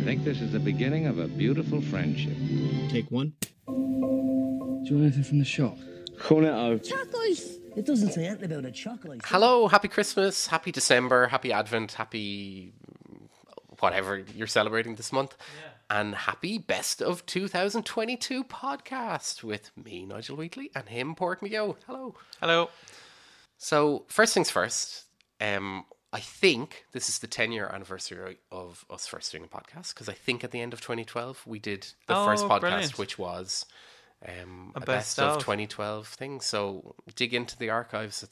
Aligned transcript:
I 0.00 0.02
think 0.02 0.24
this 0.24 0.40
is 0.40 0.50
the 0.52 0.58
beginning 0.58 1.06
of 1.06 1.18
a 1.18 1.28
beautiful 1.28 1.82
friendship. 1.82 2.34
Take 2.88 3.10
one. 3.10 3.34
Do 3.66 3.74
you 3.74 4.96
want 4.96 5.02
anything 5.02 5.24
from 5.24 5.38
the 5.40 5.44
shop? 5.44 5.76
Cornetto. 6.16 6.82
Chocolate. 6.82 7.38
It 7.76 7.84
doesn't 7.84 8.12
say 8.12 8.24
anything 8.24 8.50
about 8.50 8.64
a 8.64 8.72
chocolate. 8.72 9.20
Hello, 9.26 9.68
happy 9.68 9.88
Christmas, 9.88 10.46
happy 10.46 10.72
December, 10.72 11.26
happy 11.26 11.52
Advent, 11.52 11.92
happy 11.92 12.72
whatever 13.80 14.24
you're 14.34 14.46
celebrating 14.46 14.94
this 14.94 15.12
month. 15.12 15.36
And 15.90 16.14
happy 16.14 16.56
best 16.56 17.02
of 17.02 17.26
2022 17.26 18.44
podcast 18.44 19.44
with 19.44 19.70
me, 19.76 20.06
Nigel 20.06 20.38
Wheatley, 20.38 20.70
and 20.74 20.88
him, 20.88 21.14
Pork 21.14 21.42
McGill. 21.42 21.76
Hello. 21.86 22.14
Hello. 22.40 22.70
So, 23.58 24.06
first 24.08 24.32
things 24.32 24.48
first, 24.50 25.04
um, 25.42 25.84
I 26.12 26.18
think 26.20 26.86
this 26.92 27.08
is 27.08 27.20
the 27.20 27.26
10 27.28 27.52
year 27.52 27.68
anniversary 27.72 28.38
of 28.50 28.84
us 28.90 29.06
first 29.06 29.30
doing 29.30 29.44
a 29.44 29.46
podcast 29.46 29.94
because 29.94 30.08
I 30.08 30.12
think 30.14 30.42
at 30.42 30.50
the 30.50 30.60
end 30.60 30.72
of 30.72 30.80
2012 30.80 31.46
we 31.46 31.58
did 31.60 31.82
the 32.08 32.16
Oh, 32.16 32.24
first 32.26 32.44
podcast, 32.46 32.60
brilliant. 32.60 32.98
which 32.98 33.16
was 33.18 33.64
um, 34.26 34.72
a, 34.74 34.78
A 34.78 34.80
best, 34.80 35.16
best 35.16 35.18
of. 35.20 35.36
of. 35.36 35.42
2012 35.42 36.06
thing. 36.08 36.40
So, 36.40 36.94
dig 37.14 37.32
into 37.32 37.56
the 37.56 37.70
archives 37.70 38.22
at 38.22 38.30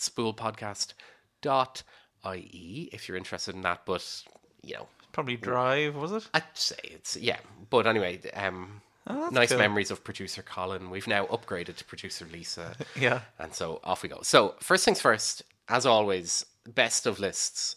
spoolpodcast.ie 1.45 2.88
if 2.92 3.09
you're 3.09 3.16
interested 3.16 3.55
in 3.55 3.62
that. 3.62 3.83
But, 3.86 4.22
you 4.62 4.74
know, 4.74 4.88
Probably 5.12 5.36
Drive, 5.36 5.95
was 5.97 6.12
it? 6.12 6.28
I'd 6.34 6.42
say 6.55 6.77
it's, 6.83 7.16
yeah. 7.16 7.38
But 7.70 7.86
anyway, 7.86 8.20
um, 8.34 8.83
Oh, 9.10 9.30
nice 9.33 9.48
cool. 9.48 9.58
memories 9.58 9.91
of 9.91 10.05
producer 10.05 10.42
Colin. 10.42 10.91
We've 10.91 11.06
now 11.06 11.24
upgraded 11.27 11.77
to 11.77 11.84
producer 11.84 12.27
Lisa. 12.30 12.77
Yeah. 13.00 13.20
And 13.38 13.55
so 13.55 13.80
off 13.83 14.02
we 14.02 14.08
go. 14.10 14.20
So, 14.22 14.55
first 14.60 14.84
things 14.84 15.00
first, 15.00 15.42
as 15.69 15.86
always, 15.86 16.45
best 16.74 17.06
of 17.06 17.18
lists 17.18 17.77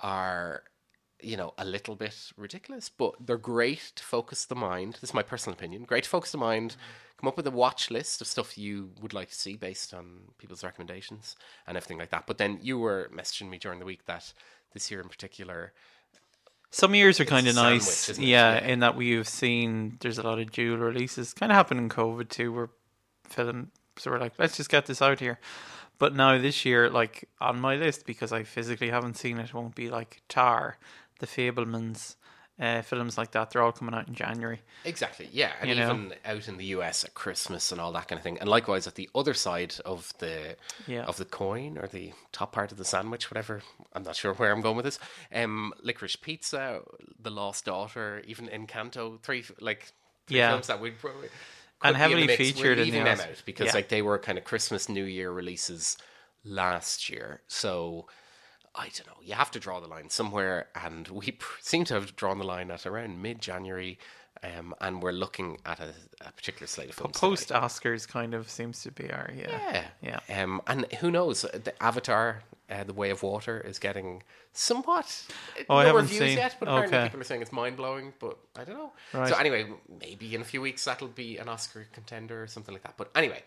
are, 0.00 0.62
you 1.22 1.36
know, 1.36 1.52
a 1.58 1.64
little 1.64 1.94
bit 1.94 2.16
ridiculous, 2.36 2.88
but 2.88 3.14
they're 3.24 3.36
great 3.36 3.92
to 3.96 4.02
focus 4.02 4.44
the 4.46 4.54
mind. 4.54 4.94
This 4.94 5.10
is 5.10 5.14
my 5.14 5.22
personal 5.22 5.54
opinion. 5.56 5.84
Great 5.84 6.04
to 6.04 6.10
focus 6.10 6.32
the 6.32 6.38
mind. 6.38 6.76
Come 7.18 7.28
up 7.28 7.36
with 7.36 7.46
a 7.46 7.50
watch 7.50 7.90
list 7.90 8.20
of 8.22 8.26
stuff 8.26 8.56
you 8.56 8.92
would 9.02 9.12
like 9.12 9.28
to 9.28 9.34
see 9.34 9.54
based 9.56 9.92
on 9.92 10.20
people's 10.38 10.64
recommendations 10.64 11.36
and 11.66 11.76
everything 11.76 11.98
like 11.98 12.10
that. 12.10 12.26
But 12.26 12.38
then 12.38 12.58
you 12.62 12.78
were 12.78 13.10
messaging 13.14 13.50
me 13.50 13.58
during 13.58 13.78
the 13.78 13.84
week 13.84 14.06
that 14.06 14.32
this 14.72 14.90
year 14.90 15.00
in 15.00 15.08
particular, 15.08 15.72
Some 16.70 16.94
years 16.94 17.20
are 17.20 17.24
kind 17.26 17.46
of 17.48 17.56
nice, 17.56 18.16
yeah, 18.18 18.54
Yeah. 18.54 18.66
in 18.66 18.78
that 18.80 18.96
we've 18.96 19.28
seen 19.28 19.98
there's 20.00 20.18
a 20.18 20.22
lot 20.22 20.38
of 20.38 20.50
dual 20.52 20.78
releases. 20.78 21.34
Kind 21.34 21.52
of 21.52 21.56
happened 21.56 21.80
in 21.80 21.88
COVID 21.88 22.28
too, 22.30 22.52
We're 22.52 22.58
where 22.66 22.70
films 23.28 23.68
were 24.06 24.18
like, 24.18 24.34
let's 24.38 24.56
just 24.56 24.70
get 24.70 24.86
this 24.86 25.02
out 25.02 25.20
here. 25.20 25.38
But 26.00 26.14
now 26.16 26.38
this 26.38 26.64
year, 26.64 26.88
like 26.90 27.28
on 27.40 27.60
my 27.60 27.76
list, 27.76 28.06
because 28.06 28.32
I 28.32 28.42
physically 28.42 28.88
haven't 28.90 29.18
seen 29.18 29.38
it, 29.38 29.54
won't 29.54 29.74
be 29.74 29.90
like 29.90 30.22
Tar, 30.28 30.78
The 31.20 31.26
Fabelmans, 31.26 32.16
uh, 32.58 32.80
films 32.80 33.18
like 33.18 33.32
that. 33.32 33.50
They're 33.50 33.62
all 33.62 33.70
coming 33.72 33.94
out 33.94 34.08
in 34.08 34.14
January. 34.14 34.60
Exactly, 34.86 35.28
yeah, 35.30 35.52
and 35.60 35.68
You 35.68 35.76
know? 35.76 35.90
even 35.92 36.14
out 36.24 36.48
in 36.48 36.56
the 36.56 36.64
US 36.76 37.04
at 37.04 37.12
Christmas 37.12 37.70
and 37.70 37.78
all 37.80 37.92
that 37.92 38.08
kind 38.08 38.18
of 38.18 38.22
thing, 38.22 38.38
and 38.38 38.48
likewise 38.48 38.86
at 38.86 38.94
the 38.94 39.10
other 39.14 39.34
side 39.34 39.74
of 39.84 40.12
the 40.20 40.56
Yeah. 40.86 41.04
of 41.04 41.18
the 41.18 41.26
coin 41.26 41.76
or 41.76 41.86
the 41.86 42.14
top 42.32 42.52
part 42.52 42.72
of 42.72 42.78
the 42.78 42.84
sandwich, 42.86 43.30
whatever. 43.30 43.62
I'm 43.92 44.02
not 44.02 44.16
sure 44.16 44.32
where 44.32 44.52
I'm 44.52 44.62
going 44.62 44.76
with 44.76 44.86
this. 44.86 44.98
Um, 45.34 45.74
Licorice 45.82 46.16
Pizza, 46.16 46.80
The 47.18 47.30
Lost 47.30 47.66
Daughter, 47.66 48.22
even 48.26 48.48
Encanto, 48.48 49.20
three 49.22 49.44
like 49.60 49.92
three 50.26 50.38
Yeah. 50.38 50.50
films 50.52 50.68
that 50.68 50.80
would 50.80 50.98
probably 50.98 51.28
And 51.82 51.94
be 51.96 52.02
in 52.02 52.10
heavily 52.10 52.36
featured 52.36 52.78
in 52.78 52.90
the 52.90 52.90
them 53.00 53.06
out 53.20 53.42
because 53.44 53.66
Yeah. 53.68 53.72
like 53.74 53.88
they 53.88 54.02
were 54.02 54.18
kind 54.18 54.38
of 54.38 54.44
Christmas 54.44 54.88
New 54.88 55.04
Year 55.04 55.30
releases 55.32 55.96
last 56.44 57.08
year, 57.10 57.42
so. 57.48 58.06
I 58.72 58.84
don't 58.84 59.08
know. 59.08 59.16
You 59.20 59.34
have 59.34 59.50
to 59.50 59.58
draw 59.58 59.80
the 59.80 59.88
line 59.88 60.10
somewhere, 60.10 60.68
and 60.76 61.08
we 61.08 61.32
pr- 61.32 61.58
seem 61.60 61.84
to 61.86 61.94
have 61.94 62.14
drawn 62.14 62.38
the 62.38 62.44
line 62.44 62.70
at 62.70 62.86
around 62.86 63.20
mid-January, 63.20 63.98
um, 64.44 64.76
and 64.80 65.02
we're 65.02 65.10
looking 65.10 65.58
at 65.66 65.80
a, 65.80 65.92
a 66.24 66.30
particular 66.30 66.68
slate 66.68 66.88
of 66.90 66.94
films. 66.94 67.18
Post 67.18 67.48
Oscars 67.48 68.06
kind 68.06 68.32
of 68.32 68.48
seems 68.48 68.80
to 68.84 68.92
be 68.92 69.10
our 69.10 69.28
yeah. 69.36 69.84
yeah, 70.00 70.20
Yeah. 70.28 70.42
Um, 70.42 70.62
and 70.68 70.86
who 71.00 71.10
knows? 71.10 71.42
The 71.42 71.74
Avatar, 71.82 72.44
uh, 72.70 72.84
The 72.84 72.92
Way 72.94 73.10
of 73.10 73.22
Water, 73.22 73.60
is 73.60 73.78
getting 73.78 74.22
somewhat 74.52 75.26
Oh, 75.68 75.76
I 75.76 75.82
no 75.82 75.86
haven't 75.88 76.02
reviews 76.02 76.20
seen- 76.20 76.38
yet, 76.38 76.56
but 76.60 76.68
apparently 76.68 76.98
okay. 76.98 77.06
people 77.08 77.20
are 77.20 77.24
saying 77.24 77.42
it's 77.42 77.52
mind 77.52 77.76
blowing. 77.76 78.12
But 78.18 78.38
I 78.56 78.64
don't 78.64 78.76
know. 78.76 78.92
Right. 79.12 79.28
So 79.28 79.36
anyway, 79.36 79.66
maybe 80.00 80.34
in 80.34 80.40
a 80.40 80.44
few 80.44 80.60
weeks 80.60 80.84
that'll 80.84 81.08
be 81.08 81.38
an 81.38 81.48
Oscar 81.48 81.86
contender 81.92 82.42
or 82.42 82.46
something 82.46 82.72
like 82.74 82.82
that. 82.84 82.94
But 82.96 83.10
anyway. 83.14 83.42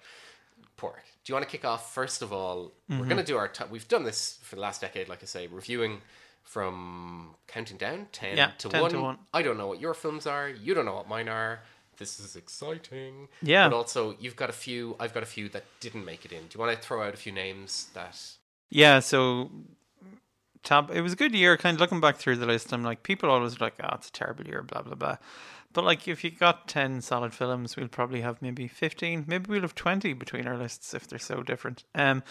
Pork. 0.76 1.04
Do 1.24 1.32
you 1.32 1.36
want 1.36 1.46
to 1.48 1.52
kick 1.52 1.64
off? 1.66 1.94
First 1.94 2.22
of 2.22 2.34
all, 2.34 2.72
Mm-hmm. 2.90 3.00
we're 3.00 3.06
going 3.06 3.18
to 3.18 3.24
do 3.24 3.38
our. 3.38 3.48
T- 3.48 3.64
we've 3.70 3.88
done 3.88 4.04
this 4.04 4.40
for 4.42 4.56
the 4.56 4.62
last 4.62 4.82
decade, 4.82 5.08
like 5.08 5.22
I 5.22 5.26
say, 5.26 5.48
reviewing 5.48 6.02
from 6.44 7.36
counting 7.48 7.78
down 7.78 8.08
ten 8.12 8.38
Yeah, 8.38 8.52
to 8.58 8.70
10 8.70 8.82
one. 8.82 8.92
to 8.92 9.02
one. 9.02 9.18
I 9.34 9.42
don't 9.44 9.58
know 9.58 9.68
what 9.68 9.80
your 9.80 9.94
films 9.94 10.28
are. 10.28 10.50
You 10.50 10.74
don't 10.74 10.86
know 10.86 10.96
what 10.96 11.08
mine 11.08 11.30
are. 11.30 11.62
This 11.98 12.20
is 12.20 12.36
exciting. 12.36 13.28
Yeah. 13.42 13.70
But 13.70 13.76
also, 13.76 14.16
you've 14.20 14.36
got 14.36 14.50
a 14.50 14.54
few. 14.54 14.96
I've 15.00 15.14
got 15.14 15.24
a 15.24 15.28
few 15.28 15.48
that 15.50 15.64
didn't 15.80 16.06
make 16.06 16.26
it 16.26 16.32
in. 16.32 16.42
Do 16.42 16.48
you 16.56 16.60
want 16.60 16.76
to 16.76 16.82
throw 16.86 17.04
out 17.04 17.14
a 17.14 17.18
few 17.18 17.32
names 17.32 17.88
that? 17.94 18.20
Yeah, 18.74 19.00
so 19.00 19.50
top 20.64 20.90
it 20.92 21.02
was 21.02 21.14
a 21.14 21.16
good 21.18 21.34
year 21.36 21.58
kind 21.58 21.76
of 21.76 21.82
looking 21.82 22.00
back 22.00 22.16
through 22.16 22.38
the 22.38 22.46
list 22.46 22.72
i'm 22.72 22.84
like 22.86 23.04
people 23.04 23.30
always 23.30 23.54
are 23.58 23.66
like 23.66 23.74
oh 23.84 23.90
it's 23.96 24.08
a 24.08 24.12
terrible 24.14 24.46
year 24.48 24.64
blah 24.64 24.82
blah 24.82 24.96
blah 24.96 25.18
but 25.74 25.84
like 25.84 26.08
if 26.08 26.24
you 26.24 26.32
got 26.32 26.70
10 26.70 27.02
solid 27.02 27.34
films 27.34 27.76
we'll 27.76 27.90
probably 27.90 28.22
have 28.22 28.42
maybe 28.42 28.70
15 28.70 29.26
maybe 29.28 29.50
we'll 29.50 29.60
have 29.60 29.76
20 29.76 30.14
between 30.14 30.48
our 30.48 30.56
lists 30.58 30.94
if 30.94 31.06
they're 31.06 31.20
so 31.20 31.44
different 31.44 31.84
um 31.96 32.24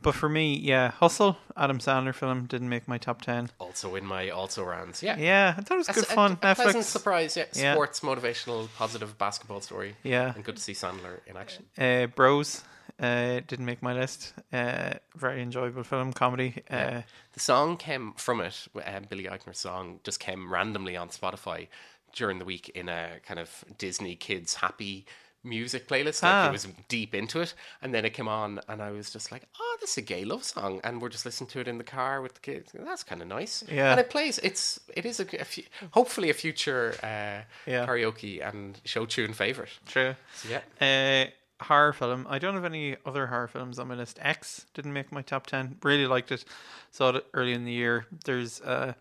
but 0.00 0.14
for 0.14 0.30
me 0.30 0.56
yeah 0.56 0.92
hustle 0.92 1.36
adam 1.58 1.78
sandler 1.78 2.14
film 2.14 2.46
didn't 2.46 2.70
make 2.70 2.88
my 2.88 2.96
top 2.96 3.20
10 3.20 3.50
Also 3.60 3.94
in 3.96 4.06
my 4.06 4.30
also 4.30 4.64
rounds. 4.64 5.02
Yeah. 5.02 5.18
yeah 5.18 5.54
i 5.58 5.60
thought 5.60 5.74
it 5.74 5.86
was 5.86 5.88
good 5.88 6.04
a- 6.04 6.06
fun 6.06 6.32
A, 6.42 6.54
pleasant 6.54 6.76
netflix 6.76 6.84
surprise. 6.84 7.36
Yeah. 7.36 7.44
Yeah. 7.52 7.74
Sports, 7.74 8.00
motivational, 8.00 8.68
positive 8.78 9.18
basketball 9.18 9.60
story. 9.60 9.96
Yeah. 10.02 10.32
And 10.34 10.42
good 10.42 10.56
to 10.56 10.62
see 10.62 10.72
Sandler 10.72 11.20
in 11.26 11.36
action. 11.36 11.64
uh 11.76 12.06
bros 12.06 12.64
uh 13.00 13.40
didn't 13.46 13.66
make 13.66 13.82
my 13.82 13.92
list 13.92 14.34
uh 14.52 14.94
very 15.16 15.42
enjoyable 15.42 15.82
film 15.82 16.12
comedy 16.12 16.62
uh 16.70 17.02
The 17.32 17.40
song 17.40 17.76
came 17.76 18.12
from 18.16 18.40
it. 18.40 18.68
Um, 18.86 19.04
Billy 19.10 19.24
Eichner's 19.24 19.58
song 19.58 20.00
just 20.04 20.20
came 20.20 20.52
randomly 20.52 20.96
on 20.96 21.08
Spotify 21.08 21.66
during 22.14 22.38
the 22.38 22.44
week 22.44 22.68
in 22.68 22.88
a 22.88 23.18
kind 23.26 23.40
of 23.40 23.64
Disney 23.78 24.14
Kids 24.14 24.54
Happy 24.54 25.04
music 25.42 25.88
playlist. 25.88 26.22
Like 26.22 26.32
Ah. 26.32 26.48
it 26.48 26.52
was 26.52 26.66
deep 26.88 27.14
into 27.14 27.40
it, 27.40 27.52
and 27.82 27.92
then 27.92 28.04
it 28.04 28.14
came 28.14 28.28
on, 28.28 28.60
and 28.68 28.80
I 28.80 28.92
was 28.92 29.10
just 29.10 29.30
like, 29.32 29.42
"Oh, 29.60 29.76
this 29.80 29.90
is 29.90 29.98
a 29.98 30.02
gay 30.02 30.24
love 30.24 30.42
song," 30.44 30.80
and 30.84 31.02
we're 31.02 31.10
just 31.10 31.26
listening 31.26 31.50
to 31.50 31.60
it 31.60 31.68
in 31.68 31.76
the 31.78 31.84
car 31.84 32.22
with 32.22 32.34
the 32.34 32.40
kids. 32.40 32.70
That's 32.72 33.02
kind 33.04 33.20
of 33.20 33.28
nice. 33.28 33.62
Yeah. 33.68 33.90
and 33.90 34.00
it 34.00 34.08
plays. 34.08 34.38
It's 34.38 34.80
it 34.96 35.04
is 35.04 35.18
a, 35.20 35.26
a 35.40 35.44
fu- 35.44 35.68
hopefully 35.90 36.30
a 36.30 36.34
future 36.34 36.94
uh, 37.02 37.42
Yeah. 37.70 37.84
karaoke 37.86 38.40
and 38.48 38.80
show 38.84 39.04
tune 39.06 39.34
favorite. 39.34 39.72
true 39.86 40.14
So, 40.34 40.48
yeah. 40.48 41.26
Horror 41.62 41.92
film. 41.92 42.26
I 42.28 42.38
don't 42.38 42.54
have 42.54 42.64
any 42.64 42.96
other 43.06 43.28
horror 43.28 43.48
films 43.48 43.78
on 43.78 43.88
my 43.88 43.94
list. 43.94 44.18
X 44.20 44.66
didn't 44.74 44.92
make 44.92 45.12
my 45.12 45.22
top 45.22 45.46
ten. 45.46 45.76
Really 45.82 46.06
liked 46.06 46.32
it. 46.32 46.44
Saw 46.90 47.10
it 47.10 47.26
early 47.32 47.52
in 47.52 47.64
the 47.64 47.72
year. 47.72 48.06
There's 48.24 48.60
a 48.60 48.96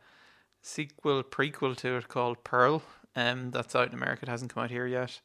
sequel, 0.62 1.24
prequel 1.24 1.76
to 1.78 1.98
it 1.98 2.08
called 2.08 2.44
Pearl. 2.44 2.84
Um, 3.16 3.52
that's 3.52 3.76
out 3.76 3.90
in 3.90 3.94
America. 3.94 4.24
It 4.24 4.30
hasn't 4.30 4.54
come 4.54 4.64
out 4.64 4.72
here 4.72 4.88
yet. 4.88 5.20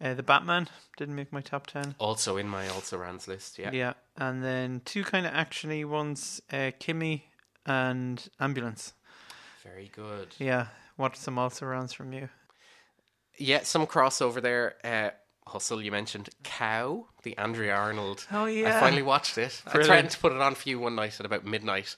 Uh, 0.00 0.14
the 0.14 0.22
Batman 0.22 0.68
didn't 0.96 1.16
make 1.16 1.32
my 1.32 1.40
top 1.40 1.66
ten. 1.66 1.94
Also 1.98 2.36
in 2.36 2.48
my 2.48 2.68
also 2.68 2.98
rans 2.98 3.26
list. 3.26 3.58
Yeah. 3.58 3.70
Yeah, 3.72 3.92
and 4.16 4.44
then 4.44 4.82
two 4.84 5.02
kind 5.04 5.26
of 5.26 5.32
actiony 5.32 5.84
ones: 5.84 6.40
uh, 6.52 6.70
Kimi 6.78 7.24
and 7.66 8.28
Ambulance. 8.38 8.92
Very 9.64 9.90
good. 9.94 10.34
Yeah, 10.38 10.68
what 10.96 11.16
some 11.16 11.38
also 11.38 11.66
rounds 11.66 11.92
from 11.92 12.12
you? 12.12 12.28
Yeah, 13.36 13.62
some 13.62 13.86
crossover 13.86 14.40
there. 14.40 14.74
Uh, 14.84 15.10
Hustle, 15.48 15.82
you 15.82 15.90
mentioned 15.90 16.28
Cow, 16.42 17.06
the 17.22 17.36
Andrea 17.36 17.74
Arnold. 17.74 18.26
Oh, 18.30 18.46
yeah, 18.46 18.76
I 18.76 18.80
finally 18.80 19.02
watched 19.02 19.38
it. 19.38 19.62
I 19.66 19.72
Brilliant. 19.72 19.86
threatened 19.88 20.10
to 20.10 20.18
put 20.18 20.32
it 20.32 20.40
on 20.40 20.54
for 20.54 20.68
you 20.68 20.78
one 20.78 20.94
night 20.94 21.18
at 21.18 21.26
about 21.26 21.44
midnight. 21.44 21.96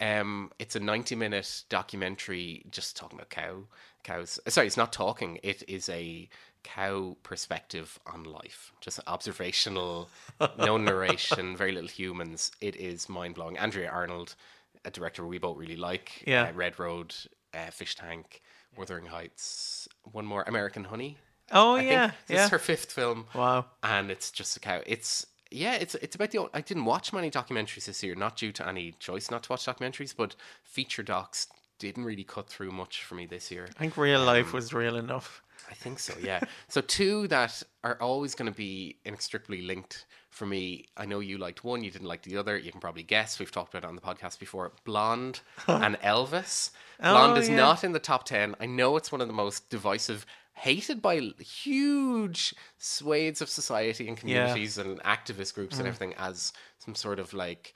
Um, 0.00 0.50
it's 0.58 0.76
a 0.76 0.80
90 0.80 1.14
minute 1.14 1.64
documentary 1.68 2.64
just 2.70 2.96
talking 2.96 3.18
about 3.18 3.30
cow 3.30 3.64
cows. 4.02 4.40
Sorry, 4.48 4.66
it's 4.66 4.76
not 4.76 4.92
talking. 4.92 5.38
It 5.42 5.62
is 5.68 5.88
a 5.88 6.28
cow 6.62 7.16
perspective 7.22 7.98
on 8.06 8.24
life. 8.24 8.72
Just 8.80 9.00
observational, 9.06 10.08
no 10.58 10.76
narration, 10.76 11.56
very 11.56 11.72
little 11.72 11.88
humans. 11.88 12.50
It 12.60 12.76
is 12.76 13.08
mind 13.08 13.34
blowing. 13.34 13.58
Andrea 13.58 13.90
Arnold, 13.90 14.36
a 14.84 14.90
director 14.90 15.26
we 15.26 15.38
both 15.38 15.58
really 15.58 15.76
like. 15.76 16.22
Yeah. 16.26 16.44
Uh, 16.44 16.52
Red 16.52 16.78
Road, 16.78 17.14
uh, 17.54 17.70
Fish 17.70 17.94
Tank, 17.94 18.42
Wuthering 18.76 19.06
Heights. 19.06 19.88
One 20.12 20.26
more, 20.26 20.44
American 20.46 20.84
Honey. 20.84 21.18
Oh 21.50 21.76
I 21.76 21.82
yeah, 21.82 22.06
this 22.26 22.36
yeah. 22.36 22.44
is 22.44 22.50
her 22.50 22.58
fifth 22.58 22.92
film. 22.92 23.26
Wow. 23.34 23.66
And 23.82 24.10
it's 24.10 24.30
just 24.30 24.56
a 24.56 24.60
cow. 24.60 24.80
It's 24.86 25.26
yeah, 25.50 25.74
it's 25.74 25.94
it's 25.96 26.14
about 26.14 26.30
the. 26.30 26.38
old- 26.38 26.50
I 26.54 26.60
didn't 26.60 26.84
watch 26.84 27.12
many 27.12 27.30
documentaries 27.30 27.86
this 27.86 28.02
year, 28.02 28.14
not 28.14 28.36
due 28.36 28.52
to 28.52 28.68
any 28.68 28.92
choice 29.00 29.30
not 29.30 29.42
to 29.44 29.52
watch 29.52 29.66
documentaries, 29.66 30.14
but 30.16 30.36
feature 30.62 31.02
docs 31.02 31.48
didn't 31.78 32.04
really 32.04 32.24
cut 32.24 32.48
through 32.48 32.70
much 32.70 33.02
for 33.04 33.14
me 33.14 33.26
this 33.26 33.50
year. 33.50 33.66
I 33.76 33.78
think 33.80 33.96
real 33.96 34.22
life 34.22 34.46
um, 34.48 34.52
was 34.52 34.72
real 34.72 34.96
enough. 34.96 35.42
I 35.70 35.74
think 35.74 35.98
so, 35.98 36.14
yeah. 36.22 36.40
so 36.68 36.80
two 36.80 37.28
that 37.28 37.62
are 37.84 37.96
always 38.00 38.34
going 38.34 38.50
to 38.50 38.56
be 38.56 38.96
inextricably 39.04 39.62
linked 39.62 40.06
for 40.30 40.46
me. 40.46 40.86
I 40.96 41.04
know 41.06 41.20
you 41.20 41.36
liked 41.38 41.64
one, 41.64 41.84
you 41.84 41.90
didn't 41.90 42.08
like 42.08 42.22
the 42.22 42.36
other. 42.38 42.56
You 42.56 42.70
can 42.72 42.80
probably 42.80 43.02
guess. 43.02 43.38
We've 43.38 43.50
talked 43.52 43.74
about 43.74 43.84
it 43.84 43.88
on 43.88 43.94
the 43.94 44.00
podcast 44.00 44.38
before. 44.38 44.72
Blonde 44.84 45.40
and 45.68 45.96
Elvis. 46.00 46.70
Oh, 47.00 47.12
Blonde 47.12 47.36
Oh, 47.38 47.40
is 47.40 47.48
yeah. 47.48 47.56
not 47.56 47.84
in 47.84 47.92
the 47.92 47.98
top 47.98 48.24
ten. 48.24 48.54
I 48.60 48.66
know 48.66 48.96
it's 48.96 49.12
one 49.12 49.20
of 49.20 49.26
the 49.26 49.34
most 49.34 49.68
divisive, 49.70 50.24
hated 50.54 51.00
by 51.00 51.18
huge 51.38 52.54
swathes 52.78 53.40
of 53.40 53.48
society 53.48 54.08
and 54.08 54.16
communities 54.16 54.76
and 54.78 55.00
activist 55.02 55.54
groups 55.54 55.76
Mm. 55.76 55.80
and 55.80 55.88
everything 55.88 56.14
as 56.18 56.52
some 56.78 56.94
sort 56.94 57.18
of 57.18 57.32
like 57.32 57.74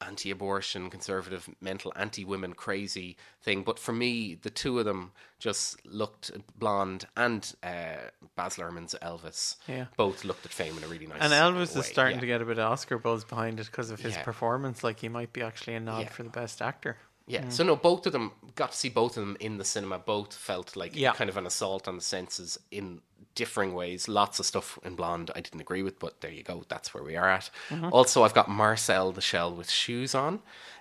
anti-abortion, 0.00 0.90
conservative, 0.90 1.48
mental, 1.60 1.92
anti-women, 1.96 2.54
crazy 2.54 3.16
thing. 3.42 3.64
But 3.64 3.80
for 3.80 3.92
me, 3.92 4.34
the 4.36 4.50
two 4.50 4.78
of 4.78 4.84
them 4.84 5.10
just 5.40 5.84
looked 5.84 6.30
blonde, 6.56 7.06
and 7.16 7.52
uh, 7.64 7.96
Baz 8.36 8.56
Luhrmann's 8.58 8.94
Elvis. 9.02 9.56
Yeah. 9.66 9.86
both 9.96 10.24
looked 10.24 10.44
at 10.46 10.52
fame 10.52 10.76
in 10.78 10.84
a 10.84 10.86
really 10.86 11.06
nice. 11.08 11.18
And 11.20 11.32
Elvis 11.32 11.74
way. 11.74 11.80
is 11.80 11.86
starting 11.86 12.16
yeah. 12.16 12.20
to 12.20 12.26
get 12.26 12.42
a 12.42 12.44
bit 12.44 12.58
of 12.60 12.70
Oscar 12.70 12.98
buzz 12.98 13.24
behind 13.24 13.58
it 13.58 13.66
because 13.66 13.90
of 13.90 14.00
his 14.00 14.14
Yeah. 14.14 14.22
performance. 14.22 14.84
Like 14.84 15.00
he 15.00 15.08
might 15.08 15.32
be 15.32 15.42
actually 15.42 15.74
a 15.74 15.80
nod 15.80 16.02
Yeah. 16.02 16.08
for 16.10 16.22
the 16.22 16.30
best 16.30 16.62
actor. 16.62 16.96
Yeah, 17.28 17.48
so 17.48 17.62
no, 17.62 17.76
both 17.76 18.06
of 18.06 18.12
them 18.12 18.32
got 18.54 18.72
to 18.72 18.76
see 18.76 18.88
both 18.88 19.16
of 19.16 19.24
them 19.26 19.36
in 19.38 19.58
the 19.58 19.64
cinema. 19.64 19.98
Both 19.98 20.34
felt 20.34 20.74
like 20.76 20.96
Yeah. 20.96 21.12
kind 21.12 21.30
of 21.30 21.36
an 21.36 21.46
assault 21.46 21.86
on 21.86 21.96
the 21.96 22.02
senses 22.02 22.58
in 22.70 23.00
differing 23.34 23.74
ways. 23.74 24.08
Lots 24.08 24.40
of 24.40 24.46
stuff 24.46 24.78
in 24.82 24.96
Blonde 24.96 25.30
I 25.36 25.40
didn't 25.40 25.60
agree 25.60 25.82
with, 25.82 25.98
but 25.98 26.20
there 26.22 26.30
you 26.32 26.42
go. 26.42 26.64
That's 26.68 26.92
where 26.92 27.04
we 27.04 27.16
are 27.16 27.28
at. 27.28 27.50
Also, 27.92 28.24
I've 28.24 28.34
got 28.34 28.48
Marcel 28.48 29.12
the 29.12 29.20
Shell 29.20 29.54
with 29.54 29.70
Shoes 29.70 30.14
On, 30.14 30.40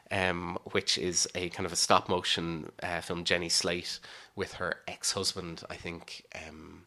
um, 0.09 0.57
which 0.71 0.97
is 0.97 1.27
a 1.35 1.49
kind 1.49 1.65
of 1.65 1.73
a 1.73 1.75
stop 1.75 2.09
motion 2.09 2.71
uh, 2.81 3.01
film. 3.01 3.25
Jenny 3.25 3.49
Slate 3.49 3.99
with 4.35 4.53
her 4.53 4.77
ex 4.87 5.11
husband, 5.11 5.63
I 5.69 5.75
think, 5.75 6.25
um, 6.47 6.83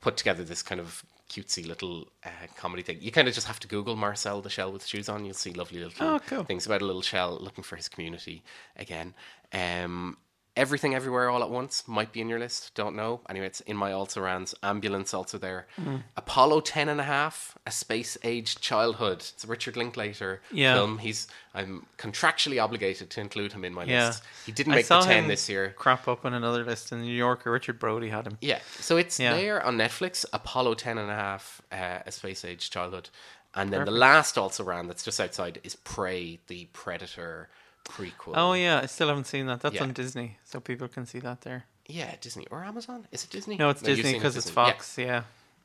put 0.00 0.16
together 0.16 0.44
this 0.44 0.62
kind 0.62 0.80
of 0.80 1.04
cutesy 1.30 1.66
little 1.66 2.08
uh, 2.24 2.28
comedy 2.56 2.82
thing. 2.82 2.98
You 3.00 3.10
kind 3.12 3.28
of 3.28 3.34
just 3.34 3.46
have 3.46 3.60
to 3.60 3.68
Google 3.68 3.96
Marcel 3.96 4.42
the 4.42 4.50
Shell 4.50 4.72
with 4.72 4.84
shoes 4.84 5.08
on. 5.08 5.24
You'll 5.24 5.34
see 5.34 5.52
lovely 5.52 5.78
little 5.82 6.06
Oh, 6.06 6.20
cool. 6.26 6.44
things 6.44 6.66
about 6.66 6.82
a 6.82 6.84
little 6.84 7.02
shell 7.02 7.38
looking 7.40 7.64
for 7.64 7.76
his 7.76 7.88
community 7.88 8.42
again. 8.76 9.14
Um, 9.52 10.16
Everything 10.60 10.94
Everywhere 10.94 11.30
All 11.30 11.42
at 11.42 11.48
Once 11.48 11.88
might 11.88 12.12
be 12.12 12.20
in 12.20 12.28
your 12.28 12.38
list. 12.38 12.74
Don't 12.74 12.94
know. 12.94 13.22
Anyway, 13.30 13.46
it's 13.46 13.60
in 13.62 13.76
my 13.78 13.92
also 13.92 14.20
rans. 14.20 14.54
Ambulance 14.62 15.14
also 15.14 15.38
there. 15.38 15.66
Mm-hmm. 15.80 15.96
Apollo 16.18 16.60
10 16.60 16.90
and 16.90 17.00
a 17.00 17.04
half, 17.04 17.56
A 17.66 17.70
Space 17.70 18.18
Age 18.22 18.56
Childhood. 18.60 19.18
It's 19.20 19.42
a 19.42 19.46
Richard 19.46 19.76
Linklater 19.78 20.42
Yeah. 20.52 20.74
film. 20.74 20.98
He's 20.98 21.28
I'm 21.54 21.86
contractually 21.96 22.62
obligated 22.62 23.08
to 23.10 23.20
include 23.22 23.52
him 23.54 23.64
in 23.64 23.72
my 23.72 23.84
Yeah, 23.84 24.08
list. 24.08 24.22
He 24.44 24.52
didn't 24.52 24.74
make 24.74 24.86
the 24.86 25.00
10 25.00 25.24
him 25.24 25.28
this 25.28 25.48
year. 25.48 25.74
Crap 25.78 26.06
up 26.06 26.24
on 26.26 26.34
another 26.34 26.62
list 26.62 26.92
in 26.92 27.00
New 27.00 27.10
Yorker. 27.26 27.50
Richard 27.50 27.78
Brody 27.78 28.10
had 28.10 28.26
him. 28.26 28.36
Yeah, 28.42 28.60
so 28.80 28.98
it's 28.98 29.18
Yeah. 29.18 29.34
there 29.34 29.64
on 29.64 29.78
Netflix, 29.78 30.26
Apollo 30.32 30.74
10 30.74 30.98
and 30.98 31.10
a 31.10 31.14
half, 31.14 31.62
uh, 31.72 32.00
A 32.06 32.12
Space 32.12 32.44
Age 32.44 32.68
Childhood. 32.70 33.08
And 33.54 33.72
then 33.72 33.84
the 33.86 33.90
last 33.90 34.38
also 34.38 34.62
ran 34.62 34.86
that's 34.88 35.02
just 35.02 35.18
outside 35.20 35.58
is 35.64 35.74
Prey, 35.74 36.38
the 36.48 36.66
Predator 36.72 37.48
prequel. 37.84 38.32
Oh 38.34 38.52
yeah, 38.52 38.80
I 38.82 38.86
still 38.86 39.08
haven't 39.08 39.26
seen 39.26 39.46
that. 39.46 39.60
That's 39.60 39.74
Yeah. 39.76 39.82
on 39.82 39.92
Disney, 39.92 40.38
so 40.44 40.60
people 40.60 40.88
can 40.88 41.06
see 41.06 41.18
that 41.20 41.40
there. 41.42 41.64
Yeah, 41.86 42.14
Disney 42.20 42.46
or 42.50 42.62
Amazon? 42.64 43.06
Is 43.10 43.24
it 43.24 43.30
Disney? 43.30 43.56
No, 43.56 43.70
it's 43.70 43.82
Disney 43.82 44.10
it 44.10 44.14
because 44.14 44.36
it's 44.36 44.46
Disney. 44.46 44.62
Yeah, 44.62 44.70
Fox. 44.72 44.98
Yeah, 44.98 45.22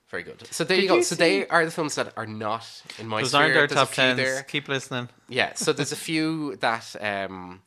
very 0.10 0.24
good. 0.24 0.48
So 0.52 0.64
there 0.64 0.78
Did 0.78 0.84
you 0.84 0.90
go. 0.90 0.96
you 0.96 1.04
So 1.04 1.16
they 1.16 1.42
see- 1.42 1.48
are 1.48 1.66
the 1.66 1.72
films 1.72 1.96
that 1.96 2.14
are 2.18 2.26
not 2.26 2.66
in 2.98 3.08
my 3.08 3.22
those 3.22 3.30
sphere. 3.30 3.42
aren't 3.42 3.56
our 3.58 3.68
There's 3.68 3.72
a 3.72 3.76
top 3.76 3.90
few 3.90 3.96
tens. 4.04 4.18
there. 4.18 4.44
Keep 4.44 4.68
listening. 4.68 5.10
Yeah, 5.30 5.54
so 5.56 5.72
there's 5.74 5.92
a 5.92 5.96
few 5.96 6.56
that 6.58 6.96
um, 7.00 7.62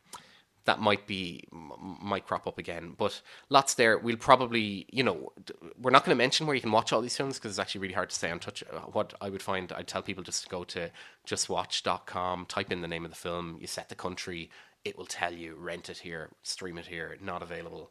that 0.69 0.81
might 0.81 1.07
be 1.07 1.45
might 1.51 2.27
crop 2.27 2.47
up 2.47 2.59
again, 2.59 2.95
but 2.99 3.23
lots 3.49 3.73
there. 3.73 3.97
We'll 3.97 4.19
probably, 4.19 4.85
you 4.91 5.03
know, 5.03 5.33
we're 5.81 5.91
not 5.91 6.05
going 6.05 6.15
to 6.15 6.23
mention 6.23 6.47
where 6.47 6.55
you 6.55 6.61
can 6.61 6.71
watch 6.73 6.93
all 6.93 7.01
these 7.01 7.17
films 7.17 7.37
because 7.39 7.53
it's 7.53 7.59
actually 7.59 7.81
really 7.81 7.95
hard 7.95 8.11
to 8.11 8.15
stay 8.15 8.31
on 8.31 8.39
touch. 8.39 8.63
Uh, 8.71 8.81
What 8.81 9.15
I 9.23 9.31
would 9.31 9.41
find, 9.43 9.73
I'd 9.73 9.89
tell 9.89 10.03
people 10.03 10.23
just 10.23 10.43
to 10.43 10.49
go 10.51 10.65
to 10.65 10.91
justwatch.com, 11.27 12.45
type 12.47 12.71
in 12.71 12.83
the 12.83 12.89
name 12.89 13.07
of 13.07 13.11
the 13.11 13.17
film, 13.17 13.57
you 13.63 13.67
set 13.67 13.89
the 13.89 13.95
country, 13.95 14.51
it 14.85 14.99
will 14.99 15.07
tell 15.07 15.33
you 15.33 15.55
rent 15.55 15.89
it 15.89 15.99
here, 15.99 16.29
stream 16.43 16.77
it 16.77 16.87
here, 16.87 17.17
not 17.23 17.43
available. 17.43 17.91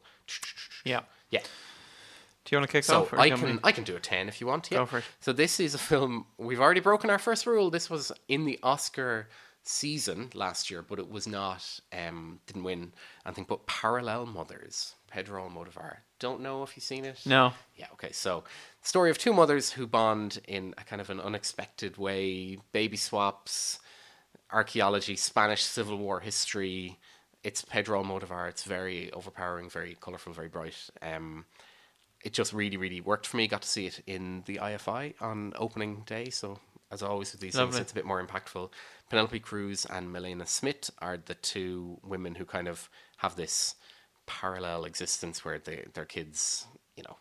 Yeah. 0.84 1.00
Yeah. 1.30 1.40
Do 1.40 2.54
you 2.54 2.58
want 2.58 2.70
to 2.70 2.72
kick 2.72 2.84
So 2.84 3.00
off? 3.02 3.12
I 3.12 3.28
do 3.28 3.34
you 3.34 3.42
want 3.42 3.46
can 3.46 3.60
I 3.64 3.72
can 3.72 3.84
do 3.84 3.96
a 3.96 4.00
ten 4.00 4.28
if 4.28 4.40
you 4.40 4.46
want. 4.46 4.70
Yeah. 4.70 4.78
Go 4.78 4.86
for 4.86 4.98
it. 4.98 5.04
So 5.20 5.32
this 5.32 5.58
is 5.58 5.74
a 5.74 5.78
film 5.78 6.26
we've 6.38 6.60
already 6.60 6.80
broken 6.80 7.10
our 7.10 7.18
first 7.18 7.44
rule. 7.44 7.70
This 7.70 7.90
was 7.90 8.12
in 8.28 8.44
the 8.44 8.58
Oscar 8.62 9.28
season 9.68 10.30
last 10.34 10.70
year, 10.70 10.82
but 10.82 10.98
it 10.98 11.10
was 11.10 11.26
not 11.26 11.80
um 11.92 12.40
didn't 12.46 12.64
win 12.64 12.92
anything. 13.26 13.44
But 13.48 13.66
Parallel 13.66 14.26
Mothers, 14.26 14.94
Pedro 15.08 15.46
Almodovar. 15.48 15.98
Don't 16.18 16.40
know 16.40 16.62
if 16.62 16.76
you've 16.76 16.84
seen 16.84 17.04
it. 17.04 17.20
No. 17.26 17.52
Yeah. 17.76 17.86
Okay. 17.92 18.12
So 18.12 18.44
story 18.82 19.10
of 19.10 19.18
two 19.18 19.32
mothers 19.32 19.70
who 19.70 19.86
bond 19.86 20.40
in 20.48 20.74
a 20.78 20.84
kind 20.84 21.00
of 21.00 21.10
an 21.10 21.20
unexpected 21.20 21.98
way. 21.98 22.58
Baby 22.72 22.96
swaps, 22.96 23.78
archaeology, 24.50 25.16
Spanish 25.16 25.62
Civil 25.62 25.98
War 25.98 26.20
history. 26.20 26.98
It's 27.44 27.62
Pedro 27.62 28.02
Almodovar. 28.02 28.48
It's 28.48 28.64
very 28.64 29.12
overpowering, 29.12 29.70
very 29.70 29.96
colorful, 30.00 30.32
very 30.32 30.48
bright. 30.48 30.90
Um, 31.02 31.44
it 32.24 32.32
just 32.32 32.52
really, 32.52 32.76
really 32.76 33.00
worked 33.00 33.26
for 33.26 33.36
me. 33.36 33.46
Got 33.46 33.62
to 33.62 33.68
see 33.68 33.86
it 33.86 34.02
in 34.06 34.42
the 34.46 34.56
IFI 34.56 35.14
on 35.20 35.52
opening 35.56 36.02
day. 36.04 36.30
So, 36.30 36.58
as 36.90 37.02
always 37.02 37.32
with 37.32 37.40
these 37.40 37.54
Lovely. 37.54 37.72
things, 37.72 37.80
it's 37.82 37.92
a 37.92 37.94
bit 37.94 38.06
more 38.06 38.24
impactful. 38.24 38.70
Penelope 39.10 39.40
Cruz 39.40 39.84
and 39.86 40.12
Milena 40.12 40.46
Smit 40.46 40.90
are 41.00 41.16
the 41.16 41.34
two 41.34 41.98
women 42.02 42.34
who 42.36 42.44
kind 42.44 42.68
of 42.68 42.88
have 43.18 43.36
this 43.36 43.74
parallel 44.26 44.84
existence 44.84 45.44
where 45.44 45.58
they, 45.58 45.84
their 45.94 46.04
kids, 46.04 46.66
you 46.96 47.02
know, 47.02 47.16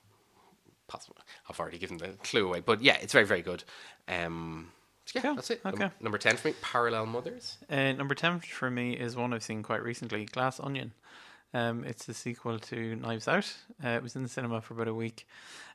possible. 0.88 1.16
I've 1.50 1.60
already 1.60 1.78
given 1.78 1.98
the 1.98 2.10
clue 2.24 2.46
away, 2.48 2.60
but 2.62 2.81
yeah, 2.81 2.98
it's 3.02 3.14
very, 3.14 3.25
very 3.25 3.42
good. 3.42 3.64
Um, 4.08 4.72
yeah, 5.14 5.22
Cool. 5.22 5.36
that's 5.36 5.50
it. 5.52 5.62
Okay. 5.66 5.90
number 6.02 6.18
10 6.18 6.36
for 6.38 6.50
me, 6.50 6.54
Parallel 6.62 7.06
Mothers. 7.06 7.58
Uh, 7.69 7.94
number 7.94 8.14
10 8.16 8.40
for 8.40 8.69
me 8.69 8.94
is 8.94 9.16
one 9.16 9.34
I've 9.34 9.44
seen 9.44 9.64
quite 9.64 9.81
recently 9.84 10.25
Glass 10.25 10.60
Onion. 10.60 10.92
Um, 11.54 11.86
it's 11.86 12.06
the 12.06 12.14
sequel 12.14 12.60
to 12.60 12.96
Knives 12.98 13.28
Out. 13.28 13.56
Uh, 13.84 13.90
it 13.90 14.04
was 14.04 14.18
in 14.18 14.24
the 14.24 14.30
cinema 14.30 14.60
for 14.62 14.74
about 14.74 14.90
a 14.90 14.94
week. 14.94 15.25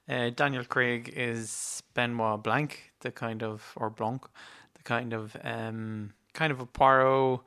Uh, 0.09 0.31
Daniel 0.31 0.65
Craig 0.65 1.13
is 1.15 1.83
Benoit 1.95 2.43
Blanc, 2.43 2.93
the 3.01 3.11
kind 3.11 3.43
of, 3.43 3.73
or 3.77 3.91
Blanc, 3.91 4.23
the 4.75 4.83
kind 4.83 5.13
of, 5.13 5.37
um, 5.43 6.13
kind 6.33 6.53
of 6.53 6.61
a 6.61 6.67
Poirot, 6.67 7.41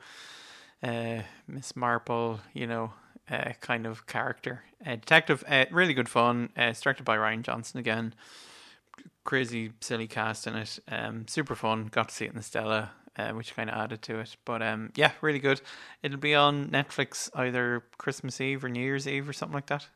uh, 0.84 1.22
Miss 1.48 1.75
Marple, 1.75 2.40
you 2.54 2.68
know, 2.68 2.94
uh, 3.30 3.54
kind 3.62 3.86
of 3.86 4.07
character. 4.07 4.63
Uh, 4.86 4.96
detective, 4.96 5.44
uh, 5.48 5.66
really 5.72 5.94
good 5.94 6.10
fun. 6.10 6.50
Uh, 6.57 6.63
it's 6.63 6.81
directed 6.81 7.04
by 7.04 7.18
Rian 7.18 7.42
Johnson 7.42 7.80
again 7.80 8.13
crazy 9.25 9.72
silly 9.81 10.07
cast 10.07 10.48
in 10.48 10.56
it. 10.56 10.80
Um, 10.88 11.28
super 11.28 11.56
fun. 11.56 11.88
Got 11.88 12.10
to 12.10 12.16
see 12.16 12.25
it 12.25 12.31
in 12.31 12.38
the 12.38 12.44
Stella, 12.44 12.92
uh, 13.18 13.31
which 13.31 13.56
kind 13.56 13.69
of 13.69 13.75
added 13.75 14.02
to 14.04 14.19
it. 14.19 14.38
But 14.46 14.62
um, 14.62 14.92
yeah, 14.96 15.12
really 15.19 15.40
good. 15.40 15.62
It'll 16.02 16.18
be 16.18 16.36
on 16.36 16.69
Netflix 16.69 17.30
either 17.36 17.84
Christmas 17.98 18.40
Eve 18.40 18.63
or 18.63 18.69
New 18.69 18.80
Year's 18.80 19.07
Eve 19.07 19.28
or 19.28 19.34
something 19.34 19.56
like 19.56 19.68
that. 19.68 19.88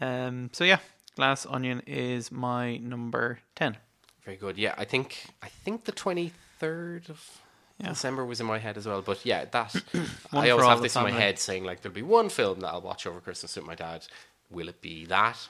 Um, 0.00 0.50
so 0.52 0.64
yeah, 0.64 0.80
Glass 1.16 1.46
Onion 1.48 1.82
is 1.86 2.32
my 2.32 2.76
number 2.78 3.38
ten. 3.54 3.76
Very 4.24 4.36
good. 4.36 4.56
Yeah, 4.58 4.74
I 4.76 4.84
think 4.84 5.26
I 5.42 5.48
think 5.48 5.84
the 5.84 5.92
23rd 5.92 7.10
of 7.10 7.40
Yeah. 7.78 7.88
December 7.90 8.24
was 8.24 8.40
in 8.40 8.46
my 8.46 8.58
head 8.58 8.76
as 8.76 8.86
well. 8.86 9.02
But 9.02 9.24
yeah, 9.24 9.44
that 9.46 9.74
I 10.32 10.50
always 10.50 10.66
have 10.66 10.82
this 10.82 10.96
in 10.96 11.02
my 11.02 11.10
head 11.10 11.38
saying 11.38 11.64
like 11.64 11.82
there'll 11.82 11.94
be 11.94 12.02
one 12.02 12.28
film 12.28 12.60
that 12.60 12.68
I'll 12.68 12.80
watch 12.80 13.06
over 13.06 13.20
Christmas 13.20 13.54
with 13.56 13.66
my 13.66 13.74
dad. 13.74 14.06
Will 14.50 14.68
it 14.68 14.80
be 14.80 15.04
that? 15.06 15.48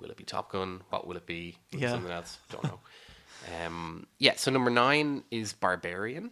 Will 0.00 0.10
it 0.10 0.16
be 0.16 0.24
Top 0.24 0.50
Gun? 0.50 0.82
What 0.90 1.06
will 1.06 1.16
it 1.16 1.26
be? 1.26 1.56
Will 1.72 1.78
it 1.78 1.80
be 1.80 1.82
Yeah. 1.82 1.90
Something 1.90 2.12
else? 2.12 2.38
Don't 2.50 2.64
know. 2.64 2.80
um, 3.66 4.06
yeah. 4.18 4.34
So 4.36 4.50
number 4.50 4.70
nine 4.70 5.22
is 5.30 5.52
Barbarian. 5.52 6.30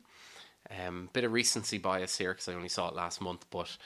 Um, 0.84 1.10
bit 1.12 1.24
of 1.24 1.32
recency 1.32 1.78
bias 1.78 2.16
here 2.16 2.32
because 2.32 2.48
I 2.48 2.54
only 2.54 2.68
saw 2.68 2.88
it 2.88 2.94
last 2.94 3.20
month, 3.20 3.44
but 3.50 3.76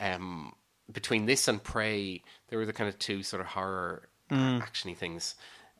um, 0.00 0.52
between 0.90 1.26
this 1.26 1.46
and 1.46 1.62
Prey, 1.62 2.22
there 2.48 2.58
were 2.58 2.66
the 2.66 2.72
kind 2.72 2.88
of 2.88 2.98
two 2.98 3.22
sort 3.22 3.40
of 3.40 3.46
horror 3.46 4.08
Mm. 4.32 4.62
actiony 4.62 4.96
things. 4.96 5.34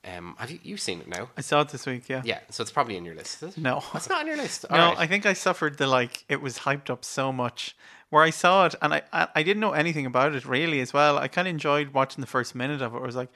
Um, 0.04 0.35
have 0.38 0.50
you 0.50 0.59
you've 0.62 0.80
seen 0.80 1.00
it 1.00 1.09
now? 1.09 1.30
I 1.37 1.42
saw 1.42 1.61
it 1.61 1.68
this 1.68 1.87
week. 1.87 2.09
Yeah. 2.09 2.23
Yeah, 2.25 2.40
so 2.50 2.62
it's 2.62 2.73
probably 2.73 2.97
in 2.97 3.04
your 3.04 3.14
list. 3.14 3.42
Is 3.42 3.56
it? 3.56 3.61
No. 3.61 3.82
it's 3.94 4.09
not 4.09 4.21
on 4.21 4.26
your 4.26 4.37
list. 4.37 4.66
No, 4.68 4.76
All 4.76 4.88
right. 4.90 4.99
I 4.99 5.06
think 5.06 5.26
I 5.26 5.32
suffered 5.32 5.78
the 5.78 5.87
like 5.87 6.25
it 6.28 6.42
was 6.42 6.59
hyped 6.61 6.90
up 6.90 7.04
so 7.04 7.32
much. 7.32 7.76
Where 8.11 8.23
I 8.23 8.28
saw 8.30 8.66
it 8.66 8.75
and 8.82 8.92
I, 8.92 9.02
I, 9.11 9.28
I 9.37 9.42
didn't 9.42 9.61
know 9.61 9.73
anything 9.73 10.04
about 10.04 10.35
it 10.35 10.44
really 10.44 10.80
as 10.80 10.92
well. 10.92 11.16
I 11.16 11.28
kind 11.28 11.49
of 11.49 11.52
enjoyed 11.52 11.94
watching 11.94 12.21
the 12.21 12.26
first 12.26 12.54
minute 12.54 12.82
of 12.82 12.94
it. 12.94 12.99
I 12.99 13.06
was 13.06 13.16
like, 13.16 13.30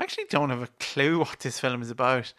I 0.00 0.02
actually 0.02 0.24
don't 0.28 0.50
have 0.50 0.62
a 0.62 0.68
clue 0.80 1.18
what 1.20 1.38
this 1.40 1.60
film 1.60 1.80
is 1.80 1.90
about. 1.90 2.32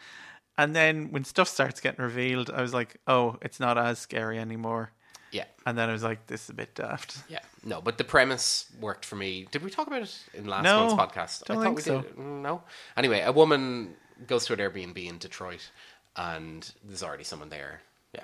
And 0.58 0.76
then 0.76 1.12
when 1.12 1.24
stuff 1.24 1.48
starts 1.48 1.80
getting 1.80 2.04
revealed, 2.04 2.50
I 2.50 2.62
was 2.62 2.74
like, 2.74 2.98
oh, 3.08 3.38
it's 3.42 3.60
not 3.60 3.78
as 3.78 4.00
scary 4.00 4.38
anymore. 4.38 4.92
Yeah, 5.32 5.46
And 5.66 5.78
then 5.78 5.90
I 5.90 5.92
was 5.94 6.04
like, 6.04 6.26
this 6.28 6.44
is 6.46 6.50
a 6.50 6.54
bit 6.54 6.74
daft. 6.76 7.18
yeah. 7.30 7.40
No, 7.64 7.82
but 7.82 7.98
the 7.98 8.04
premise 8.04 8.66
worked 8.80 9.04
for 9.06 9.16
me. 9.16 9.48
Did 9.52 9.64
we 9.64 9.70
talk 9.70 9.88
about 9.88 10.02
it 10.04 10.18
in 10.34 10.46
last 10.48 10.64
No, 10.64 10.96
month's 10.96 11.02
podcast? 11.16 11.44
don't 11.46 11.58
I 11.58 11.60
thought 11.60 11.64
think 11.66 11.76
we 11.78 11.82
so. 11.84 12.02
did. 12.02 12.16
Mm, 12.16 12.42
No. 12.42 12.64
Anyway, 12.96 13.22
a 13.22 13.32
woman 13.32 13.96
goes 14.26 14.46
to 14.46 14.54
an 14.54 14.60
Airbnb 14.60 14.98
in 15.06 15.18
Detroit, 15.18 15.70
and 16.16 16.72
there's 16.84 17.04
already 17.04 17.24
someone 17.24 17.50
there. 17.50 17.82
Yeah, 18.14 18.24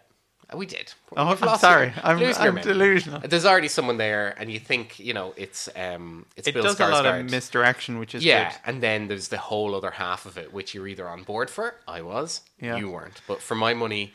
Uh, 0.52 0.58
We 0.58 0.66
did. 0.66 0.94
Oh, 1.16 1.30
You've 1.32 1.42
I'm 1.44 1.48
lost 1.48 1.62
sorry. 1.62 1.88
your- 1.88 2.06
I'm- 2.06 2.20
losing 2.20 2.42
your 2.42 2.50
I'm 2.50 2.56
memory. 2.56 2.74
delusional. 2.74 3.20
There's 3.22 3.46
already 3.46 3.68
someone 3.68 3.98
there, 3.98 4.34
and 4.40 4.52
you 4.52 4.60
think 4.60 4.98
you 5.00 5.14
know 5.14 5.34
it's 5.38 5.70
um 5.76 6.26
it's 6.38 6.48
It 6.48 6.54
Bill 6.54 6.64
does 6.64 6.80
a 6.80 6.88
lot 6.88 7.06
Skarsgård. 7.06 7.20
of 7.26 7.32
misdirection, 7.32 8.00
which 8.00 8.16
is 8.16 8.24
yeah, 8.26 8.50
good. 8.52 8.60
and 8.66 8.82
then 8.84 9.08
there's 9.08 9.28
the 9.28 9.38
whole 9.38 9.76
other 9.76 9.92
half 9.92 10.26
of 10.26 10.38
it, 10.38 10.52
which 10.54 10.74
you're 10.74 10.88
either 10.88 11.08
on 11.08 11.24
board 11.24 11.50
for. 11.50 11.76
I 11.88 12.02
was. 12.02 12.42
Yeah. 12.60 12.78
You 12.78 12.90
weren't. 12.90 13.22
But 13.28 13.42
for 13.42 13.56
my 13.56 13.74
money, 13.74 14.14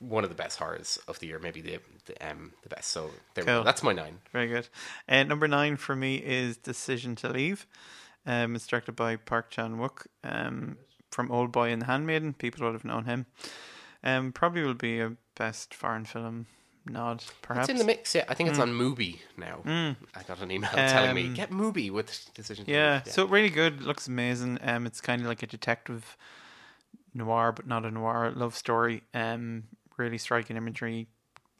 one 0.00 0.24
of 0.24 0.30
the 0.30 0.36
best 0.36 0.58
horrors 0.58 0.98
of 1.08 1.18
the 1.20 1.26
year, 1.26 1.38
maybe 1.38 1.60
the 1.60 1.78
the, 2.06 2.30
um, 2.30 2.52
the 2.62 2.68
best. 2.68 2.90
So 2.90 3.10
there 3.34 3.44
we 3.44 3.46
go. 3.46 3.62
That's 3.64 3.82
my 3.82 3.92
nine. 3.92 4.18
Very 4.32 4.48
good. 4.48 4.68
And 5.08 5.28
number 5.28 5.48
nine 5.48 5.76
for 5.76 5.96
me 5.96 6.16
is 6.16 6.56
Decision 6.56 7.16
to 7.16 7.28
Leave. 7.28 7.66
Um, 8.26 8.54
it's 8.56 8.66
directed 8.66 8.96
by 8.96 9.16
Park 9.16 9.50
Chan 9.50 9.76
Wook 9.76 10.06
um, 10.24 10.76
from 11.10 11.30
Old 11.30 11.52
Boy 11.52 11.70
and 11.70 11.80
the 11.82 11.86
Handmaiden. 11.86 12.34
People 12.34 12.64
would 12.66 12.72
have 12.74 12.84
known 12.84 13.04
him. 13.04 13.26
Um, 14.02 14.32
probably 14.32 14.62
will 14.62 14.74
be 14.74 15.00
a 15.00 15.12
best 15.36 15.74
foreign 15.74 16.04
film 16.04 16.46
nod, 16.84 17.24
perhaps. 17.42 17.68
It's 17.68 17.72
in 17.72 17.78
the 17.78 17.84
mix. 17.84 18.14
Yeah, 18.14 18.24
I 18.28 18.34
think 18.34 18.48
it's 18.50 18.58
on 18.60 18.70
Mubi 18.72 19.18
now. 19.36 19.60
I 19.66 20.22
got 20.28 20.40
an 20.40 20.50
email 20.50 20.70
telling 20.74 21.14
me 21.14 21.26
Um, 21.26 21.34
get 21.34 21.50
Mubi 21.50 21.90
with 21.90 22.30
Decision. 22.34 22.64
to 22.66 22.70
Yeah, 22.72 23.02
Leave." 23.04 23.12
so 23.14 23.26
really 23.26 23.50
good. 23.50 23.82
Looks 23.82 24.06
amazing. 24.08 24.58
Um, 24.62 24.86
it's 24.86 25.00
kind 25.00 25.22
of 25.22 25.28
like 25.28 25.42
a 25.42 25.46
detective 25.48 26.16
noir, 27.14 27.52
but 27.52 27.66
not 27.66 27.84
a 27.84 27.90
noir 27.90 28.32
love 28.34 28.54
story. 28.54 29.02
Um, 29.14 29.64
really 29.96 30.18
striking 30.18 30.56
imagery. 30.56 31.06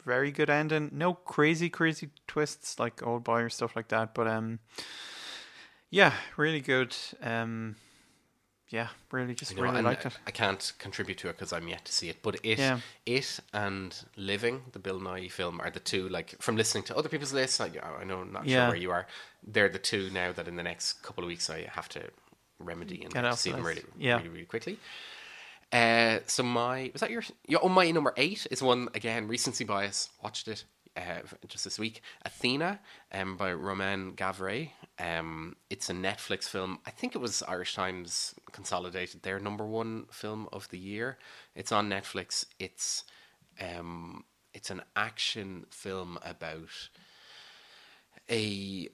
Very 0.05 0.31
good 0.31 0.49
ending. 0.51 0.91
No 0.93 1.15
crazy, 1.15 1.69
crazy 1.69 2.11
twists 2.29 2.79
like 2.79 3.05
Old 3.05 3.25
Boy 3.25 3.41
or 3.43 3.49
stuff 3.51 3.75
like 3.75 3.89
that. 3.89 4.15
But 4.15 4.29
um, 4.29 4.61
yeah, 5.91 6.13
really 6.37 6.61
good. 6.61 6.95
Um, 7.23 7.77
yeah, 8.69 8.89
really 9.13 9.35
just 9.35 9.57
know, 9.57 9.63
really 9.63 9.83
liked 9.83 10.07
I- 10.07 10.09
it. 10.09 10.19
I 10.27 10.31
can't 10.33 10.73
contribute 10.79 11.19
to 11.19 11.29
it 11.29 11.33
because 11.37 11.53
I'm 11.53 11.69
yet 11.69 11.85
to 11.85 11.93
see 11.93 12.09
it. 12.09 12.19
But 12.23 12.37
it, 12.43 12.59
Yeah. 12.59 12.81
it, 13.05 13.39
and 13.53 13.97
Living, 14.17 14.63
the 14.73 14.79
Bill 14.81 15.01
Nighy 15.01 15.31
film, 15.31 15.61
are 15.61 15.71
the 15.71 15.81
two. 15.81 16.09
Like 16.09 16.41
from 16.43 16.57
listening 16.57 16.85
to 16.85 16.97
other 16.97 17.09
people's 17.09 17.33
lists, 17.33 17.61
I, 17.61 17.71
I 18.01 18.05
know 18.05 18.21
I'm 18.21 18.33
not 18.33 18.47
Yeah. 18.47 18.65
sure 18.65 18.69
where 18.71 18.77
you 18.77 18.91
are. 18.91 19.07
They're 19.47 19.69
the 19.69 19.79
two 19.79 20.11
now 20.11 20.33
that 20.33 20.49
in 20.49 20.57
the 20.57 20.63
next 20.65 21.03
couple 21.03 21.23
of 21.25 21.29
weeks 21.29 21.49
I 21.49 21.69
have 21.73 21.89
to 21.91 22.11
remedy 22.59 23.03
and 23.03 23.13
Get 23.13 23.15
get 23.15 23.23
to 23.23 23.29
off 23.29 23.39
see 23.39 23.53
them 23.53 23.63
really, 23.65 23.85
Yeah. 23.99 24.17
really, 24.17 24.29
really 24.31 24.45
quickly. 24.47 24.79
Uh, 25.73 26.21
so 26.27 26.43
my 26.43 26.91
was 26.93 27.01
that 27.01 27.11
your? 27.11 27.23
Yeah, 27.47 27.59
oh, 27.63 27.69
my 27.69 27.91
number 27.91 28.13
eight 28.17 28.47
is 28.51 28.63
one 28.63 28.89
again. 28.95 29.29
Recency 29.29 29.65
bias. 29.65 30.11
Watched 30.23 30.49
it 30.49 30.65
uh, 30.97 31.21
just 31.49 31.65
this 31.65 31.79
week. 31.79 32.03
Athena, 32.25 32.81
um, 33.13 33.37
by 33.37 33.53
Romain 33.53 34.13
Gavras. 34.13 34.71
Um, 34.99 35.57
it's 35.69 35.91
a 35.91 35.93
Netflix 35.93 36.45
film. 36.45 36.79
I 36.87 36.91
think 36.91 37.15
it 37.15 37.19
was 37.19 37.43
Irish 37.43 37.75
Times 37.75 38.35
consolidated 38.53 39.23
their 39.23 39.39
number 39.39 39.67
one 39.67 40.07
film 40.11 40.49
of 40.53 40.69
the 40.71 40.79
year. 40.79 41.19
It's 41.55 41.73
on 41.73 41.91
Netflix. 41.91 42.47
It's 42.59 43.05
um, 43.61 44.25
it's 44.55 44.71
an 44.71 44.83
action 44.95 45.67
film 45.71 46.19
about 46.25 46.71
a 48.31 48.89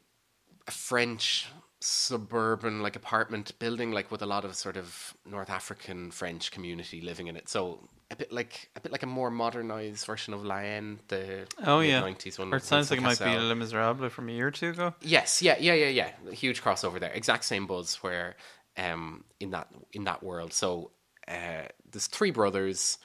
a 0.67 0.71
French 0.71 1.49
suburban 1.83 2.81
like 2.81 2.97
apartment 2.97 3.59
building 3.59 3.91
like 3.91 4.11
with 4.11 4.23
a 4.23 4.27
lot 4.27 4.45
of 4.45 4.55
sort 4.55 4.77
of 4.77 5.15
North 5.27 5.51
African 5.51 6.11
French 6.11 6.51
community 6.51 7.01
living 7.01 7.27
in 7.27 7.37
it. 7.37 7.49
So 7.49 7.89
a 8.11 8.17
bit 8.17 8.33
like 8.33 8.71
a 8.77 8.81
bit 8.81 8.93
like 8.93 9.03
a 9.03 9.07
more 9.07 9.31
modernized 9.31 10.07
version 10.07 10.33
of 10.35 10.45
Haine, 10.45 11.01
the 11.09 11.47
Oh 11.65 11.81
yeah, 11.81 12.01
nineties 12.01 12.39
one. 12.39 12.53
or 12.53 12.57
it 12.57 12.65
sounds 12.65 12.91
like 12.91 13.01
it 13.01 13.03
might 13.03 13.19
be. 13.19 13.25
Les 13.25 13.55
Miserables 13.55 14.13
from 14.13 14.29
a 14.29 14.33
year 14.33 14.49
or 14.49 14.51
two 14.51 14.71
ago. 14.71 14.95
Yes, 15.01 15.43
yeah, 15.43 15.57
yeah, 15.59 15.75
yeah, 15.75 15.89
yeah. 15.89 16.11
A 16.31 16.35
huge 16.35 16.63
crossover 16.63 17.01
there. 17.01 17.11
Exact 17.13 17.45
same 17.45 17.67
buzz 17.67 17.97
where 17.97 18.37
um 18.77 19.25
in 19.41 19.51
that 19.51 19.69
in 19.93 20.05
that 20.05 20.23
world. 20.23 20.53
So 20.53 20.93
uh 21.29 21.67
there's 21.91 22.07
three 22.07 22.31
brothers. 22.31 22.99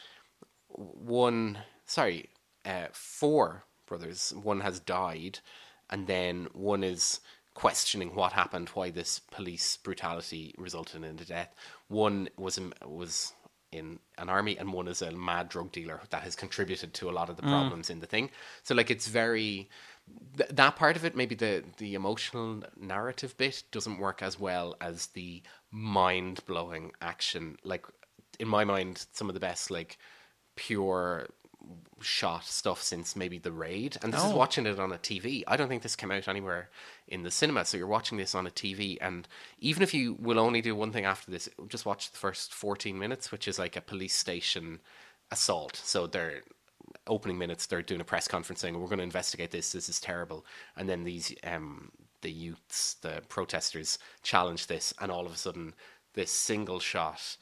One 0.70 1.58
sorry, 1.86 2.30
uh 2.66 2.88
four 2.92 3.64
brothers. 3.88 4.34
One 4.42 4.60
has 4.62 4.80
died 4.80 5.40
and 5.90 6.06
then 6.08 6.48
one 6.54 6.84
is 6.84 7.22
questioning 7.58 8.14
what 8.14 8.34
happened, 8.34 8.70
why 8.76 8.92
this 8.92 9.18
police 9.32 9.78
brutality 9.78 10.54
resulted 10.60 11.04
in 11.04 11.16
the 11.16 11.26
death. 11.26 11.56
One 11.88 12.30
was 12.38 12.60
in- 12.60 12.76
was 12.86 13.34
in 13.72 13.98
an 14.20 14.30
army, 14.30 14.56
and 14.60 14.72
one 14.72 14.88
is 14.88 15.02
a 15.02 15.10
mad 15.12 15.50
drug 15.50 15.72
dealer 15.72 16.00
that 16.12 16.22
has 16.22 16.36
contributed 16.36 16.94
to 16.94 17.10
a 17.10 17.16
lot 17.20 17.32
of 17.32 17.36
the 17.36 17.42
mm. 17.42 17.50
problems 17.50 17.90
in 17.90 18.00
the 18.00 18.06
thing. 18.06 18.30
So, 18.62 18.76
like, 18.76 18.92
it's 18.92 19.08
very 19.08 19.70
th- 20.38 20.52
that 20.52 20.76
part 20.76 20.96
of 20.98 21.04
it. 21.04 21.16
Maybe 21.16 21.34
the 21.34 21.64
the 21.78 21.96
emotional 21.96 22.62
narrative 22.80 23.36
bit 23.38 23.64
doesn't 23.72 23.98
work 23.98 24.22
as 24.22 24.40
well 24.40 24.76
as 24.80 25.08
the 25.08 25.42
mind 25.72 26.46
blowing 26.46 26.92
action. 27.02 27.58
Like, 27.64 27.88
in 28.40 28.48
my 28.48 28.66
mind, 28.66 29.08
some 29.14 29.30
of 29.30 29.34
the 29.34 29.48
best 29.50 29.72
like 29.72 29.98
pure 30.56 31.28
shot 32.00 32.46
stuff 32.46 32.82
since 32.82 33.16
maybe 33.16 33.38
the 33.40 33.52
raid 33.52 33.98
and 34.04 34.14
this 34.14 34.24
is 34.24 34.32
Oh. 34.32 34.36
watching 34.36 34.66
it 34.68 34.80
on 34.80 34.92
a 34.94 34.98
tv 35.00 35.44
i 35.48 35.58
don't 35.58 35.68
think 35.68 35.82
this 35.82 35.96
came 35.96 36.12
out 36.12 36.28
anywhere 36.28 36.70
in 37.08 37.24
the 37.24 37.32
cinema 37.32 37.66
so 37.66 37.76
you're 37.78 37.88
watching 37.88 38.18
this 38.20 38.36
on 38.36 38.46
a 38.46 38.52
tv 38.52 38.98
and 39.02 39.28
even 39.60 39.82
if 39.82 39.94
you 39.94 40.16
will 40.20 40.40
only 40.40 40.62
do 40.62 40.76
one 40.76 40.92
thing 40.92 41.06
after 41.06 41.32
this 41.32 41.50
just 41.68 41.86
watch 41.86 42.12
the 42.12 42.18
first 42.18 42.54
14 42.54 42.98
minutes 43.00 43.32
which 43.32 43.48
is 43.48 43.58
like 43.58 43.76
a 43.76 43.82
police 43.82 44.16
station 44.16 44.80
assault. 45.32 45.76
So 45.84 46.08
they're 46.08 46.42
opening 47.06 47.38
minutes 47.38 47.66
they're 47.66 47.82
doing 47.82 48.02
a 48.02 48.06
press 48.06 48.28
conference 48.28 48.62
saying 48.62 48.80
we're 48.80 48.88
going 48.88 48.98
to 49.00 49.04
investigate 49.04 49.52
this 49.52 49.72
this 49.74 49.90
is 49.90 50.00
terrible. 50.00 50.46
And 50.76 50.88
then 50.88 51.04
these 51.04 51.34
um 51.44 51.92
the 52.22 52.32
youths 52.32 52.96
the 53.02 53.22
protesters 53.30 54.00
challenge 54.24 54.68
this 54.68 54.94
and 55.02 55.12
all 55.12 55.26
of 55.26 55.34
a 55.34 55.38
sudden 55.38 55.74
this 56.14 56.32
single 56.32 56.80
shot 56.80 57.38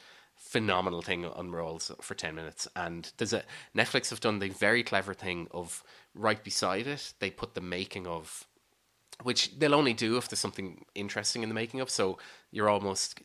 phenomenal 0.55 1.01
thing 1.01 1.25
unrolls 1.25 1.91
for 2.00 2.15
10 2.15 2.33
minutes. 2.33 2.65
And 2.77 3.12
there's 3.17 3.33
a 3.33 3.43
netflix 3.75 4.09
have 4.09 4.21
done 4.21 4.39
the 4.39 4.47
very 4.47 4.83
clever 4.83 5.13
thing 5.13 5.50
of 5.51 5.83
right 6.13 6.41
beside 6.41 6.88
it 6.88 7.13
they 7.19 7.29
put 7.29 7.55
the 7.55 7.62
making 7.77 8.07
of 8.07 8.47
which 9.24 9.59
they'll 9.59 9.75
only 9.75 9.93
do 9.93 10.15
if 10.15 10.29
there's 10.29 10.39
something 10.39 10.85
interesting 10.93 11.43
in 11.43 11.50
the 11.50 11.55
making 11.55 11.81
of. 11.81 11.89
So 11.89 12.17
you're 12.51 12.69
almost 12.69 13.19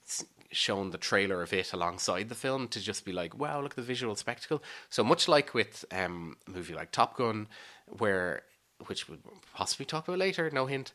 shown 0.50 0.90
the 0.90 0.98
trailer 0.98 1.40
of 1.40 1.52
it 1.52 1.72
alongside 1.72 2.28
the 2.28 2.34
film 2.34 2.66
to 2.66 2.80
just 2.80 3.04
be 3.04 3.12
like 3.12 3.38
wow 3.38 3.60
look 3.60 3.74
at 3.74 3.76
the 3.76 3.82
visual 3.94 4.16
spectacle. 4.16 4.60
So 4.88 5.04
much 5.04 5.28
like 5.28 5.54
with 5.54 5.84
um, 5.92 6.36
a 6.48 6.50
movie 6.50 6.74
like 6.74 6.90
top 6.90 7.16
gun 7.16 7.46
where 7.86 8.42
which 8.88 9.08
we'll 9.08 9.18
possibly 9.54 9.86
talk 9.86 10.08
about 10.08 10.18
later 10.18 10.50
no 10.50 10.66
hint 10.66 10.90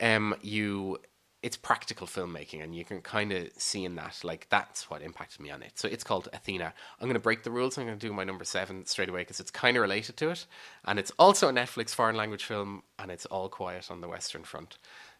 um, 0.00 0.34
you 0.42 0.98
it's 1.46 1.56
practical 1.56 2.08
filmmaking 2.08 2.60
and 2.60 2.74
you 2.74 2.84
can 2.84 3.00
kind 3.00 3.30
of 3.30 3.48
see 3.56 3.84
in 3.84 3.94
that 3.94 4.18
like 4.24 4.48
that's 4.50 4.90
what 4.90 5.00
impacted 5.00 5.40
me 5.40 5.48
on 5.48 5.62
it. 5.62 5.70
So 5.76 5.86
it's 5.86 6.02
called 6.02 6.28
athena. 6.32 6.74
I'm 7.00 7.06
going 7.06 7.14
to 7.14 7.20
break 7.20 7.44
the 7.44 7.52
rules. 7.52 7.78
I'm 7.78 7.86
going 7.86 7.96
to 7.96 8.04
do 8.04 8.12
my 8.12 8.24
number 8.24 8.44
seven 8.44 8.84
straight 8.84 9.08
away 9.08 9.20
because 9.20 9.38
it's 9.38 9.52
kind 9.52 9.76
of 9.76 9.80
related 9.80 10.16
to 10.16 10.30
it. 10.30 10.44
And 10.86 10.98
it's 10.98 11.12
also 11.20 11.48
a 11.48 11.52
netflix 11.52 11.90
foreign 11.90 12.16
language 12.16 12.42
film 12.42 12.82
and 12.98 13.12
it's 13.12 13.26
all 13.26 13.48
quiet 13.48 13.92
on 13.92 14.00
the 14.00 14.08
western 14.08 14.42
front 14.42 14.78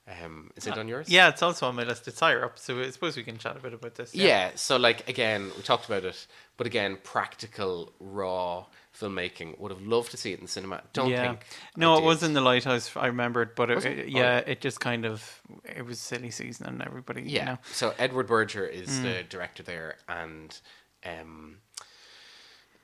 um, 0.09 0.51
is 0.57 0.67
it 0.67 0.79
on 0.79 0.87
yours 0.89 1.09
Yeah, 1.09 1.29
it's 1.29 1.43
also 1.43 1.67
on 1.67 1.75
my 1.75 1.83
list. 1.83 2.07
It's 2.07 2.21
higher 2.21 2.45
up, 2.45 2.59
so 2.59 2.81
I 2.81 2.91
suppose 2.91 3.17
we 3.17 3.25
can 3.25 3.39
chat 3.39 3.57
a 3.57 3.61
bit 3.61 3.73
about 3.75 3.97
this. 3.97 4.15
yeah. 4.15 4.51
so 4.55 4.77
like 4.77 5.09
again, 5.09 5.51
we 5.57 5.63
talked 5.63 5.87
about 5.87 6.05
it, 6.05 6.27
but 6.57 6.67
again, 6.67 6.99
practical, 7.03 7.93
raw 7.99 8.67
filmmaking. 8.99 9.59
Would 9.59 9.73
have 9.73 9.83
loved 9.83 10.11
to 10.13 10.17
see 10.17 10.33
it 10.33 10.39
in 10.39 10.45
the 10.45 10.51
cinema. 10.51 10.83
Don't 10.93 11.11
yeah. 11.11 11.27
think. 11.27 11.47
No, 11.77 11.95
I 11.95 11.99
it 11.99 12.05
was 12.05 12.23
in 12.23 12.33
the 12.35 12.41
lighthouse. 12.41 12.91
I 12.97 13.07
remembered, 13.09 13.55
but 13.55 13.71
it, 13.71 13.85
it? 13.85 13.99
Oh. 14.07 14.09
yeah, 14.09 14.39
it 14.39 14.61
just 14.61 14.81
kind 14.81 15.05
of 15.05 15.43
it 15.65 15.85
was 15.85 15.99
silly 15.99 16.31
season 16.31 16.67
and 16.67 16.83
everybody. 16.83 17.23
Yeah. 17.23 17.41
You 17.41 17.47
know. 17.47 17.59
So 17.73 17.95
Edward 17.99 18.27
Berger 18.29 18.65
is 18.67 18.89
Mm. 18.89 19.03
the 19.03 19.23
director 19.25 19.63
there, 19.63 19.97
and 20.09 20.57
um, 21.05 21.59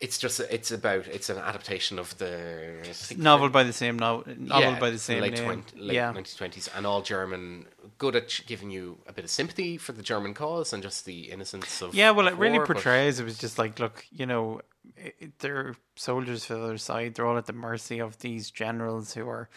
it's 0.03 0.19
just 0.19 0.41
it's 0.41 0.71
about 0.73 1.07
it's 1.07 1.31
an 1.31 1.39
adaptation 1.39 1.99
of 1.99 2.19
the 2.19 2.75
Novel 3.17 3.49
by 3.49 3.63
the 3.63 3.73
same 3.73 3.97
novel. 3.99 4.25
Novel 4.37 4.73
Yeah, 4.73 4.79
by 4.81 4.91
the 4.91 4.99
same 4.99 5.23
late 5.23 5.35
name. 5.35 5.45
20, 5.45 5.79
late 5.81 5.95
yeah. 5.95 6.13
1920s, 6.13 6.69
and 6.77 6.85
all 6.87 7.03
German, 7.03 7.67
good 7.99 8.17
at 8.17 8.41
giving 8.47 8.71
you 8.71 8.99
a 9.07 9.13
bit 9.13 9.25
of 9.25 9.31
sympathy 9.31 9.79
for 9.79 9.93
the 9.93 10.03
German 10.03 10.35
cause 10.35 10.73
and 10.73 10.83
just 10.83 11.05
the 11.05 11.31
innocence 11.31 11.81
of 11.81 11.95
Yeah, 11.95 12.11
well, 12.11 12.27
it 12.27 12.35
really 12.35 12.59
war, 12.59 12.67
but- 12.67 12.75
portrays. 12.75 13.21
It 13.21 13.25
was 13.25 13.39
just 13.39 13.59
like, 13.59 13.79
look, 13.79 14.05
you 14.11 14.27
know, 14.27 14.61
it- 14.97 15.39
they're 15.39 15.77
soldiers 15.95 16.45
for 16.45 16.55
the 16.55 16.63
other 16.63 16.79
side. 16.79 17.15
They're 17.15 17.27
all 17.27 17.39
at 17.39 17.47
the 17.47 17.53
mercy 17.53 18.01
of 18.01 18.19
these 18.19 18.51
generals 18.51 19.15
who 19.15 19.29
are 19.29 19.49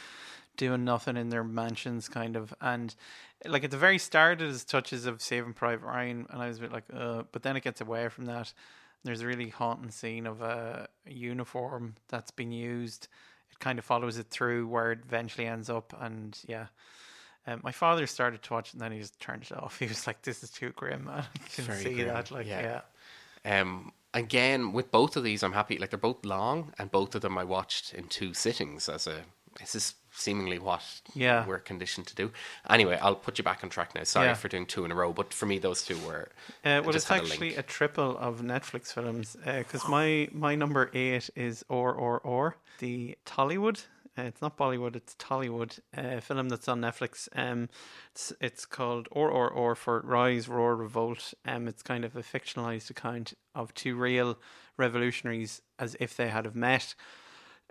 doing 0.57 0.85
nothing 0.85 1.17
in 1.17 1.29
their 1.29 1.43
mansions, 1.43 2.07
kind 2.07 2.35
of. 2.35 2.53
And 2.61 2.93
like 3.45 3.63
at 3.63 3.71
the 3.71 3.77
very 3.77 3.97
start, 3.97 4.41
it 4.41 4.47
is 4.47 4.63
touches 4.63 5.07
of 5.07 5.21
Saving 5.23 5.53
Private 5.53 5.85
Ryan, 5.85 6.27
and 6.29 6.39
I 6.41 6.47
was 6.49 6.59
a 6.59 6.61
bit 6.61 6.71
like, 6.71 6.85
uh, 6.93 7.23
but 7.31 7.41
then 7.41 7.57
it 7.57 7.63
gets 7.63 7.81
away 7.81 8.09
from 8.09 8.25
that. 8.25 8.53
There's 9.05 9.21
a 9.21 9.27
really 9.27 9.49
haunting 9.49 9.91
scene 9.91 10.25
of 10.25 10.41
a, 10.41 10.87
a 11.07 11.13
uniform 11.13 11.95
that's 12.09 12.31
been 12.31 12.51
used. 12.51 13.07
It 13.51 13.59
kind 13.59 13.79
of 13.79 13.85
follows 13.85 14.17
it 14.17 14.27
through 14.29 14.67
where 14.67 14.91
it 14.91 14.99
eventually 15.05 15.47
ends 15.47 15.69
up, 15.69 15.93
and 15.99 16.37
yeah. 16.47 16.67
Um, 17.47 17.61
my 17.63 17.71
father 17.71 18.07
started 18.07 18.41
to 18.41 18.53
watch 18.53 18.69
it 18.69 18.73
and 18.73 18.81
then 18.81 18.91
he 18.91 18.97
just 18.97 19.19
turned 19.19 19.43
it 19.43 19.51
off. 19.51 19.77
He 19.79 19.85
was 19.85 20.07
like, 20.07 20.23
"This 20.23 20.43
is 20.43 20.49
too 20.49 20.71
grim." 20.71 21.07
I 21.07 21.23
can 21.53 21.65
very 21.65 21.83
see 21.83 21.93
grim, 21.93 22.07
that. 22.07 22.31
Like, 22.31 22.47
yeah. 22.47 22.81
yeah. 23.45 23.61
Um, 23.61 23.93
again, 24.13 24.73
with 24.73 24.91
both 24.91 25.15
of 25.15 25.23
these, 25.23 25.43
I'm 25.43 25.53
happy. 25.53 25.77
Like 25.77 25.91
they're 25.91 25.99
both 25.99 26.25
long, 26.25 26.73
and 26.79 26.89
both 26.89 27.13
of 27.13 27.21
them 27.21 27.37
I 27.37 27.43
watched 27.43 27.93
in 27.93 28.07
two 28.07 28.33
sittings 28.33 28.89
as 28.89 29.05
a 29.05 29.21
this 29.59 29.75
is 29.75 29.95
seemingly 30.15 30.57
what 30.59 30.83
Yeah. 31.13 31.45
we're 31.45 31.59
conditioned 31.59 32.07
to 32.07 32.15
do. 32.15 32.31
Anyway, 32.69 32.97
I'll 33.01 33.15
put 33.15 33.37
you 33.37 33.43
back 33.43 33.63
on 33.63 33.69
track 33.69 33.93
now. 33.95 34.03
Sorry 34.03 34.27
Yeah. 34.27 34.33
for 34.33 34.47
doing 34.47 34.65
two 34.65 34.85
in 34.85 34.91
a 34.91 34.95
row, 34.95 35.13
but 35.13 35.33
for 35.33 35.45
me, 35.45 35.59
those 35.59 35.83
two 35.83 35.97
were. 35.99 36.29
Uh, 36.63 36.81
well, 36.85 36.95
it's 36.95 37.07
had 37.07 37.19
a 37.19 37.23
actually 37.23 37.55
a, 37.55 37.63
triple 37.63 38.17
of 38.17 38.41
Netflix 38.41 38.93
films 38.93 39.35
because 39.45 39.87
my 39.87 40.29
my 40.31 40.55
number 40.55 40.89
eight 40.93 41.29
is 41.35 41.63
RRR, 41.69 42.53
the 42.79 43.17
Tollywood. 43.25 43.85
Uh, 44.17 44.21
it's 44.21 44.41
not 44.41 44.55
Bollywood, 44.57 44.95
it's 44.95 45.13
Tollywood 45.15 45.77
uh, 45.97 46.21
film 46.21 46.47
that's 46.47 46.69
on 46.69 46.79
Netflix. 46.79 47.27
Um, 47.35 47.67
it's 48.13 48.31
it's 48.39 48.65
called 48.65 49.09
RRR 49.13 49.75
for 49.75 49.99
Rise, 50.01 50.47
Roar, 50.47 50.77
Revolt. 50.77 51.33
Um, 51.45 51.67
it's 51.67 51.83
kind 51.83 52.05
of 52.05 52.15
a 52.15 52.23
fictionalized 52.23 52.89
account 52.89 53.33
of 53.53 53.73
two 53.73 53.95
real 53.97 54.37
revolutionaries 54.77 55.61
as 55.79 55.97
if 55.99 56.15
they 56.15 56.29
had 56.29 56.45
have 56.45 56.55
met 56.55 56.95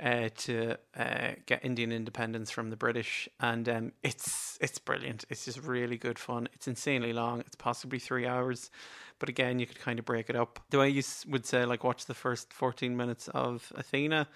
uh, 0.03 0.29
to 0.37 0.77
uh, 0.97 1.33
get 1.47 1.65
Indian 1.65 1.93
independence 1.93 2.51
from 2.51 2.71
the 2.71 2.77
British, 2.77 3.29
and 3.41 3.69
um, 3.69 3.93
it's 4.03 4.59
it's 4.61 4.79
brilliant. 4.79 5.25
It's 5.31 5.45
just 5.45 5.61
really 5.63 5.97
good 5.97 6.19
fun. 6.19 6.49
It's 6.53 6.67
insanely 6.67 7.13
long. 7.13 7.41
It's 7.41 7.57
possibly 7.57 7.99
three 7.99 8.27
hours, 8.27 8.71
but 9.19 9.29
again, 9.29 9.59
you 9.59 9.67
could 9.67 9.79
kind 9.79 9.99
of 9.99 10.05
break 10.05 10.29
it 10.29 10.37
up. 10.37 10.61
The 10.71 10.79
way 10.79 10.89
you 10.89 11.03
would 11.29 11.47
say, 11.47 11.65
like, 11.65 11.85
watch 11.85 12.07
the 12.07 12.15
first 12.15 12.53
fourteen 12.53 12.97
minutes 12.97 13.29
of 13.29 13.73
Athena, 13.77 14.27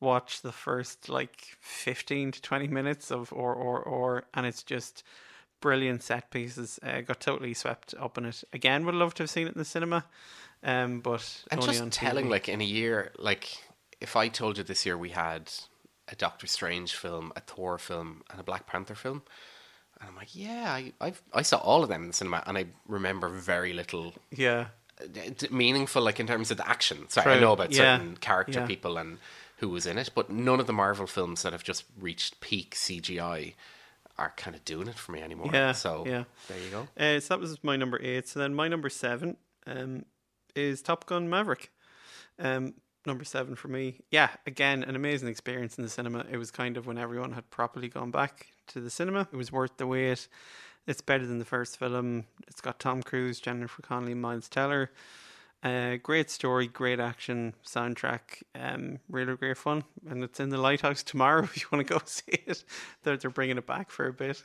watch 0.00 0.40
the 0.42 0.52
first 0.52 1.08
like 1.08 1.56
fifteen 1.60 2.32
to 2.32 2.40
twenty 2.40 2.68
minutes 2.68 3.10
of 3.10 3.30
RRR, 3.30 4.22
and 4.34 4.46
it's 4.46 4.62
just 4.62 5.02
brilliant 5.60 6.02
set 6.02 6.30
pieces. 6.30 6.80
Uh, 6.82 7.02
got 7.02 7.20
totally 7.20 7.54
swept 7.54 7.94
up 8.00 8.16
in 8.18 8.24
it. 8.24 8.42
Again, 8.52 8.86
would 8.86 8.94
love 8.94 9.14
to 9.14 9.22
have 9.24 9.30
seen 9.30 9.46
it 9.46 9.54
in 9.54 9.58
the 9.58 9.64
cinema, 9.64 10.04
um, 10.64 11.00
but 11.00 11.44
And 11.50 11.60
only 11.60 11.74
just 11.74 11.90
telling, 11.92 12.26
TV. 12.26 12.30
like, 12.30 12.48
in 12.48 12.60
a 12.60 12.64
year, 12.64 13.12
like, 13.18 13.48
if 14.02 14.16
I 14.16 14.28
told 14.28 14.58
you 14.58 14.64
this 14.64 14.84
year 14.84 14.98
we 14.98 15.10
had 15.10 15.50
a 16.08 16.14
Doctor 16.16 16.46
Strange 16.46 16.94
film, 16.94 17.32
a 17.36 17.40
Thor 17.40 17.78
film, 17.78 18.22
and 18.30 18.40
a 18.40 18.42
Black 18.42 18.66
Panther 18.66 18.94
film, 18.94 19.22
and 20.00 20.08
I'm 20.10 20.16
like, 20.16 20.34
yeah, 20.34 20.72
I 20.72 20.92
I've, 21.00 21.22
I 21.32 21.42
saw 21.42 21.58
all 21.58 21.82
of 21.82 21.88
them 21.88 22.02
in 22.02 22.08
the 22.08 22.14
cinema, 22.14 22.42
and 22.46 22.58
I 22.58 22.66
remember 22.88 23.28
very 23.28 23.72
little 23.72 24.14
yeah. 24.30 24.66
meaningful, 25.50 26.02
like 26.02 26.20
in 26.20 26.26
terms 26.26 26.50
of 26.50 26.56
the 26.56 26.68
action. 26.68 27.08
Sorry, 27.08 27.34
I 27.36 27.40
know 27.40 27.52
about 27.52 27.72
Yeah. 27.72 27.96
certain 27.98 28.16
character 28.16 28.60
Yeah. 28.60 28.66
people 28.66 28.98
and 28.98 29.18
who 29.58 29.68
was 29.68 29.86
in 29.86 29.96
it, 29.98 30.10
but 30.14 30.28
none 30.28 30.58
of 30.60 30.66
the 30.66 30.72
Marvel 30.72 31.06
films 31.06 31.42
that 31.42 31.52
have 31.52 31.62
just 31.62 31.84
reached 31.98 32.40
peak 32.40 32.74
CGI 32.74 33.54
are 34.18 34.32
kind 34.36 34.54
of 34.56 34.64
doing 34.64 34.88
it 34.88 34.96
for 34.96 35.12
me 35.12 35.22
anymore. 35.22 35.50
Yeah, 35.52 35.72
so 35.72 36.04
yeah. 36.06 36.24
there 36.48 36.58
you 36.58 36.70
go. 36.70 36.88
Uh, 36.98 37.20
so 37.20 37.34
that 37.34 37.40
was 37.40 37.62
my 37.62 37.76
number 37.76 37.98
eight. 38.02 38.28
So 38.28 38.40
then 38.40 38.54
my 38.54 38.66
number 38.68 38.90
seven 38.90 39.36
um, 39.66 40.04
is 40.56 40.82
Top 40.82 41.06
Gun 41.06 41.30
Maverick. 41.30 41.70
Um, 42.38 42.74
number 43.06 43.24
seven 43.24 43.54
for 43.54 43.68
me. 43.68 44.00
Yeah, 44.10 44.30
again, 44.46 44.82
an 44.82 44.96
amazing 44.96 45.28
experience 45.28 45.76
in 45.76 45.84
the 45.84 45.90
cinema. 45.90 46.24
It 46.30 46.36
was 46.36 46.50
kind 46.50 46.76
of 46.76 46.86
when 46.86 46.98
everyone 46.98 47.32
had 47.32 47.50
properly 47.50 47.88
gone 47.88 48.10
back 48.10 48.48
to 48.68 48.80
the 48.80 48.90
cinema. 48.90 49.28
It 49.32 49.36
was 49.36 49.52
worth 49.52 49.76
the 49.76 49.86
wait. 49.86 50.28
It's 50.86 51.00
better 51.00 51.26
than 51.26 51.38
the 51.38 51.44
first 51.44 51.78
film. 51.78 52.24
It's 52.48 52.60
got 52.60 52.78
Tom 52.78 53.02
Cruise, 53.02 53.40
Jennifer 53.40 53.82
Connelly, 53.82 54.14
Miles 54.14 54.48
Teller. 54.48 54.90
Uh, 55.62 55.96
great 56.02 56.28
story, 56.28 56.66
great 56.66 56.98
action, 56.98 57.54
soundtrack, 57.64 58.42
um, 58.56 58.98
really 59.08 59.36
great 59.36 59.56
fun, 59.56 59.84
and 60.10 60.24
it's 60.24 60.40
in 60.40 60.48
the 60.48 60.58
Lighthouse 60.58 61.02
tomorrow. 61.04 61.44
If 61.44 61.60
you 61.60 61.66
want 61.70 61.86
to 61.86 61.94
go 61.94 62.00
see 62.04 62.32
it, 62.32 62.64
they're 63.04 63.16
they're 63.16 63.30
bringing 63.30 63.58
it 63.58 63.66
back 63.66 63.90
for 63.90 64.06
a 64.06 64.12
bit. 64.12 64.42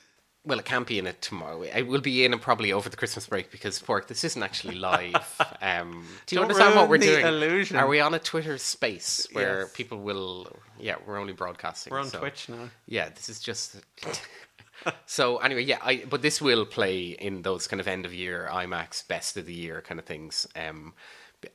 Well, 0.47 0.59
it 0.59 0.65
can't 0.65 0.87
be 0.87 0.97
in 0.97 1.07
it 1.07 1.21
tomorrow. 1.21 1.65
I 1.75 1.81
will 1.81 1.99
be 1.99 2.23
in 2.23 2.33
it 2.33 2.39
probably 2.41 2.71
over 2.71 2.87
the 2.87 2.95
Christmas 2.95 3.27
break 3.27 3.51
because 3.51 3.79
pork. 3.79 4.07
This 4.07 4.23
isn't 4.23 4.41
actually 4.41 4.75
live. 4.75 5.41
Um, 5.61 6.05
do 6.25 6.35
you 6.35 6.39
Don't 6.41 6.49
understand 6.49 6.75
what 6.75 6.87
we're 6.87 6.99
doing? 6.99 7.25
illusion. 7.25 7.77
Are 7.77 7.87
we 7.87 7.99
on 7.99 8.13
a 8.13 8.19
Twitter 8.19 8.57
space 8.57 9.27
where 9.33 9.61
Yes. 9.61 9.73
people 9.73 9.99
will? 9.99 10.47
Yeah, 10.79 10.95
we're 11.05 11.17
only 11.19 11.33
broadcasting. 11.33 11.91
We're 11.91 11.99
on 11.99 12.07
so- 12.09 12.19
Twitch 12.19 12.47
now. 12.47 12.69
Yeah, 12.87 13.09
this 13.09 13.27
is 13.27 13.39
just. 13.39 13.75
so 15.05 15.37
anyway, 15.37 15.63
yeah, 15.63 15.79
I 15.81 16.05
but 16.09 16.21
this 16.21 16.41
will 16.41 16.65
play 16.65 17.07
in 17.09 17.41
those 17.41 17.67
kind 17.67 17.79
of 17.81 17.87
end 17.87 18.05
of 18.05 18.13
year 18.13 18.47
IMAX 18.51 19.05
best 19.07 19.35
of 19.37 19.45
the 19.45 19.53
year 19.53 19.81
kind 19.81 19.99
of 19.99 20.05
things. 20.05 20.47
Um, 20.55 20.93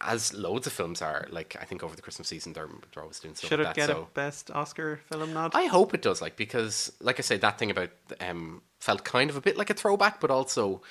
as 0.01 0.33
loads 0.33 0.67
of 0.67 0.73
films 0.73 1.03
are 1.03 1.27
like 1.31 1.57
I 1.61 1.65
think 1.65 1.83
over 1.83 1.97
the 1.97 2.03
Christmas 2.03 2.29
season 2.29 2.53
they're, 2.53 2.69
they're 2.95 3.03
always 3.03 3.19
doing 3.21 3.35
stuff 3.35 3.49
Should 3.51 3.61
it 3.61 3.65
like 3.65 3.75
get 3.77 3.89
that. 3.89 3.97
So 3.97 4.03
a 4.03 4.15
best 4.15 4.51
Oscar 4.51 5.01
film 5.11 5.33
nod? 5.33 5.53
I 5.55 5.65
hope 5.65 5.93
it 5.95 6.03
does, 6.03 6.23
like 6.23 6.37
because 6.37 6.93
like 7.01 7.19
I 7.19 7.23
said, 7.23 7.41
that 7.41 7.59
thing 7.59 7.71
about 7.71 7.91
um 8.21 8.63
felt 8.81 9.05
kind 9.05 9.29
of 9.31 9.37
a 9.37 9.41
bit 9.41 9.57
like 9.57 9.71
a 9.71 9.75
throwback, 9.75 10.21
but 10.21 10.31
also 10.31 10.83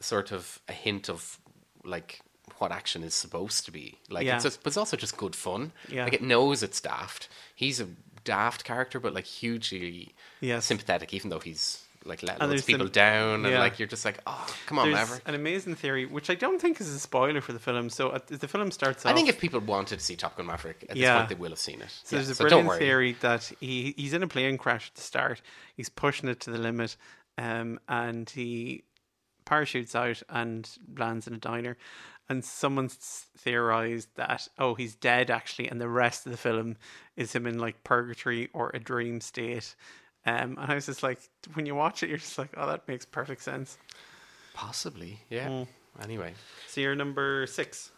sort 0.00 0.32
of 0.32 0.60
a 0.68 0.72
hint 0.72 1.08
of 1.08 1.38
like 1.84 2.20
what 2.58 2.72
action 2.72 3.02
is 3.04 3.14
supposed 3.14 3.64
to 3.66 3.70
be. 3.70 3.98
Like 4.10 4.26
Yeah. 4.26 4.34
it's 4.34 4.44
just, 4.44 4.62
but 4.62 4.68
it's 4.70 4.76
also 4.76 4.96
just 4.96 5.16
good 5.16 5.34
fun. 5.36 5.72
Yeah. 5.88 6.04
Like 6.04 6.12
it 6.14 6.22
knows 6.22 6.62
it's 6.62 6.80
daft. 6.80 7.28
He's 7.54 7.80
a 7.80 7.86
daft 8.24 8.64
character, 8.64 8.98
but 9.00 9.14
like 9.14 9.24
hugely 9.26 10.14
Yes. 10.40 10.64
sympathetic, 10.66 11.14
even 11.14 11.30
though 11.30 11.38
he's 11.38 11.84
like 12.10 12.22
let 12.22 12.38
and 12.40 12.50
loads 12.50 12.60
of 12.60 12.66
people 12.66 12.88
down, 12.88 13.46
and 13.46 13.54
like 13.54 13.78
you're 13.78 13.88
just 13.88 14.04
like, 14.04 14.18
oh, 14.26 14.46
come 14.66 14.78
on, 14.78 14.86
There's 14.90 14.96
Maverick. 15.08 15.22
an 15.26 15.34
amazing 15.34 15.74
theory, 15.76 16.04
which 16.04 16.28
I 16.28 16.34
don't 16.34 16.60
think 16.60 16.78
is 16.80 16.90
a 16.90 16.98
spoiler 16.98 17.40
for 17.40 17.54
the 17.54 17.58
film. 17.58 17.88
So 17.88 18.10
uh, 18.10 18.18
the 18.26 18.46
film 18.48 18.70
starts 18.70 19.06
off. 19.06 19.12
I 19.12 19.14
think 19.14 19.28
if 19.30 19.40
people 19.40 19.60
wanted 19.60 19.98
to 19.98 20.04
see 20.04 20.16
Top 20.16 20.36
Gun 20.36 20.46
Maverick 20.46 20.84
at 20.90 20.96
Yeah. 20.96 21.14
this 21.14 21.18
point, 21.20 21.28
they 21.30 21.34
will 21.42 21.50
have 21.50 21.58
seen 21.58 21.80
it. 21.80 21.90
So 22.04 22.16
Yeah, 22.16 22.18
there's 22.20 22.28
a 22.30 22.34
so 22.34 22.44
brilliant 22.44 22.78
theory 22.78 23.16
that 23.20 23.50
he 23.60 23.94
he's 23.96 24.12
in 24.12 24.22
a 24.22 24.28
plane 24.28 24.58
crash 24.58 24.88
at 24.90 24.96
the 24.96 25.00
start. 25.00 25.40
He's 25.74 25.88
pushing 25.88 26.28
it 26.28 26.40
to 26.40 26.50
the 26.50 26.58
limit, 26.58 26.96
um, 27.38 27.80
and 27.88 28.28
he 28.28 28.82
parachutes 29.44 29.94
out 29.94 30.22
and 30.28 30.68
lands 30.96 31.26
in 31.26 31.34
a 31.34 31.38
diner. 31.38 31.76
And 32.28 32.44
someone's 32.44 32.94
theorized 33.36 34.08
that 34.14 34.46
oh 34.56 34.74
he's 34.74 34.94
dead 34.94 35.30
actually, 35.30 35.68
and 35.68 35.80
the 35.80 35.88
rest 35.88 36.26
of 36.26 36.32
the 36.32 36.38
film 36.38 36.76
is 37.16 37.32
him 37.34 37.44
in 37.46 37.58
like 37.58 37.82
purgatory 37.82 38.48
or 38.52 38.70
a 38.72 38.78
dream 38.78 39.20
state. 39.20 39.74
Um, 40.26 40.58
and 40.60 40.70
I 40.70 40.74
was 40.74 40.86
just 40.86 41.02
like, 41.02 41.18
when 41.54 41.66
you 41.66 41.74
watch 41.74 42.02
it, 42.02 42.08
you're 42.08 42.18
just 42.18 42.38
like, 42.38 42.50
oh, 42.56 42.66
that 42.66 42.86
makes 42.86 43.04
perfect 43.04 43.42
sense. 43.42 43.78
Possibly, 44.54 45.20
yeah. 45.30 45.48
Mm. 45.48 45.66
Anyway. 46.02 46.34
So 46.68 46.80
you're 46.80 46.94
number 46.94 47.46
six. 47.46 47.90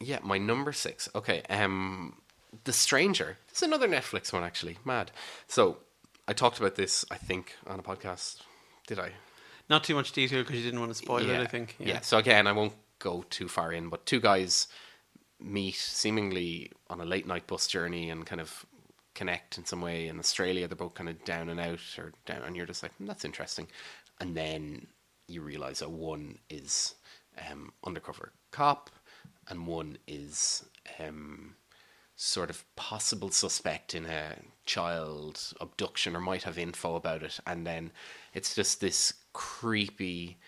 Yeah, 0.00 0.18
my 0.22 0.38
number 0.38 0.72
six. 0.72 1.08
Okay, 1.14 1.42
um, 1.48 2.16
The 2.64 2.72
Stranger. 2.72 3.38
It's 3.48 3.62
another 3.62 3.88
Netflix 3.88 4.32
one, 4.32 4.44
actually. 4.44 4.76
Mad. 4.84 5.10
So, 5.46 5.78
I 6.28 6.32
talked 6.32 6.58
about 6.58 6.74
this, 6.74 7.04
I 7.10 7.16
think, 7.16 7.54
on 7.66 7.78
a 7.78 7.82
podcast. 7.82 8.42
Did 8.86 8.98
I? 8.98 9.12
Not 9.68 9.84
too 9.84 9.94
much 9.94 10.12
detail 10.12 10.42
because 10.42 10.56
you 10.56 10.62
didn't 10.62 10.80
want 10.80 10.92
to 10.92 10.98
spoil 10.98 11.28
it. 11.28 11.40
I 11.40 11.46
think. 11.46 11.76
Yeah. 11.78 12.00
So 12.00 12.18
again, 12.18 12.46
I 12.46 12.52
won't 12.52 12.74
go 12.98 13.24
too 13.30 13.48
far 13.48 13.72
in, 13.72 13.88
but 13.88 14.06
two 14.06 14.20
guys 14.20 14.68
meet 15.40 15.74
seemingly 15.74 16.70
on 16.88 17.00
a 17.00 17.04
late 17.04 17.26
night 17.26 17.46
bus 17.46 17.66
journey 17.66 18.10
and 18.10 18.24
kind 18.24 18.40
of 18.40 18.64
connect 19.16 19.58
in 19.58 19.64
some 19.64 19.80
way 19.80 20.08
in 20.08 20.18
Australia. 20.20 20.68
They're 20.68 20.76
both 20.76 20.94
kind 20.94 21.08
of 21.08 21.24
down 21.24 21.48
and 21.48 21.58
out, 21.60 21.80
or 21.98 22.12
down, 22.26 22.42
and 22.42 22.56
you're 22.56 22.66
just 22.66 22.82
like, 22.82 22.94
"Hmm, 22.96 23.06
that's 23.06 23.24
interesting. 23.24 23.68
And 24.20 24.36
then 24.36 24.86
you 25.28 25.42
realize 25.42 25.80
that 25.80 25.90
one 25.90 26.38
is 26.48 26.94
um, 27.50 27.72
undercover 27.84 28.32
cop, 28.52 28.90
and 29.48 29.66
one 29.66 29.98
is 30.06 30.64
um, 31.00 31.56
sort 32.16 32.48
of 32.48 32.64
possible 32.76 33.30
suspect 33.30 33.94
in 33.94 34.06
a 34.06 34.36
child 34.64 35.52
abduction 35.60 36.16
or 36.16 36.20
might 36.20 36.42
have 36.44 36.58
info 36.58 36.96
about 36.96 37.22
it 37.22 37.38
and 37.46 37.66
then 37.66 37.92
it's 38.32 38.54
just 38.54 38.80
this 38.80 39.12
creepy 39.34 40.38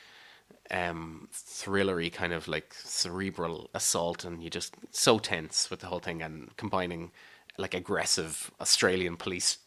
um 0.70 1.28
thrillery 1.32 2.10
kind 2.10 2.32
of 2.32 2.48
like 2.48 2.74
cerebral 2.74 3.68
assault 3.74 4.24
and 4.24 4.42
you 4.42 4.48
just 4.48 4.76
so 4.90 5.18
tense 5.18 5.70
with 5.70 5.80
the 5.80 5.86
whole 5.86 6.00
thing 6.00 6.22
and 6.22 6.56
combining 6.56 7.10
like 7.58 7.74
aggressive 7.74 8.50
australian 8.60 9.16
police 9.16 9.58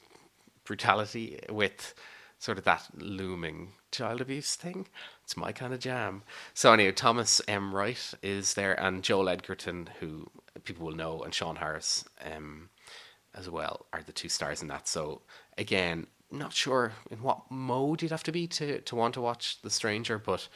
brutality 0.64 1.40
with 1.50 1.94
sort 2.40 2.58
of 2.58 2.64
that 2.64 2.88
looming 2.98 3.74
child 3.92 4.20
abuse 4.22 4.56
thing. 4.56 4.88
It's 5.24 5.38
my 5.38 5.52
kind 5.52 5.74
of 5.74 5.80
jam. 5.80 6.24
So 6.56 6.74
anyway, 6.74 6.92
Thomas 6.92 7.40
M. 7.48 7.76
Wright 7.76 8.14
is 8.24 8.56
there, 8.56 8.74
and 8.80 9.04
Joel 9.04 9.30
Edgerton, 9.30 9.90
who 10.00 10.28
people 10.64 10.88
will 10.88 10.96
know, 10.96 11.22
and 11.22 11.34
Sean 11.34 11.58
Harris 11.58 12.04
um, 12.26 12.70
as 13.36 13.48
well, 13.50 13.86
are 13.94 14.02
the 14.02 14.12
two 14.12 14.30
stars 14.30 14.62
in 14.62 14.70
that. 14.70 14.88
So 14.88 15.22
again, 15.58 16.08
not 16.32 16.54
sure 16.54 16.94
in 17.12 17.22
what 17.22 17.42
mode 17.52 18.02
you'd 18.02 18.12
have 18.12 18.24
to 18.24 18.32
be 18.32 18.48
to, 18.48 18.82
to 18.82 18.96
want 18.96 19.14
to 19.16 19.22
watch 19.22 19.62
The 19.62 19.70
Stranger, 19.70 20.18
but 20.18 20.48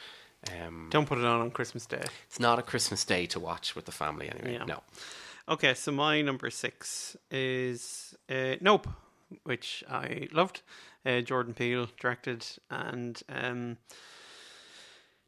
um, 0.60 0.88
Don't 0.90 1.06
put 1.06 1.18
it 1.18 1.24
on 1.24 1.40
on 1.40 1.50
Christmas 1.52 1.86
Day. 1.86 2.02
it's 2.26 2.40
not 2.40 2.58
a 2.58 2.62
Christmas 2.62 3.04
day 3.04 3.26
to 3.26 3.38
watch 3.38 3.76
with 3.76 3.84
the 3.84 3.92
family 3.92 4.28
anyway. 4.28 4.54
Yeah. 4.54 4.64
No. 4.64 4.82
Okay, 5.48 5.74
so 5.74 5.92
my 5.92 6.22
number 6.22 6.50
six 6.50 7.16
is 7.30 8.16
uh, 8.28 8.56
Nope, 8.60 8.88
which 9.44 9.84
I 9.88 10.28
loved. 10.32 10.62
Uh, 11.04 11.20
Jordan 11.20 11.54
Peele 11.54 11.88
directed, 12.00 12.44
and 12.68 13.22
um, 13.28 13.76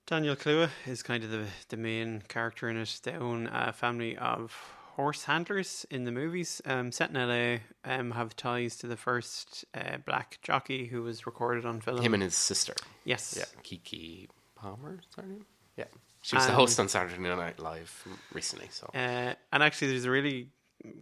Daniel 0.08 0.34
Kaluuya 0.34 0.70
is 0.86 1.04
kind 1.04 1.22
of 1.22 1.30
the 1.30 1.46
the 1.68 1.76
main 1.76 2.22
character 2.26 2.68
in 2.68 2.76
it. 2.76 3.00
They 3.04 3.12
own 3.12 3.46
a 3.52 3.72
family 3.72 4.16
of 4.16 4.52
horse 4.96 5.22
handlers 5.24 5.86
in 5.88 6.02
the 6.02 6.10
movies. 6.10 6.60
Um, 6.64 6.90
set 6.90 7.10
in 7.10 7.14
LA, 7.14 7.58
um, 7.84 8.10
have 8.10 8.34
ties 8.34 8.76
to 8.78 8.88
the 8.88 8.96
first 8.96 9.64
uh, 9.72 9.98
black 10.04 10.40
jockey 10.42 10.86
who 10.86 11.02
was 11.02 11.26
recorded 11.26 11.64
on 11.64 11.80
film. 11.80 12.02
Him 12.02 12.14
and 12.14 12.24
his 12.24 12.34
sister. 12.34 12.74
yes, 13.04 13.36
Yeah, 13.38 13.60
Keke 13.62 14.26
Palmer, 14.56 14.98
is 15.00 15.06
that 15.14 15.22
her 15.22 15.28
name? 15.28 15.46
Yeah. 15.76 15.84
She 16.28 16.36
was 16.36 16.44
the 16.44 16.52
Um, 16.52 16.58
host 16.58 16.78
on 16.78 16.90
Saturday 16.90 17.22
Night 17.22 17.58
Live 17.58 18.06
recently, 18.34 18.68
so. 18.70 18.90
Uh, 18.94 19.32
and 19.50 19.62
actually, 19.62 19.88
there's 19.88 20.04
a 20.04 20.10
really 20.10 20.50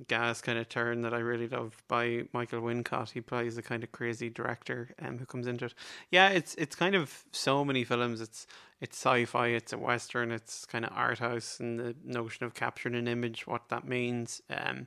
gas 0.07 0.41
kind 0.41 0.57
of 0.57 0.69
turn 0.69 1.01
that 1.01 1.13
I 1.13 1.19
really 1.19 1.49
love 1.49 1.83
by 1.89 2.29
Michael 2.33 2.61
Wincott. 2.61 3.11
He 3.11 3.21
plays 3.21 3.59
a 3.59 3.63
kind 3.63 3.83
of 3.83 3.91
crazy 3.91 4.31
director 4.31 4.95
um, 5.03 5.19
who 5.19 5.27
comes 5.27 5.49
into 5.49 5.65
it. 5.65 5.75
Yeah, 6.13 6.29
it's 6.29 6.55
it's 6.55 6.77
kind 6.77 6.95
of 6.95 7.25
so 7.33 7.65
many 7.65 7.83
films. 7.83 8.21
It's 8.21 8.47
it's 8.81 8.97
sci-fi, 8.97 9.49
it's 9.49 9.73
a 9.73 9.79
western, 9.79 10.31
it's 10.31 10.65
kind 10.65 10.85
of 10.85 10.93
art 10.95 11.19
house, 11.19 11.59
and 11.59 11.81
the 11.81 11.97
notion 12.05 12.47
of 12.47 12.55
capturing 12.55 12.95
an 12.95 13.09
image, 13.09 13.49
what 13.49 13.69
that 13.71 13.85
means. 13.85 14.41
Um, 14.49 14.87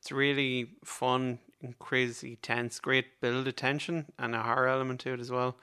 it's 0.00 0.10
really 0.10 0.70
fun 0.84 1.38
and 1.62 1.78
crazy 1.78 2.34
tense. 2.42 2.80
Great 2.80 3.20
build 3.20 3.46
of 3.46 3.54
tension 3.54 4.06
and 4.18 4.34
a 4.34 4.42
horror 4.42 4.66
element 4.66 4.98
to 5.02 5.12
it 5.12 5.20
as 5.20 5.30
well. 5.30 5.56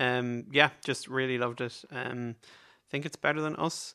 Um, 0.00 0.46
yeah, 0.50 0.70
just 0.84 1.06
really 1.06 1.38
loved 1.38 1.60
it. 1.60 1.84
Um, 1.92 2.34
think 2.90 3.06
it's 3.06 3.16
better 3.16 3.40
than 3.40 3.56
us. 3.56 3.94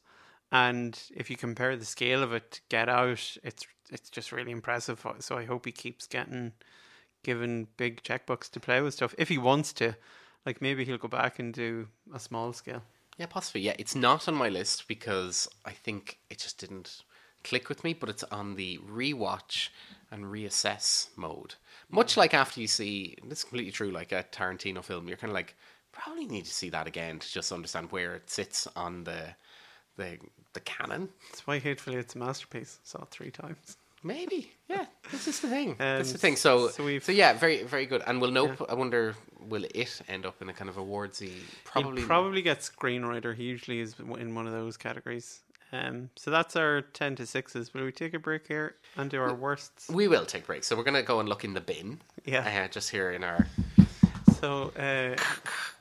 And 0.52 1.00
if 1.16 1.30
you 1.30 1.36
compare 1.36 1.76
the 1.76 1.86
scale 1.86 2.22
of 2.22 2.34
it, 2.34 2.52
to 2.52 2.62
Get 2.70 2.90
Out, 2.90 3.38
it's 3.44 3.66
it's 3.90 4.10
just 4.10 4.32
really 4.32 4.52
impressive. 4.52 5.06
So 5.20 5.38
I 5.38 5.46
hope 5.46 5.66
he 5.66 5.72
keeps 5.72 6.08
getting 6.08 6.54
given 7.24 7.68
big 7.78 8.04
checkbooks 8.04 8.50
to 8.52 8.60
play 8.60 8.82
with 8.82 8.94
stuff 8.94 9.16
if 9.18 9.30
he 9.30 9.38
wants 9.38 9.74
to. 9.74 9.96
Like 10.46 10.62
maybe 10.62 10.86
he'll 10.86 10.98
go 10.98 11.08
back 11.08 11.40
and 11.40 11.54
do 11.54 11.88
a 12.14 12.20
small 12.20 12.54
scale. 12.54 12.84
Yeah, 13.18 13.28
possibly. 13.28 13.62
Yeah, 13.62 13.76
it's 13.78 13.96
not 13.96 14.28
on 14.28 14.36
my 14.36 14.50
list 14.50 14.88
because 14.88 15.48
I 15.66 15.72
think 15.72 16.18
it 16.30 16.40
just 16.40 16.58
didn't 16.58 17.04
click 17.44 17.70
with 17.70 17.84
me, 17.84 17.94
but 17.94 18.10
it's 18.10 18.24
on 18.26 18.56
the 18.56 18.80
rewatch 18.80 19.70
and 20.12 20.26
reassess 20.26 21.10
mode. 21.16 21.56
Much 21.90 22.14
mm. 22.14 22.18
like 22.18 22.34
after 22.34 22.60
you 22.60 22.68
see, 22.68 23.16
this 23.28 23.40
is 23.40 23.44
completely 23.44 23.72
true, 23.72 23.92
like 23.92 24.12
a 24.12 24.24
Tarantino 24.32 24.84
film, 24.84 25.08
you're 25.08 25.18
kind 25.18 25.32
of 25.32 25.36
like, 25.36 25.56
probably 25.94 26.26
need 26.26 26.46
to 26.46 26.54
see 26.54 26.70
that 26.72 26.86
again 26.88 27.20
to 27.20 27.32
just 27.32 27.52
understand 27.52 27.92
where 27.92 28.16
it 28.16 28.30
sits 28.30 28.68
on 28.76 29.06
the 29.06 29.36
the 29.96 30.18
the 30.54 30.60
canon. 30.60 31.08
That's 31.30 31.48
why 31.48 31.60
Hateful 31.60 31.96
Eight's 31.96 32.16
a 32.16 32.18
masterpiece. 32.18 32.80
Saw 32.84 33.04
it 33.04 33.10
three 33.10 33.32
times. 33.32 33.78
Maybe, 34.06 34.52
yeah. 34.68 34.86
This 35.14 35.30
is 35.30 35.40
the 35.40 35.48
thing. 35.48 35.76
That's 35.78 36.12
the 36.12 36.18
Um, 36.18 36.20
thing. 36.20 36.36
So, 36.36 36.68
so 36.68 37.00
so, 37.00 37.12
yeah, 37.14 37.32
very, 37.32 37.64
very 37.64 37.86
good. 37.86 38.04
And 38.06 38.20
we'll 38.20 38.32
know. 38.32 38.54
I 38.68 38.74
wonder, 38.74 39.16
will 39.48 39.64
it 39.64 40.02
end 40.10 40.26
up 40.26 40.42
in 40.42 40.50
a 40.50 40.54
kind 40.54 40.70
of 40.70 40.76
awardsy? 40.76 41.32
Probably. 41.64 42.02
He'll 42.02 42.08
probably 42.08 42.42
get 42.42 42.60
screenwriter. 42.60 43.34
He 43.34 43.46
usually 43.46 43.80
is 43.80 43.96
in 44.20 44.36
one 44.36 44.46
of 44.46 44.52
those 44.52 44.76
categories. 44.76 45.40
Um, 45.72 46.10
so 46.18 46.32
that's 46.32 46.58
our 46.58 46.82
ten 46.82 47.16
to 47.16 47.26
sixes. 47.26 47.74
Will 47.74 47.86
we 47.86 47.94
take 47.94 48.14
a 48.14 48.20
break 48.20 48.46
here 48.46 48.76
and 48.98 49.10
do 49.10 49.22
our 49.22 49.34
worsts? 49.34 49.88
We 49.90 50.10
will 50.10 50.26
take 50.26 50.46
breaks. 50.48 50.68
So 50.68 50.76
we're 50.76 50.84
gonna 50.84 51.02
go 51.02 51.22
and 51.22 51.30
look 51.30 51.46
in 51.46 51.54
the 51.54 51.62
bin. 51.62 52.02
Yeah. 52.26 52.66
Uh, 52.66 52.68
just 52.68 52.90
here 52.90 53.12
in 53.12 53.24
our. 53.24 53.48
So 54.42 54.74
uh, 54.78 55.16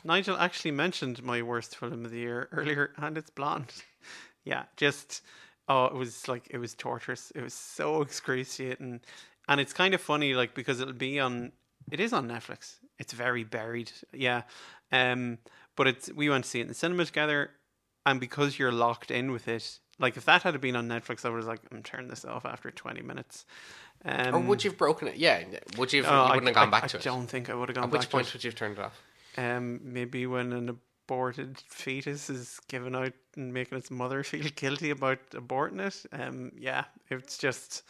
Nigel 0.05 0.37
actually 0.37 0.71
mentioned 0.73 1.23
my 1.23 1.43
worst 1.43 1.77
film 1.77 2.05
of 2.05 2.11
the 2.11 2.19
year 2.19 2.49
earlier, 2.53 2.93
and 2.97 3.17
it's 3.19 3.31
Blonde. 3.31 3.73
Yeah, 4.45 4.65
just 4.77 5.23
oh, 5.69 5.85
it 5.85 5.95
was 5.95 6.27
like 6.27 6.49
it 6.51 6.59
was 6.59 6.75
torturous. 6.75 7.31
It 7.37 7.43
was 7.43 7.55
so 7.55 8.03
excruciating, 8.07 9.01
and 9.49 9.61
it's 9.61 9.73
kind 9.73 9.95
of 9.95 10.01
funny, 10.01 10.35
like 10.35 10.53
because 10.53 10.81
it'll 10.81 10.95
be 10.95 11.21
on. 11.21 11.53
It 11.93 12.01
is 12.01 12.13
on 12.13 12.27
Netflix. 12.27 12.75
It's 12.99 13.13
very 13.13 13.45
buried. 13.45 13.93
Yeah, 14.13 14.43
um, 14.91 15.39
but 15.77 15.87
it's 15.87 16.11
we 16.13 16.29
went 16.29 16.43
to 16.43 16.51
see 16.51 16.59
it 16.59 16.63
in 16.63 16.69
the 16.69 16.75
cinema 16.75 17.05
together, 17.05 17.51
and 18.05 18.19
because 18.19 18.59
you're 18.59 18.73
locked 18.73 19.13
in 19.13 19.31
with 19.31 19.47
it, 19.47 19.79
like 20.01 20.17
if 20.17 20.25
that 20.25 20.43
had 20.43 20.61
been 20.61 20.75
on 20.75 20.89
Netflix, 20.89 21.25
I 21.25 21.29
was 21.29 21.47
like, 21.47 21.61
I'm 21.71 21.85
turning 21.85 22.09
this 22.09 22.25
off 22.25 22.45
after 22.45 22.73
20 22.73 23.01
minutes. 23.03 23.47
Um, 24.05 24.35
Or 24.35 24.41
would 24.41 24.65
you 24.65 24.71
have 24.71 24.79
broken 24.79 25.07
it? 25.07 25.15
Yeah. 25.19 25.45
Would 25.79 25.93
you? 25.93 26.03
Have, 26.03 26.13
oh, 26.13 26.17
you 26.17 26.23
I- 26.23 26.35
wouldn't 26.35 26.49
have 26.49 26.55
gone 26.57 26.69
I- 26.69 26.71
back 26.73 26.85
I 26.85 26.87
to 26.89 26.97
it. 26.97 27.01
I 27.07 27.11
don't 27.11 27.29
think 27.29 27.49
I 27.49 27.55
would 27.55 27.69
have 27.69 27.77
gone 27.77 27.85
back 27.85 27.91
to 27.93 27.95
it. 27.95 27.99
At 27.99 28.01
which 28.01 28.11
point 28.11 28.33
would 28.33 28.43
you 28.43 28.49
have 28.51 28.57
turned 28.57 28.79
it 28.79 28.85
off? 28.85 29.01
Um, 29.37 29.81
maybe 29.83 30.27
when 30.27 30.53
an 30.53 30.69
aborted 30.69 31.63
fetus 31.69 32.29
is 32.31 32.61
given 32.69 32.95
out 32.95 33.13
and 33.37 33.53
making 33.53 33.79
its 33.79 33.91
mother 33.91 34.23
feel 34.25 34.47
guilty 34.55 34.91
about 34.91 35.19
aborting 35.31 35.81
it. 35.81 36.05
Um, 36.13 36.53
yeah, 36.59 36.85
it's 37.11 37.39
just 37.39 37.83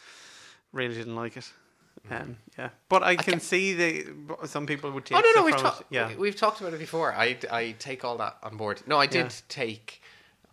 really 0.71 0.95
didn't 0.95 1.15
like 1.15 1.37
it. 1.37 1.51
Um, 2.09 2.37
yeah, 2.57 2.69
but 2.89 3.01
I 3.03 3.15
can 3.15 3.39
see 3.39 3.73
the 3.73 4.47
some 4.47 4.65
people 4.65 4.91
would 4.91 5.05
take. 5.05 5.17
Oh 5.17 5.21
no, 5.21 5.39
no, 5.41 5.45
we've 5.45 5.55
talked. 5.55 5.83
Yeah, 5.89 6.09
we- 6.09 6.15
we've 6.15 6.35
talked 6.35 6.59
about 6.59 6.73
it 6.73 6.79
before. 6.79 7.13
I, 7.13 7.37
I 7.49 7.75
take 7.79 8.03
all 8.03 8.17
that 8.17 8.37
on 8.43 8.57
board. 8.57 8.81
No, 8.87 8.97
I 8.99 9.05
did 9.05 9.25
Yeah. 9.27 9.31
take. 9.47 10.01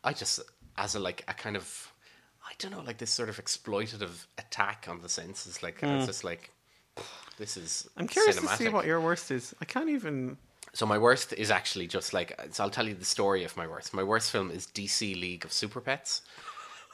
I 0.04 0.12
just 0.12 0.38
as 0.76 0.94
a 0.94 1.00
like 1.00 1.24
a 1.26 1.34
kind 1.34 1.56
of, 1.56 1.92
I 2.48 2.52
don't 2.58 2.70
know, 2.70 2.82
like 2.82 2.98
this 2.98 3.10
sort 3.10 3.28
of 3.28 3.42
exploitative 3.44 4.26
attack 4.38 4.86
on 4.88 5.00
the 5.02 5.08
senses. 5.08 5.60
Like 5.62 5.82
I 5.82 5.96
was 5.96 6.06
just 6.06 6.22
like, 6.24 6.50
this 7.36 7.56
is. 7.56 7.88
I'm 7.96 8.06
curious 8.06 8.38
cinematic. 8.38 8.50
to 8.50 8.56
see 8.56 8.68
what 8.68 8.86
your 8.86 9.00
worst 9.00 9.30
is. 9.32 9.54
I 9.60 9.64
can't 9.64 9.88
even. 9.88 10.36
So 10.72 10.86
my 10.86 10.98
worst 10.98 11.32
is 11.32 11.50
actually 11.50 11.86
just 11.86 12.12
like 12.12 12.38
so. 12.52 12.64
I'll 12.64 12.70
tell 12.70 12.86
you 12.86 12.94
the 12.94 13.04
story 13.04 13.44
of 13.44 13.56
my 13.56 13.66
worst. 13.66 13.92
My 13.92 14.02
worst 14.02 14.30
film 14.30 14.50
is 14.50 14.66
DC 14.66 15.20
League 15.20 15.44
of 15.44 15.52
Super 15.52 15.80
Pets. 15.80 16.22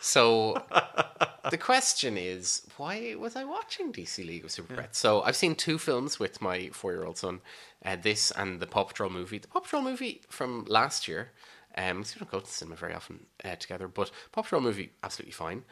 So 0.01 0.63
the 1.51 1.59
question 1.59 2.17
is, 2.17 2.63
why 2.77 3.15
was 3.19 3.37
I 3.37 3.45
watching 3.45 3.93
DC 3.93 4.27
League 4.27 4.45
of 4.45 4.51
Super 4.51 4.75
Pets? 4.77 4.99
So 4.99 5.23
I've 5.23 5.37
seen 5.37 5.55
two 5.55 5.79
films 5.79 6.19
with 6.19 6.41
my 6.41 6.69
four-year-old 6.73 7.19
son. 7.19 7.41
Uh, 7.85 7.97
this 7.97 8.31
and 8.33 8.61
the 8.61 8.67
Paw 8.67 8.85
Patrol 8.85 9.11
movie. 9.11 9.39
The 9.39 9.49
Paw 9.49 9.61
Patrol 9.61 9.83
movie 9.83 10.23
from 10.29 10.65
last 10.69 11.07
year. 11.09 11.33
Um, 11.77 11.99
we 11.99 12.05
don't 12.19 12.31
go 12.31 12.41
to 12.41 12.47
the 12.47 12.51
cinema 12.51 12.77
very 12.77 12.95
often 12.95 13.27
uh, 13.45 13.57
together, 13.57 13.87
but 13.87 14.11
Paw 14.33 14.43
Patrol 14.43 14.63
movie 14.63 14.93
absolutely 15.03 15.33
fine. 15.33 15.65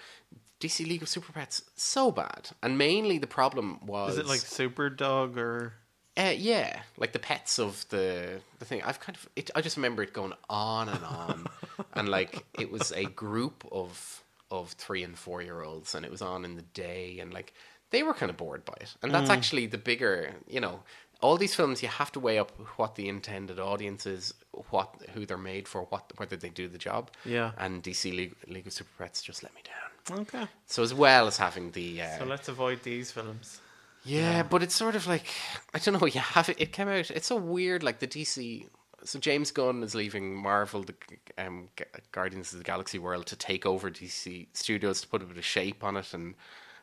DC 0.61 0.87
League 0.87 1.03
of 1.03 1.09
Super 1.09 1.33
Pets 1.33 1.63
so 1.77 2.11
bad, 2.11 2.51
and 2.63 2.79
mainly 2.79 3.19
the 3.19 3.27
problem 3.27 3.85
was 3.85 4.13
Is 4.13 4.19
it 4.19 4.27
like 4.27 4.41
Super 4.41 4.89
Dog 4.91 5.37
or? 5.37 5.75
Uh, 6.17 6.33
yeah, 6.37 6.81
like 6.97 7.13
the 7.13 7.19
pets 7.19 7.59
of 7.59 7.87
the 7.89 8.41
the 8.59 8.65
thing. 8.65 8.83
I've 8.83 9.01
kind 9.01 9.17
of 9.17 9.29
it, 9.35 9.51
I 9.55 9.61
just 9.61 9.77
remember 9.77 10.03
it 10.03 10.13
going 10.13 10.33
on 10.49 10.89
and 10.89 11.05
on, 11.05 11.47
and 11.95 12.09
like 12.09 12.45
it 12.59 12.71
was 12.71 12.93
a 12.93 13.05
group 13.05 13.67
of 13.73 14.23
of 14.51 14.73
three 14.73 15.03
and 15.03 15.19
four 15.19 15.43
year 15.43 15.63
olds, 15.63 15.95
and 15.95 16.05
it 16.05 16.11
was 16.11 16.23
on 16.23 16.45
in 16.45 16.55
the 16.57 16.63
day, 16.63 17.19
and 17.21 17.33
like 17.35 17.53
they 17.91 18.03
were 18.03 18.15
kind 18.15 18.31
of 18.31 18.37
bored 18.37 18.65
by 18.65 18.75
it, 18.81 18.95
and 19.03 19.13
that's 19.13 19.31
actually 19.31 19.67
the 19.67 19.79
bigger, 19.79 20.33
you 20.49 20.61
know. 20.61 20.83
All 21.21 21.39
these 21.39 21.55
films, 21.55 21.83
you 21.83 21.89
have 21.89 22.13
to 22.13 22.21
weigh 22.21 22.39
up 22.39 22.51
what 22.77 22.97
the 22.97 23.09
intended 23.09 23.59
audience 23.59 24.05
is, 24.05 24.35
what 24.69 24.95
who 25.15 25.25
they're 25.25 25.39
made 25.39 25.67
for, 25.67 25.83
what 25.85 26.13
whether 26.17 26.37
they 26.37 26.51
do 26.51 26.69
the 26.69 26.77
job. 26.77 27.11
Yeah. 27.25 27.53
And 27.57 27.83
DC 27.83 28.15
League, 28.15 28.35
League 28.47 28.67
of 28.67 28.75
Super 28.75 28.91
Pets 28.99 29.23
just 29.23 29.43
let 29.43 29.55
me 29.55 29.63
down. 29.65 30.21
Okay, 30.21 30.47
So 30.67 30.83
as 30.83 30.93
well 30.93 31.27
as 31.27 31.39
having 31.39 31.71
the 31.71 32.03
uh, 32.03 32.19
so 32.19 32.25
let's 32.27 32.49
avoid 32.49 32.83
these 32.83 33.11
films. 33.11 33.61
Yeah, 34.05 34.43
but 34.43 34.63
it's 34.63 34.75
sort 34.75 34.97
of 34.97 35.07
like 35.07 35.27
I 35.73 35.79
don't 35.79 36.01
know. 36.01 36.07
You 36.07 36.21
have 36.21 36.49
it. 36.49 36.61
It 36.61 36.73
came 36.73 36.89
out. 36.89 37.11
It's 37.11 37.27
so 37.27 37.37
weird. 37.37 37.83
Like 37.83 37.99
the 37.99 38.07
DC. 38.07 38.67
So 39.05 39.19
James 39.19 39.51
Gunn 39.51 39.83
is 39.83 39.95
leaving 39.95 40.35
Marvel, 40.35 40.83
the 40.83 40.95
um, 41.37 41.69
Guardians 42.13 42.53
of 42.53 42.59
the 42.59 42.65
Galaxy 42.65 42.99
world, 42.99 43.27
to 43.27 43.37
take 43.37 43.67
over 43.67 43.91
DC 43.91 44.47
Studios 44.55 45.03
to 45.03 45.09
put 45.09 45.23
a 45.23 45.27
bit 45.27 45.37
of 45.37 45.45
shape 45.45 45.85
on 45.85 45.97
it, 45.97 46.15
and 46.15 46.35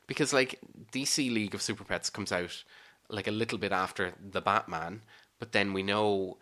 because 0.08 0.34
like 0.34 0.60
DC 0.92 1.32
League 1.32 1.56
of 1.56 1.62
Super 1.62 1.84
Pets 1.84 2.10
comes 2.10 2.32
out 2.32 2.64
like 3.10 3.28
a 3.28 3.32
little 3.32 3.58
bit 3.58 3.72
after 3.72 4.14
the 4.32 4.42
Batman, 4.42 5.02
but 5.40 5.52
then 5.52 5.74
we 5.74 5.84
know 5.84 6.38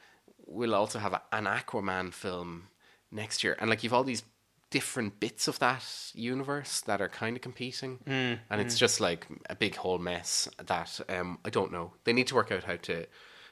we'll 0.45 0.75
also 0.75 0.99
have 0.99 1.13
a, 1.13 1.21
an 1.31 1.45
Aquaman 1.45 2.13
film 2.13 2.67
next 3.11 3.43
year, 3.43 3.55
and 3.59 3.69
like 3.69 3.83
you've 3.83 3.93
all 3.93 4.03
these 4.03 4.23
different 4.69 5.19
bits 5.19 5.47
of 5.47 5.57
that 5.59 5.83
universe 6.13 6.81
that 6.81 7.01
are 7.01 7.09
kind 7.09 7.35
of 7.35 7.41
competing, 7.41 7.99
and 8.05 8.61
it's 8.61 8.77
just 8.77 8.99
like 9.01 9.27
a 9.49 9.55
big 9.55 9.75
whole 9.75 9.97
mess 9.97 10.47
that 10.63 10.99
um, 11.09 11.39
I 11.45 11.49
don't 11.49 11.71
know. 11.71 11.93
They 12.03 12.13
need 12.13 12.27
to 12.27 12.35
work 12.35 12.51
out 12.51 12.63
how 12.63 12.75
to 12.77 13.05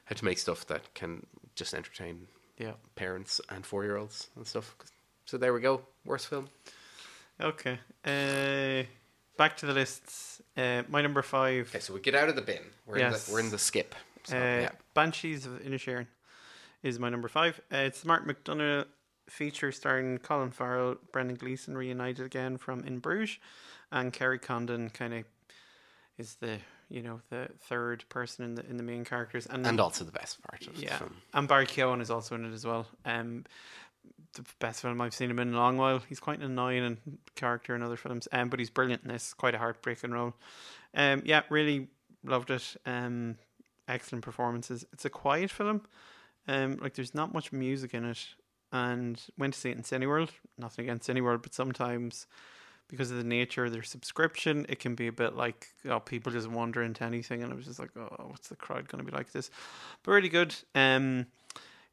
how 0.06 0.16
to 0.16 0.26
make 0.26 0.38
stuff 0.38 0.66
that 0.68 0.94
can 0.94 1.26
just 1.56 1.74
entertain 1.74 2.28
Yeah. 2.58 2.74
parents 2.96 3.42
and 3.50 3.66
four 3.66 3.84
year 3.84 3.98
olds 3.98 4.30
and 4.36 4.46
stuff. 4.48 4.76
So 5.26 5.38
there 5.38 5.54
we 5.54 5.60
go. 5.62 5.82
Worst 6.06 6.28
film. 6.28 6.48
Okay. 7.42 7.80
Uh, 8.06 8.84
back 9.38 9.58
to 9.58 9.66
the 9.66 9.74
lists. 9.74 10.42
Uh, 10.56 10.84
my 10.88 11.02
number 11.02 11.22
five. 11.22 11.70
Okay, 11.70 11.80
so 11.80 11.94
we 11.94 12.00
get 12.00 12.16
out 12.16 12.30
of 12.30 12.36
the 12.36 12.42
bin. 12.42 12.62
We're 12.86 12.96
in 12.98 13.12
Yes. 13.12 13.26
the 13.26 13.34
we're 13.34 13.40
in 13.42 13.50
the 13.52 13.58
skip. 13.60 13.94
So, 14.24 14.38
Uh, 14.38 14.40
yeah. 14.40 14.70
Banshees 14.94 15.46
of 15.46 15.54
Inisherin 15.62 16.08
is 16.84 17.00
my 17.00 17.10
number 17.10 17.28
five. 17.28 17.60
Uh, 17.72 17.78
it's 17.78 18.04
Mark 18.06 18.26
McDonagh 18.26 18.86
feature 19.30 19.72
starring 19.72 20.18
Colin 20.20 20.52
Farrell, 20.52 20.96
Brendan 21.12 21.38
Gleeson 21.38 21.78
reunited 21.78 22.26
again 22.26 22.58
from 22.58 22.82
In 22.82 23.00
Bruges, 23.00 23.38
and 23.92 24.12
Kerry 24.14 24.40
Condon 24.40 24.90
kind 24.90 25.14
of 25.14 25.24
is 26.18 26.36
the 26.36 26.58
you 26.90 27.02
know 27.02 27.22
the 27.30 27.50
third 27.60 28.06
person 28.10 28.46
in 28.46 28.56
the 28.56 28.66
in 28.70 28.78
the 28.78 28.84
main 28.84 29.04
characters, 29.06 29.46
and 29.46 29.66
And 29.68 29.80
also 29.80 30.04
the 30.04 30.12
best 30.12 30.42
part 30.44 30.66
of 30.68 30.76
the 30.78 30.86
film. 30.88 31.16
and 31.34 31.48
Barry 31.48 31.66
Keoghan 31.66 32.02
is 32.02 32.10
also 32.10 32.36
in 32.36 32.46
it 32.46 32.54
as 32.54 32.66
well. 32.66 32.88
Um, 33.06 33.46
the 34.34 34.44
best 34.60 34.82
film 34.82 35.02
I've 35.02 35.14
seen 35.14 35.30
him 35.30 35.40
in 35.40 35.54
a 35.54 35.58
long 35.58 35.78
while. 35.78 36.00
He's 36.00 36.20
quite 36.20 36.40
an 36.40 36.46
annoying 36.46 36.98
character 37.36 37.76
in 37.76 37.82
other 37.82 37.98
films, 37.98 38.28
um, 38.32 38.50
but 38.50 38.60
he's 38.60 38.70
brilliant 38.70 39.04
in 39.04 39.10
this. 39.10 39.34
Quite 39.34 39.56
a 39.56 39.58
heartbreaking 39.58 40.12
role. 40.12 40.34
Um, 40.94 41.22
yeah, 41.26 41.42
really 41.50 41.88
loved 42.24 42.52
it. 42.52 42.76
Um, 42.86 43.38
excellent 43.88 44.24
performances. 44.24 44.86
It's 44.94 45.06
a 45.06 45.10
quiet 45.10 45.52
film. 45.52 45.82
Um, 46.48 46.78
like 46.78 46.94
there's 46.94 47.14
not 47.14 47.34
much 47.34 47.52
music 47.52 47.94
in 47.94 48.06
it, 48.06 48.26
and 48.72 49.22
went 49.38 49.54
to 49.54 49.60
see 49.60 49.70
it 49.70 49.78
in 49.78 49.84
Cineworld. 49.84 50.30
Nothing 50.58 50.86
against 50.86 51.10
Cineworld, 51.10 51.44
but 51.44 51.54
sometimes 51.54 52.28
because 52.90 53.12
of 53.12 53.18
the 53.18 53.24
nature 53.24 53.66
of 53.66 53.72
their 53.72 53.84
subscription, 53.84 54.66
it 54.70 54.80
can 54.80 54.96
be 54.96 55.08
a 55.08 55.12
bit 55.12 55.36
like 55.36 55.68
oh, 55.90 56.00
people 56.00 56.32
just 56.32 56.48
wander 56.48 56.82
into 56.82 57.04
anything, 57.04 57.44
and 57.44 57.52
I 57.52 57.56
was 57.56 57.66
just 57.66 57.80
like, 57.80 57.92
oh, 57.98 58.28
what's 58.30 58.48
the 58.50 58.56
crowd 58.56 58.88
going 58.88 59.04
to 59.04 59.10
be 59.10 59.16
like 59.16 59.32
this? 59.32 59.50
But 60.04 60.12
really 60.12 60.30
good. 60.30 60.56
Um, 60.74 61.28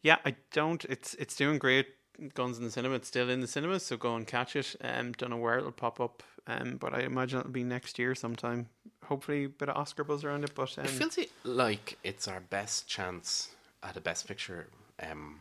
yeah, 0.02 0.18
I 0.24 0.36
don't. 0.52 0.84
It's 0.86 1.14
it's 1.14 1.36
doing 1.36 1.58
great. 1.58 1.86
Guns 2.34 2.58
in 2.58 2.64
the 2.64 2.70
Cinema. 2.70 2.94
It's 2.94 3.08
still 3.08 3.28
in 3.28 3.40
the 3.40 3.48
cinemas, 3.48 3.84
so 3.84 3.96
go 3.96 4.14
and 4.14 4.24
catch 4.24 4.54
it. 4.54 4.76
Um, 4.82 5.12
don't 5.12 5.30
know 5.30 5.36
where 5.36 5.58
it'll 5.58 5.72
pop 5.72 6.00
up, 6.00 6.22
um, 6.46 6.76
but 6.76 6.94
I 6.94 7.00
imagine 7.00 7.40
it'll 7.40 7.50
be 7.50 7.64
next 7.64 7.98
year 7.98 8.14
sometime. 8.14 8.68
Hopefully, 9.04 9.44
a 9.44 9.48
bit 9.48 9.68
of 9.68 9.76
Oscar 9.76 10.04
buzz 10.04 10.22
around 10.22 10.44
it. 10.44 10.54
But 10.54 10.78
um, 10.78 10.84
It 10.84 10.90
feels 10.90 11.18
like 11.42 11.98
it's 12.04 12.28
our 12.28 12.38
best 12.38 12.86
chance 12.86 13.50
at 13.82 13.96
a 13.96 14.00
Best 14.00 14.28
Picture 14.28 14.68
um, 15.02 15.40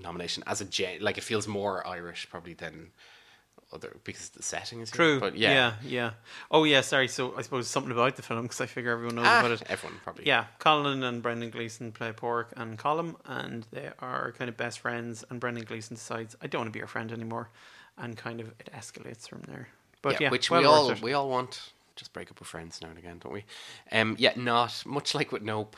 nomination 0.00 0.42
as 0.46 0.60
a 0.60 0.64
gen- 0.64 1.00
like 1.00 1.18
it 1.18 1.24
feels 1.24 1.46
more 1.48 1.86
Irish 1.86 2.28
probably 2.30 2.54
than 2.54 2.90
other 3.72 3.96
because 4.04 4.30
the 4.30 4.42
setting 4.42 4.80
is 4.80 4.90
here. 4.90 4.96
true. 4.96 5.20
But 5.20 5.36
yeah. 5.36 5.52
yeah, 5.52 5.72
yeah, 5.84 6.10
Oh, 6.50 6.64
yeah. 6.64 6.80
Sorry. 6.80 7.06
So 7.08 7.34
I 7.36 7.42
suppose 7.42 7.68
something 7.68 7.92
about 7.92 8.16
the 8.16 8.22
film 8.22 8.42
because 8.42 8.60
I 8.62 8.66
figure 8.66 8.92
everyone 8.92 9.16
knows 9.16 9.26
Ah, 9.28 9.40
about 9.40 9.50
it. 9.52 9.62
everyone 9.68 10.00
probably. 10.02 10.26
Yeah, 10.26 10.46
Colin 10.58 11.02
and 11.02 11.22
Brendan 11.22 11.50
Gleeson 11.50 11.92
play 11.92 12.12
Pork 12.12 12.52
and 12.56 12.78
Colum, 12.78 13.16
and 13.26 13.66
they 13.70 13.90
are 13.98 14.32
kind 14.32 14.48
of 14.48 14.56
best 14.56 14.78
friends. 14.80 15.22
And 15.28 15.38
Brendan 15.38 15.64
Gleeson 15.64 15.96
decides, 15.96 16.34
I 16.40 16.46
don't 16.46 16.60
want 16.60 16.68
to 16.68 16.72
be 16.72 16.78
your 16.78 16.88
friend 16.88 17.12
anymore, 17.12 17.50
and 17.98 18.16
kind 18.16 18.40
of 18.40 18.48
it 18.48 18.70
escalates 18.74 19.28
from 19.28 19.42
there. 19.46 19.68
But 20.00 20.18
yeah, 20.20 20.30
which 20.30 20.50
well 20.50 20.60
we 20.60 20.66
all 20.66 20.90
it. 20.90 21.02
we 21.02 21.12
all 21.12 21.28
want. 21.28 21.72
Just 21.96 22.12
break 22.12 22.30
up 22.30 22.38
with 22.38 22.48
friends 22.48 22.80
now 22.80 22.88
and 22.88 22.96
again, 22.98 23.18
don't 23.18 23.32
we? 23.32 23.44
Um, 23.90 24.14
yeah, 24.20 24.32
not 24.36 24.82
much 24.86 25.14
like 25.16 25.32
with 25.32 25.42
Nope. 25.42 25.76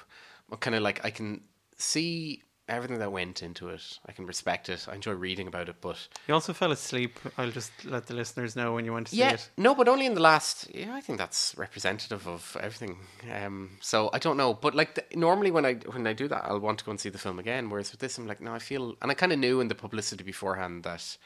But 0.51 0.61
kind 0.61 0.77
of 0.77 0.83
like 0.83 1.03
I 1.05 1.11
can 1.11 1.41
see 1.79 2.43
everything 2.71 2.99
that 2.99 3.13
went 3.13 3.43
into 3.43 3.69
it. 3.69 3.99
I 4.07 4.13
can 4.13 4.27
respect 4.27 4.69
it. 4.69 4.87
I 4.89 4.95
enjoy 4.95 5.13
reading 5.13 5.49
about 5.49 5.69
it, 5.69 5.77
but 5.81 6.09
You 6.29 6.35
also 6.35 6.53
fell 6.53 6.73
asleep. 6.73 7.19
I'll 7.37 7.51
just 7.51 7.73
let 7.85 8.07
the 8.07 8.15
listeners 8.15 8.55
know 8.57 8.75
when 8.75 8.85
you 8.85 8.93
went 8.93 9.09
to 9.09 9.11
see 9.13 9.19
yeah, 9.19 9.33
it. 9.33 9.51
no, 9.57 9.75
but 9.75 9.89
only 9.89 10.07
in 10.07 10.15
the 10.15 10.21
last. 10.21 10.69
Yeah, 10.75 10.95
I 10.95 11.01
think 11.01 11.19
that's 11.19 11.55
representative 11.59 12.27
of 12.29 12.57
everything. 12.61 12.99
Um, 13.33 13.79
so 13.81 14.09
I 14.13 14.19
don't 14.19 14.37
know, 14.37 14.55
but 14.55 14.75
like 14.75 14.95
the, 14.95 15.05
normally 15.17 15.51
when 15.51 15.67
I 15.67 15.75
when 15.75 16.07
I 16.07 16.13
do 16.13 16.29
that, 16.29 16.45
I'll 16.45 16.61
want 16.61 16.79
to 16.79 16.85
go 16.85 16.91
and 16.93 17.01
see 17.01 17.11
the 17.11 17.19
film 17.19 17.39
again. 17.39 17.69
Whereas 17.71 17.91
with 17.91 18.01
this, 18.01 18.19
I'm 18.19 18.27
like, 18.27 18.41
no, 18.41 18.55
I 18.55 18.59
feel, 18.61 18.97
and 19.03 19.11
I 19.11 19.15
kind 19.15 19.33
of 19.33 19.39
knew 19.39 19.61
in 19.61 19.69
the 19.69 19.75
publicity 19.75 20.25
beforehand 20.25 20.85
that 20.85 21.17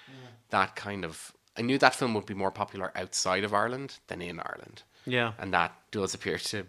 that 0.50 0.74
kind 0.76 1.04
of. 1.04 1.32
I 1.56 1.62
knew 1.62 1.78
that 1.78 1.94
film 1.94 2.14
would 2.14 2.26
be 2.26 2.34
more 2.34 2.50
popular 2.50 2.90
outside 2.96 3.44
of 3.44 3.54
Ireland 3.54 3.98
than 4.08 4.20
in 4.20 4.40
Ireland. 4.40 4.82
Yeah, 5.06 5.32
and 5.38 5.52
that 5.54 5.72
does 5.92 6.14
appear 6.14 6.38
to 6.38 6.66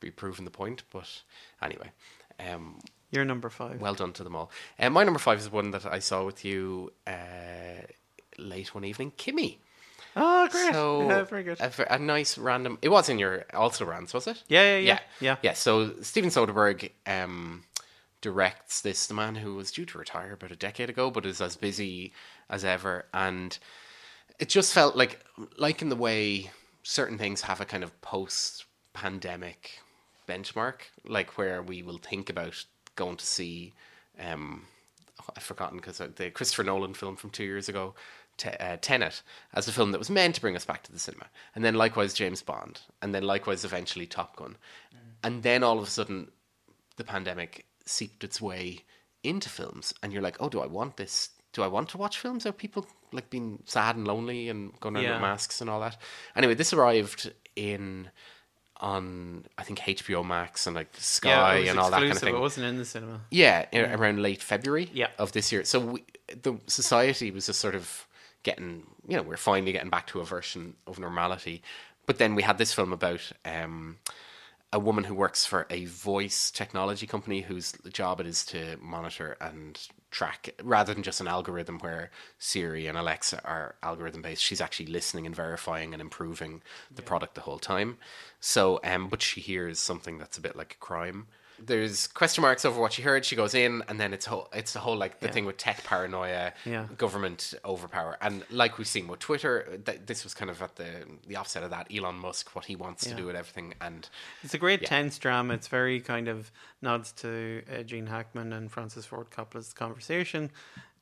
be 0.00 0.10
proving 0.10 0.44
the 0.44 0.50
point. 0.50 0.82
But 0.90 1.22
anyway, 1.62 1.92
um, 2.40 2.80
you're 3.14 3.24
number 3.24 3.48
five. 3.48 3.80
well 3.80 3.94
done 3.94 4.12
to 4.14 4.24
them 4.24 4.34
all. 4.36 4.50
Um, 4.78 4.92
my 4.92 5.04
number 5.04 5.20
five 5.20 5.38
is 5.38 5.50
one 5.50 5.70
that 5.70 5.86
I 5.86 6.00
saw 6.00 6.24
with 6.24 6.44
you 6.44 6.92
uh, 7.06 7.12
late 8.38 8.74
one 8.74 8.84
evening, 8.84 9.12
Kimi. 9.16 9.60
oh, 10.16 10.48
great. 10.50 10.72
So 10.72 11.02
yeah, 11.08 11.22
very 11.22 11.44
good. 11.44 11.60
A, 11.60 11.94
a 11.94 11.98
nice 11.98 12.36
random. 12.36 12.78
It 12.82 12.88
was 12.90 13.08
in 13.08 13.18
your 13.18 13.44
also 13.54 13.84
Rans, 13.84 14.12
was 14.12 14.26
it? 14.26 14.42
yeah, 14.48 14.76
yeah, 14.76 14.78
yeah, 14.78 14.98
yeah. 15.20 15.36
yeah. 15.42 15.52
So 15.54 15.94
Steven 16.02 16.30
Soderbergh 16.30 16.90
um, 17.06 17.64
directs 18.20 18.80
this. 18.80 19.06
The 19.06 19.14
man 19.14 19.36
who 19.36 19.54
was 19.54 19.70
due 19.70 19.86
to 19.86 19.98
retire 19.98 20.32
about 20.32 20.50
a 20.52 20.56
decade 20.56 20.90
ago, 20.90 21.10
but 21.10 21.24
is 21.26 21.40
as 21.40 21.56
busy 21.56 22.12
as 22.50 22.64
ever, 22.64 23.06
and 23.14 23.56
it 24.38 24.48
just 24.48 24.72
felt 24.72 24.96
like, 24.96 25.20
like 25.58 25.80
in 25.82 25.88
the 25.88 25.96
way 25.96 26.50
certain 26.82 27.18
things 27.18 27.42
have 27.42 27.60
a 27.60 27.64
kind 27.64 27.84
of 27.84 28.00
post-pandemic 28.02 29.78
benchmark, 30.28 30.80
like 31.06 31.38
where 31.38 31.62
we 31.62 31.82
will 31.82 31.98
think 31.98 32.28
about 32.28 32.64
going 32.96 33.16
to 33.16 33.26
see. 33.26 33.72
Um, 34.18 34.66
I've 35.36 35.42
forgotten 35.42 35.78
because 35.78 35.98
the 35.98 36.30
Christopher 36.30 36.64
Nolan 36.64 36.94
film 36.94 37.16
from 37.16 37.30
two 37.30 37.44
years 37.44 37.68
ago, 37.68 37.94
Te- 38.36 38.50
uh, 38.50 38.76
Tenet, 38.80 39.22
as 39.54 39.68
a 39.68 39.72
film 39.72 39.92
that 39.92 39.98
was 39.98 40.10
meant 40.10 40.34
to 40.34 40.40
bring 40.40 40.56
us 40.56 40.64
back 40.64 40.82
to 40.84 40.92
the 40.92 40.98
cinema, 40.98 41.26
and 41.54 41.64
then 41.64 41.74
likewise 41.74 42.12
James 42.14 42.42
Bond, 42.42 42.80
and 43.00 43.14
then 43.14 43.22
likewise 43.22 43.64
eventually 43.64 44.06
Top 44.06 44.36
Gun, 44.36 44.56
and 45.22 45.42
then 45.42 45.62
all 45.62 45.78
of 45.78 45.84
a 45.84 45.90
sudden, 45.90 46.30
the 46.96 47.04
pandemic 47.04 47.64
seeped 47.86 48.24
its 48.24 48.40
way 48.40 48.80
into 49.22 49.48
films, 49.48 49.94
and 50.02 50.12
you're 50.12 50.22
like, 50.22 50.36
oh, 50.40 50.48
do 50.48 50.60
I 50.60 50.66
want 50.66 50.96
this? 50.96 51.30
Do 51.52 51.62
I 51.62 51.68
want 51.68 51.88
to 51.90 51.98
watch 51.98 52.18
films? 52.18 52.44
Are 52.44 52.52
people 52.52 52.84
like 53.12 53.30
being 53.30 53.62
sad 53.66 53.94
and 53.96 54.06
lonely 54.06 54.48
and 54.48 54.78
going 54.80 54.96
around 54.96 55.04
Yeah. 55.04 55.12
with 55.12 55.20
masks 55.22 55.60
and 55.60 55.70
all 55.70 55.80
that? 55.80 55.96
Anyway, 56.34 56.54
this 56.54 56.72
arrived 56.72 57.32
in 57.56 58.10
on 58.84 59.44
I 59.56 59.62
think 59.64 59.78
HBO 59.80 60.24
Max 60.24 60.66
and 60.66 60.76
like 60.76 60.88
Sky 60.98 61.58
yeah, 61.58 61.70
and 61.70 61.80
all 61.80 61.90
that 61.90 62.00
kind 62.00 62.12
of 62.12 62.18
thing. 62.18 62.34
It 62.34 62.40
wasn't 62.40 62.66
in 62.66 62.76
the 62.76 62.84
cinema. 62.84 63.22
Yeah, 63.30 63.64
a- 63.72 63.94
around 63.96 64.20
late 64.22 64.42
February 64.42 64.90
Yeah. 64.92 65.08
of 65.18 65.32
this 65.32 65.50
year. 65.50 65.64
So 65.64 65.80
we, 65.80 66.04
the 66.42 66.58
society 66.66 67.30
was 67.30 67.46
just 67.46 67.60
sort 67.60 67.74
of 67.74 68.06
getting, 68.42 68.82
you 69.08 69.16
know, 69.16 69.22
we're 69.22 69.38
finally 69.38 69.72
getting 69.72 69.88
back 69.90 70.06
to 70.08 70.20
a 70.20 70.24
version 70.24 70.74
of 70.86 70.98
normality. 70.98 71.62
But 72.06 72.18
then 72.18 72.34
we 72.34 72.42
had 72.42 72.58
this 72.58 72.74
film 72.74 72.92
about 72.92 73.32
um, 73.46 73.96
a 74.70 74.78
woman 74.78 75.04
who 75.04 75.14
works 75.14 75.46
for 75.46 75.66
a 75.70 75.86
voice 75.86 76.50
technology 76.50 77.06
company 77.06 77.40
whose 77.40 77.72
job 77.90 78.20
it 78.20 78.26
is 78.26 78.44
to 78.46 78.76
monitor 78.82 79.36
and 79.40 79.80
track 80.14 80.54
rather 80.62 80.94
than 80.94 81.02
just 81.02 81.20
an 81.20 81.26
algorithm 81.28 81.78
where 81.80 82.10
Siri 82.38 82.86
and 82.86 82.96
Alexa 82.96 83.44
are 83.44 83.74
algorithm 83.82 84.22
based. 84.22 84.42
She's 84.42 84.60
actually 84.60 84.86
listening 84.86 85.26
and 85.26 85.34
verifying 85.34 85.92
and 85.92 86.00
improving 86.00 86.62
the 86.94 87.02
product 87.02 87.34
the 87.34 87.42
whole 87.42 87.58
time. 87.58 87.98
So, 88.38 88.80
um, 88.84 89.08
but 89.08 89.20
she 89.20 89.40
hears 89.40 89.78
something 89.80 90.18
that's 90.18 90.38
a 90.38 90.40
bit 90.40 90.56
like 90.56 90.74
a 90.74 90.84
crime. 90.84 91.26
There's 91.66 92.06
question 92.06 92.42
marks 92.42 92.64
over 92.64 92.80
what 92.80 92.92
she 92.92 93.02
heard. 93.02 93.24
She 93.24 93.36
goes 93.36 93.54
in, 93.54 93.82
and 93.88 93.98
then 94.00 94.12
it's 94.12 94.26
whole, 94.26 94.48
it's 94.52 94.72
the 94.72 94.80
whole 94.80 94.96
like 94.96 95.20
the 95.20 95.28
thing 95.28 95.44
with 95.44 95.56
tech 95.56 95.82
paranoia, 95.84 96.52
Yeah. 96.64 96.86
government 96.98 97.54
overpower, 97.64 98.16
and 98.20 98.44
like 98.50 98.78
we've 98.78 98.86
seen 98.88 99.08
with 99.08 99.20
Twitter, 99.20 99.78
th- 99.84 100.00
this 100.06 100.24
was 100.24 100.34
kind 100.34 100.50
of 100.50 100.60
at 100.62 100.76
the 100.76 100.90
the 101.26 101.36
offset 101.36 101.62
of 101.62 101.70
that. 101.70 101.86
Elon 101.94 102.16
Musk, 102.16 102.54
what 102.54 102.64
he 102.66 102.76
wants 102.76 103.04
to 103.04 103.14
do 103.14 103.26
with 103.26 103.36
everything, 103.36 103.74
and 103.80 104.08
It's 104.42 104.54
a 104.54 104.58
great 104.58 104.82
Yeah. 104.82 104.88
tense 104.88 105.18
drama. 105.18 105.54
It's 105.54 105.68
very 105.68 106.00
kind 106.00 106.28
of 106.28 106.50
nods 106.82 107.12
to 107.12 107.62
uh, 107.72 107.82
Gene 107.82 108.06
Hackman 108.06 108.52
and 108.52 108.70
Francis 108.70 109.06
Ford 109.06 109.30
Coppola's 109.30 109.72
conversation, 109.72 110.50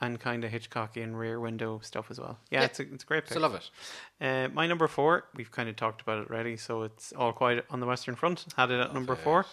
and 0.00 0.18
kind 0.20 0.44
of 0.44 0.50
Hitchcockian 0.50 1.16
Rear 1.16 1.38
Window 1.40 1.80
stuff 1.82 2.10
as 2.10 2.18
well. 2.18 2.38
Yeah, 2.50 2.60
Yeah. 2.60 2.64
it's 2.66 2.80
a, 2.80 2.82
it's 2.94 3.04
a 3.04 3.06
great 3.06 3.24
pick. 3.24 3.34
so 3.34 3.40
love 3.40 3.54
it. 3.54 3.70
Uh, 4.20 4.48
my 4.52 4.66
number 4.66 4.88
four, 4.88 5.24
we've 5.36 5.50
kind 5.50 5.68
of 5.68 5.76
talked 5.76 6.00
about 6.02 6.18
it 6.18 6.30
already, 6.30 6.56
so 6.56 6.82
it's 6.82 7.12
all 7.12 7.32
quiet 7.32 7.64
on 7.70 7.80
the 7.80 7.86
Western 7.86 8.16
Front. 8.16 8.44
Had 8.56 8.70
it 8.70 8.80
at 8.80 8.92
number 8.94 9.14
four. 9.16 9.46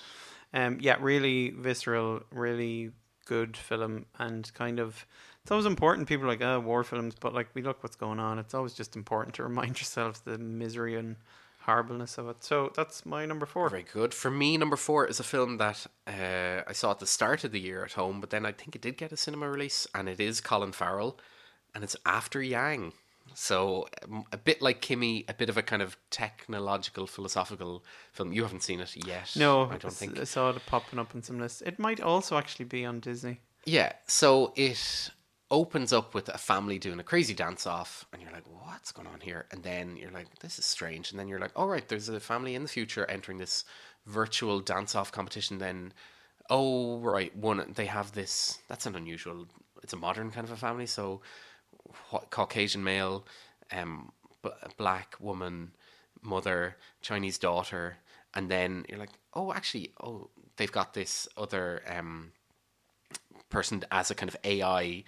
Um, 0.53 0.77
yeah, 0.81 0.97
really 0.99 1.51
visceral, 1.51 2.21
really 2.31 2.91
good 3.25 3.55
film, 3.55 4.05
and 4.17 4.51
kind 4.53 4.79
of 4.79 5.05
it's 5.43 5.51
always 5.51 5.65
important. 5.65 6.07
People 6.07 6.27
like, 6.27 6.41
oh, 6.41 6.59
war 6.59 6.83
films, 6.83 7.15
but 7.19 7.33
like 7.33 7.49
we 7.53 7.61
look 7.61 7.81
what's 7.83 7.95
going 7.95 8.19
on. 8.19 8.39
It's 8.39 8.53
always 8.53 8.73
just 8.73 8.95
important 8.95 9.35
to 9.35 9.43
remind 9.43 9.69
yourselves 9.79 10.21
the 10.21 10.37
misery 10.37 10.95
and 10.95 11.15
horribleness 11.61 12.17
of 12.17 12.27
it. 12.29 12.43
So 12.43 12.71
that's 12.75 13.05
my 13.05 13.25
number 13.25 13.45
four. 13.45 13.69
Very 13.69 13.85
good. 13.91 14.13
For 14.13 14.31
me, 14.31 14.57
number 14.57 14.75
four 14.75 15.05
is 15.05 15.19
a 15.19 15.23
film 15.23 15.57
that 15.57 15.85
uh, 16.07 16.63
I 16.67 16.73
saw 16.73 16.91
at 16.91 16.99
the 16.99 17.05
start 17.05 17.43
of 17.43 17.51
the 17.51 17.59
year 17.59 17.83
at 17.83 17.93
home, 17.93 18.21
but 18.21 18.29
then 18.29 18.45
I 18.45 18.51
think 18.51 18.75
it 18.75 18.81
did 18.81 18.97
get 18.97 19.11
a 19.11 19.17
cinema 19.17 19.49
release, 19.49 19.87
and 19.93 20.09
it 20.09 20.19
is 20.19 20.41
Colin 20.41 20.71
Farrell, 20.71 21.19
and 21.75 21.83
it's 21.83 21.95
After 22.05 22.41
Yang. 22.41 22.93
So 23.33 23.87
um, 24.03 24.25
a 24.31 24.37
bit 24.37 24.61
like 24.61 24.81
Kimi, 24.81 25.25
a 25.27 25.33
bit 25.33 25.49
of 25.49 25.57
a 25.57 25.61
kind 25.61 25.81
of 25.81 25.97
technological, 26.09 27.07
philosophical 27.07 27.83
film. 28.11 28.33
You 28.33 28.43
haven't 28.43 28.63
seen 28.63 28.79
it 28.79 28.95
yet. 29.05 29.31
No, 29.35 29.69
I 29.69 29.77
don't 29.77 29.93
think. 29.93 30.19
I 30.19 30.23
saw 30.23 30.49
it 30.49 30.65
popping 30.65 30.99
up 30.99 31.13
in 31.15 31.23
some 31.23 31.39
lists. 31.39 31.61
It 31.61 31.79
might 31.79 31.99
also 32.01 32.37
actually 32.37 32.65
be 32.65 32.85
on 32.85 32.99
Disney. 32.99 33.41
Yeah, 33.65 33.93
so 34.07 34.53
it 34.55 35.11
opens 35.51 35.91
up 35.91 36.13
with 36.13 36.29
a 36.29 36.37
family 36.37 36.77
doing 36.77 36.99
a 36.99 37.03
crazy 37.03 37.33
dance 37.33 37.65
off, 37.65 38.05
and 38.13 38.21
you're 38.21 38.31
like, 38.31 38.45
what's 38.47 38.91
going 38.91 39.07
on 39.07 39.19
here? 39.19 39.45
And 39.51 39.63
then 39.63 39.97
you're 39.97 40.11
like, 40.11 40.39
this 40.39 40.59
is 40.59 40.65
strange. 40.65 41.11
And 41.11 41.19
then 41.19 41.27
you're 41.27 41.39
like, 41.39 41.51
all 41.55 41.67
right, 41.67 41.87
there's 41.87 42.09
a 42.09 42.19
family 42.19 42.55
in 42.55 42.63
the 42.63 42.69
future 42.69 43.05
entering 43.05 43.37
this 43.37 43.65
virtual 44.05 44.59
dance 44.59 44.95
off 44.95 45.11
competition. 45.11 45.57
Then, 45.57 45.93
oh, 46.49 46.99
right, 46.99 47.35
one, 47.35 47.73
they 47.75 47.85
have 47.85 48.11
this, 48.13 48.59
that's 48.67 48.85
an 48.85 48.95
unusual, 48.95 49.47
it's 49.83 49.93
a 49.93 49.97
modern 49.97 50.31
kind 50.31 50.45
of 50.45 50.53
a 50.53 50.57
family. 50.57 50.85
So, 50.85 51.21
Caucasian 52.29 52.83
male, 52.83 53.25
um, 53.71 54.11
b- 54.43 54.49
black 54.77 55.15
woman, 55.19 55.71
mother, 56.21 56.75
Chinese 57.01 57.37
daughter. 57.37 57.97
And 58.33 58.49
then 58.49 58.85
you're 58.89 58.99
like, 58.99 59.11
oh, 59.33 59.53
actually, 59.53 59.93
oh, 60.03 60.29
they've 60.57 60.71
got 60.71 60.93
this 60.93 61.27
other, 61.37 61.81
um, 61.87 62.31
person 63.49 63.83
as 63.91 64.11
a 64.11 64.15
kind 64.15 64.29
of 64.29 64.37
AI, 64.43 65.03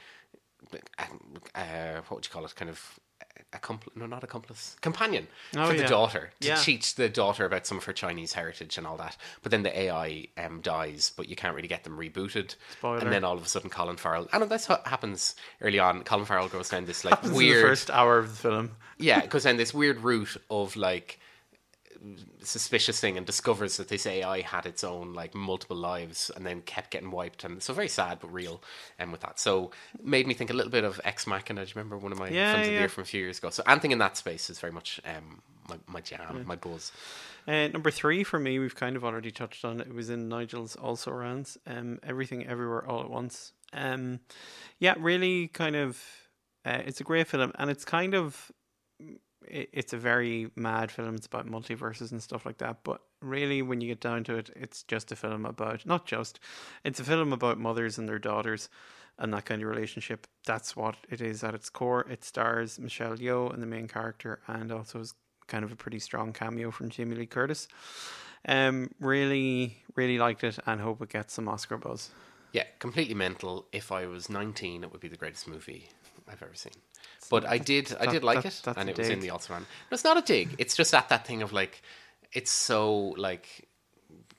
uh, 1.56 2.02
what 2.08 2.12
would 2.12 2.26
you 2.26 2.32
call 2.32 2.46
it? 2.46 2.56
Kind 2.56 2.70
of 2.70 3.00
accomplice? 3.54 3.96
No, 3.96 4.06
not 4.06 4.24
accomplice. 4.24 4.76
Companion 4.82 5.28
Oh, 5.56 5.68
for 5.68 5.74
the 5.74 5.84
daughter 5.88 6.32
to 6.42 6.48
Yeah. 6.48 6.56
teach 6.56 6.96
the 6.96 7.10
daughter 7.10 7.46
about 7.46 7.66
some 7.68 7.78
of 7.78 7.84
her 7.86 7.94
Chinese 7.94 8.34
heritage 8.34 8.78
and 8.78 8.86
all 8.88 8.98
that. 8.98 9.18
But 9.44 9.52
then 9.52 9.64
the 9.64 9.78
AI 9.78 10.28
um, 10.38 10.62
dies, 10.62 11.12
but 11.16 11.28
you 11.30 11.36
can't 11.36 11.56
really 11.56 11.68
get 11.68 11.84
them 11.84 11.98
rebooted. 11.98 12.56
Spoiler. 12.78 13.00
And 13.00 13.12
then 13.12 13.24
all 13.24 13.38
of 13.38 13.44
a 13.46 13.48
sudden, 13.48 13.70
Colin 13.70 13.98
Farrell. 13.98 14.28
And 14.34 14.44
that's 14.50 14.70
what 14.70 14.86
happens 14.88 15.36
early 15.62 15.80
on. 15.80 16.04
Colin 16.04 16.26
Farrell 16.26 16.48
goes 16.50 16.70
down 16.70 16.86
this 16.86 17.04
like 17.06 17.24
is 17.24 17.32
weird 17.32 17.58
the 17.64 17.70
first 17.70 17.90
hour 17.92 18.18
of 18.20 18.30
the 18.30 18.36
film. 18.50 18.72
yeah, 18.98 19.22
it 19.22 19.30
goes 19.30 19.44
down 19.44 19.58
this 19.58 19.74
weird 19.74 20.00
route 20.02 20.38
of 20.50 20.76
like 20.76 21.20
suspicious 22.42 23.00
thing 23.00 23.18
and 23.18 23.26
discovers 23.26 23.78
that 23.78 23.88
this 23.88 24.06
AI 24.08 24.42
had 24.42 24.66
its 24.66 24.84
own 24.84 25.14
like 25.14 25.36
multiple 25.36 25.78
lives 25.78 26.32
and 26.36 26.46
then 26.46 26.62
kept 26.62 26.92
getting 26.92 27.12
wiped 27.12 27.44
and 27.44 27.62
so 27.62 27.74
very 27.74 27.88
sad 27.88 28.20
but 28.20 28.34
real 28.34 28.62
and 28.98 29.12
with 29.12 29.22
that. 29.22 29.40
So 29.40 29.72
made 30.04 30.26
me 30.28 30.34
think 30.34 30.50
a 30.50 30.54
little 30.54 30.72
bit 30.72 30.84
of 30.84 31.00
Ex 31.04 31.28
Machina. 31.28 31.64
Do 31.64 31.70
you 31.70 31.74
remember 31.76 31.98
one 31.98 32.12
of 32.12 32.20
my 32.20 32.30
Yeah, 32.30 32.54
films 32.54 32.66
of 32.66 32.68
the 32.68 32.74
yeah. 32.74 32.80
year 32.80 32.90
from 32.90 33.04
a 33.04 33.06
few 33.06 33.22
years 33.22 33.38
ago? 33.38 33.50
So 33.52 33.64
anything 33.68 33.92
in 33.92 34.00
that 34.00 34.18
space 34.18 34.50
is 34.50 34.60
very 34.60 34.74
much 34.74 35.00
um 35.06 35.42
my, 35.70 35.78
my 35.88 36.02
jam, 36.02 36.44
my 36.48 36.56
buzz. 36.56 36.92
Uh, 37.48 37.68
number 37.68 37.92
three 37.92 38.24
for 38.24 38.40
me, 38.40 38.60
we've 38.60 38.76
kind 38.76 38.96
of 38.96 39.06
already 39.06 39.32
touched 39.32 39.64
on 39.64 39.80
it. 39.80 39.88
It 39.88 39.94
was 39.94 40.10
in 40.10 40.28
Nigel's 40.28 40.76
also 40.76 41.12
rounds. 41.12 41.58
Um, 41.66 42.00
Everything 42.04 42.46
Everywhere 42.46 42.86
All 42.88 43.02
at 43.02 43.10
Once. 43.10 43.54
Um, 43.74 44.20
yeah, 44.80 44.96
really 44.98 45.48
kind 45.48 45.76
of. 45.76 46.02
Uh, 46.66 46.80
it's 46.86 47.00
a 47.00 47.04
great 47.04 47.28
film, 47.28 47.52
and 47.58 47.70
it's 47.70 47.86
kind 47.86 48.14
of. 48.16 48.52
It, 49.48 49.70
it's 49.74 49.94
a 49.94 49.98
very 49.98 50.52
mad 50.56 50.92
film. 50.92 51.16
It's 51.16 51.28
about 51.28 51.48
multiverses 51.48 52.12
and 52.12 52.22
stuff 52.22 52.46
like 52.46 52.58
that. 52.60 52.84
But 52.84 53.02
really, 53.22 53.62
when 53.62 53.82
you 53.82 53.88
get 53.88 54.02
down 54.02 54.24
to 54.26 54.36
it, 54.36 54.50
it's 54.56 54.84
just 54.84 55.12
a 55.12 55.16
film 55.16 55.46
about 55.46 55.86
not 55.86 56.06
just. 56.06 56.40
It's 56.84 57.00
a 57.00 57.04
film 57.04 57.34
about 57.34 57.60
mothers 57.60 57.98
and 57.98 58.08
their 58.08 58.20
daughters, 58.20 58.70
and 59.18 59.34
that 59.34 59.46
kind 59.46 59.62
of 59.62 59.70
relationship. 59.70 60.28
That's 60.46 60.76
what 60.76 60.98
it 61.10 61.22
is 61.22 61.44
at 61.44 61.56
its 61.56 61.70
core. 61.70 62.08
It 62.10 62.24
stars 62.24 62.80
Michelle 62.80 63.18
Yeoh 63.18 63.54
in 63.54 63.60
the 63.60 63.68
main 63.68 63.88
character, 63.88 64.42
and 64.48 64.72
also 64.72 65.00
is 65.00 65.14
kind 65.48 65.64
of 65.64 65.72
a 65.72 65.76
pretty 65.76 66.00
strong 66.00 66.34
cameo 66.34 66.72
from 66.72 66.90
Jamie 66.90 67.16
Lee 67.16 67.26
Curtis. 67.26 67.68
Um, 68.48 68.90
really, 69.00 69.78
really 69.96 70.18
liked 70.18 70.44
it, 70.44 70.58
and 70.66 70.82
hope 70.82 71.02
it 71.02 71.10
gets 71.10 71.34
some 71.34 71.48
Oscar 71.48 71.78
buzz. 71.78 72.10
Yeah, 72.52 72.64
completely 72.80 73.16
mental. 73.16 73.68
If 73.72 73.92
I 73.92 74.08
was 74.08 74.30
19, 74.30 74.84
it 74.84 74.92
would 74.92 75.02
be 75.02 75.08
the 75.08 75.18
greatest 75.18 75.48
movie 75.48 75.90
I've 76.28 76.42
ever 76.42 76.54
seen. 76.54 76.74
But 77.30 77.46
I 77.46 77.58
did, 77.58 77.96
I 78.00 78.06
did 78.08 78.24
like 78.24 78.44
that- 78.44 78.54
it, 78.54 78.62
that's 78.64 78.78
and 78.78 78.90
it 78.90 78.98
was 78.98 79.10
in 79.10 79.20
the 79.20 79.28
Ultraman. 79.30 79.60
No, 79.62 79.66
it's 79.92 80.04
not 80.04 80.18
a 80.18 80.22
dig. 80.22 80.56
It's 80.58 80.76
just 80.76 80.94
at 80.94 81.10
that 81.10 81.26
thing 81.26 81.42
of 81.42 81.54
like, 81.54 81.82
it's 82.34 82.52
so 82.52 83.14
like, 83.18 83.68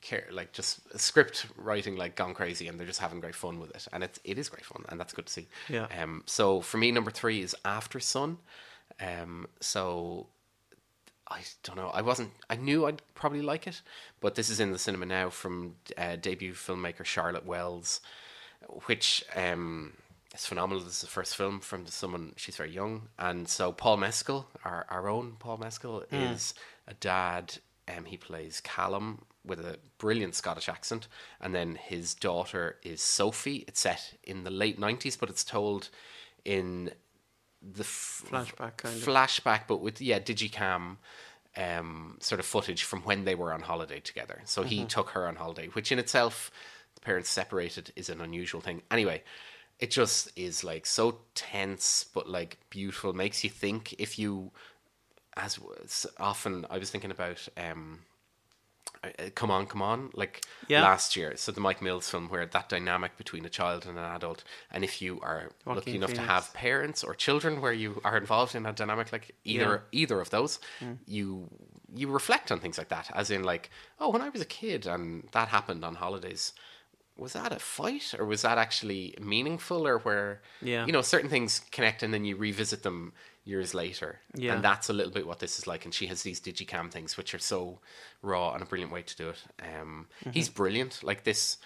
care 0.01 0.27
like 0.33 0.53
just 0.53 0.81
script 0.99 1.47
writing 1.57 1.97
like 1.97 2.17
gone 2.17 2.35
crazy, 2.35 2.67
and 2.69 2.79
they're 2.79 2.87
just 2.87 3.01
having 3.01 3.21
great 3.21 3.35
fun 3.37 3.61
with 3.61 3.71
it, 3.75 3.87
and 3.93 4.03
it 4.03 4.19
it 4.25 4.37
is 4.39 4.49
great 4.49 4.65
fun, 4.65 4.85
and 4.89 4.99
that's 4.99 5.13
good 5.13 5.27
to 5.27 5.33
see. 5.33 5.47
Yeah. 5.69 5.87
Um. 6.01 6.23
So 6.27 6.61
for 6.61 6.79
me, 6.79 6.91
number 6.91 7.11
three 7.11 7.41
is 7.41 7.55
Aftersun. 7.65 8.39
Um. 9.01 9.47
So 9.61 10.27
I 11.29 11.41
don't 11.63 11.77
know. 11.77 11.89
I 11.95 12.03
wasn't. 12.03 12.33
I 12.51 12.57
knew 12.57 12.85
I'd 12.87 13.01
probably 13.15 13.43
like 13.43 13.67
it, 13.67 13.81
but 14.21 14.35
this 14.35 14.51
is 14.51 14.59
in 14.61 14.73
the 14.73 14.79
cinema 14.79 15.07
now 15.07 15.31
from 15.31 15.77
uh, 15.97 16.17
debut 16.17 16.53
filmmaker 16.53 17.05
Charlotte 17.05 17.47
Wells, 17.47 18.01
which 18.87 19.25
um, 19.37 19.93
is 20.35 20.47
phenomenal. 20.47 20.83
This 20.83 20.95
is 20.97 21.01
the 21.03 21.07
first 21.07 21.37
film 21.37 21.61
from 21.61 21.87
someone. 21.87 22.33
She's 22.37 22.57
very 22.57 22.73
young, 22.73 23.09
and 23.19 23.49
so 23.49 23.73
Paul 23.73 23.99
Mescal, 23.99 24.49
our 24.65 24.87
our 24.89 25.09
own 25.09 25.37
Paul 25.39 25.59
Mescal, 25.59 26.05
is 26.11 26.55
a 26.89 26.95
dad. 26.95 27.55
Um, 27.95 28.05
he 28.05 28.17
plays 28.17 28.61
Callum 28.61 29.25
with 29.45 29.61
a 29.61 29.77
brilliant 29.99 30.35
Scottish 30.35 30.69
accent, 30.69 31.09
and 31.41 31.55
then 31.55 31.75
his 31.75 32.15
daughter 32.15 32.77
is 32.83 33.03
Sophie. 33.03 33.65
It's 33.67 33.81
set 33.81 34.15
in 34.23 34.45
the 34.45 34.51
late 34.51 34.79
nineties, 34.79 35.17
but 35.17 35.29
it's 35.29 35.45
told 35.45 35.89
in 36.45 36.91
the 37.61 37.83
f- 37.83 38.25
Flashback, 38.29 38.77
kind 38.79 38.97
of. 38.97 39.03
flashback, 39.03 39.63
but 39.67 39.81
with 39.81 40.01
yeah, 40.01 40.19
digicam 40.19 40.97
um, 41.57 42.17
sort 42.21 42.39
of 42.39 42.47
footage 42.47 42.83
from 42.85 43.03
when 43.03 43.25
they 43.25 43.35
were 43.35 43.53
on 43.53 43.61
holiday 43.61 44.01
together. 44.01 44.41
So 44.45 44.63
he 44.63 44.85
took 44.85 45.11
her 45.11 45.27
on 45.27 45.37
holiday, 45.37 45.67
which 45.69 45.93
in 45.93 45.99
itself, 45.99 46.51
the 46.95 47.01
parents 47.01 47.29
separated 47.29 47.93
is 47.97 48.09
an 48.09 48.21
unusual 48.21 48.61
thing. 48.61 48.83
Anyway, 48.91 49.23
it 49.79 49.91
just 49.91 50.31
is 50.37 50.63
like 50.65 50.87
so 50.87 51.19
tense, 51.35 52.05
but 52.15 52.29
like 52.29 52.59
beautiful. 52.71 53.13
Makes 53.13 53.45
you 53.45 53.51
think 53.51 53.95
if 53.99 54.19
you, 54.19 54.53
as 55.37 55.59
often 56.19 56.67
I 56.71 56.79
was 56.79 56.91
thinking 56.91 57.11
about. 57.11 57.49
Um, 57.57 58.01
uh, 59.05 59.09
Come 59.35 59.51
on, 59.51 59.67
come 59.67 59.83
on! 59.83 60.11
Like 60.15 60.43
Yeah. 60.69 60.83
last 60.83 61.17
year, 61.17 61.37
so 61.37 61.51
the 61.51 61.61
Mike 61.61 61.83
Mills 61.83 62.09
film, 62.09 62.29
where 62.29 62.47
that 62.47 62.69
dynamic 62.69 63.17
between 63.17 63.45
a 63.45 63.49
child 63.49 63.87
and 63.87 63.99
an 63.99 64.05
adult, 64.05 64.45
and 64.71 64.85
if 64.85 65.03
you 65.03 65.19
are 65.23 65.51
lucky 65.67 65.97
enough 65.97 66.15
to 66.15 66.21
have 66.23 66.53
parents 66.55 67.03
or 67.03 67.15
children 67.15 67.61
where 67.61 67.73
you 67.73 68.01
are 68.05 68.17
involved 68.17 68.55
in 68.55 68.67
a 68.67 68.73
dynamic 68.73 69.13
like 69.13 69.35
either 69.45 69.85
either 69.93 70.21
of 70.21 70.31
those, 70.31 70.59
you 71.07 71.49
you 71.95 72.09
reflect 72.09 72.53
on 72.53 72.61
things 72.61 72.79
like 72.79 72.89
that, 72.89 73.11
as 73.15 73.31
in 73.31 73.43
like, 73.43 73.71
oh, 73.99 74.11
when 74.11 74.23
I 74.23 74.29
was 74.29 74.41
a 74.41 74.47
kid 74.47 74.87
and 74.87 75.29
that 75.33 75.49
happened 75.49 75.85
on 75.85 75.95
holidays, 75.97 76.53
was 77.17 77.35
that 77.35 77.53
a 77.53 77.59
fight 77.59 78.15
or 78.19 78.25
was 78.25 78.43
that 78.43 78.59
actually 78.59 79.15
meaningful 79.21 79.87
or 79.87 79.99
where 79.99 80.41
Yeah. 80.61 80.87
you 80.87 80.93
know 80.93 81.03
certain 81.03 81.29
things 81.31 81.61
connect 81.71 82.03
and 82.03 82.13
then 82.13 82.25
you 82.25 82.37
revisit 82.37 82.83
them 82.83 83.13
years 83.45 83.75
later, 83.75 84.21
Yeah. 84.35 84.55
and 84.55 84.65
that's 84.65 84.89
a 84.89 84.93
little 84.93 85.13
bit 85.13 85.27
what 85.27 85.41
this 85.41 85.59
is 85.59 85.67
like. 85.67 85.85
And 85.85 85.93
she 85.93 86.07
has 86.07 86.23
these 86.23 86.41
digicam 86.41 86.91
things 86.91 87.17
which 87.17 87.35
are 87.35 87.39
so 87.41 87.81
raw 88.23 88.53
and 88.55 88.63
a 88.63 88.67
brilliant 88.67 88.93
way 88.93 89.03
to 89.03 89.17
do 89.17 89.29
it. 89.31 89.45
Um, 89.61 90.09
he's 90.31 90.49
brilliant, 90.49 91.03
like 91.03 91.25
this. 91.25 91.59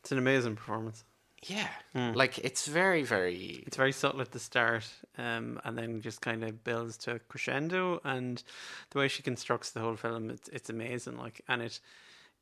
It's 0.00 0.12
an 0.12 0.18
amazing 0.18 0.56
performance. 0.56 1.04
Yeah, 1.44 1.68
like 1.94 2.38
it's 2.38 2.66
very, 2.66 3.04
very 3.04 3.62
It's 3.66 3.76
very 3.76 3.92
subtle 3.92 4.20
at 4.20 4.32
the 4.32 4.40
start, 4.40 4.84
um, 5.16 5.60
and 5.64 5.78
then 5.78 6.00
just 6.00 6.20
kind 6.20 6.42
of 6.42 6.64
builds 6.64 6.96
to 6.98 7.12
a 7.14 7.18
crescendo. 7.20 8.00
And 8.04 8.42
the 8.90 8.98
way 8.98 9.06
she 9.08 9.22
constructs 9.22 9.70
the 9.70 9.78
whole 9.80 9.94
film, 9.96 10.30
it's 10.30 10.48
it's 10.48 10.68
amazing. 10.68 11.16
Like, 11.16 11.40
and 11.46 11.62
it 11.62 11.78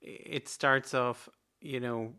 it 0.01 0.49
starts 0.49 0.94
off, 0.94 1.29
you 1.61 1.79
know, 1.79 2.14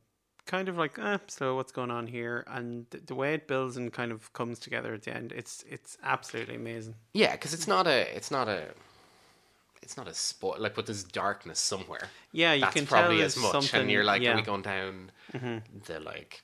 kind 0.47 0.67
of 0.69 0.77
like, 0.77 0.97
eh, 0.97 1.17
so 1.27 1.55
what's 1.55 1.71
going 1.71 1.91
on 1.91 2.07
here? 2.07 2.43
And 2.47 2.85
the, 2.89 2.97
the 2.97 3.15
way 3.15 3.33
it 3.35 3.47
builds 3.47 3.77
and 3.77 3.93
kind 3.93 4.11
of 4.11 4.33
comes 4.33 4.57
together 4.59 4.93
at 4.93 5.03
the 5.03 5.15
end, 5.15 5.31
it's 5.31 5.63
it's 5.69 5.97
absolutely 6.03 6.55
amazing. 6.55 6.95
Yeah, 7.13 7.33
because 7.33 7.53
it's 7.53 7.67
not 7.67 7.85
a, 7.87 8.15
it's 8.15 8.31
not 8.31 8.47
a, 8.47 8.63
it's 9.83 9.97
not 9.97 10.07
a 10.07 10.13
sport. 10.13 10.59
Like, 10.59 10.73
but 10.75 10.85
there's 10.87 11.03
darkness 11.03 11.59
somewhere. 11.59 12.09
Yeah, 12.31 12.53
you 12.53 12.61
That's 12.61 12.73
can 12.75 12.85
probably 12.87 13.17
tell 13.17 13.25
as 13.25 13.37
much. 13.37 13.51
something. 13.51 13.81
And 13.81 13.91
you're 13.91 14.03
like, 14.03 14.21
yeah, 14.21 14.29
Mm-hmm. 14.31 14.37
are 14.37 14.41
we 14.41 14.45
going 14.45 14.61
down 14.63 15.11
the 15.85 15.99
like 15.99 16.41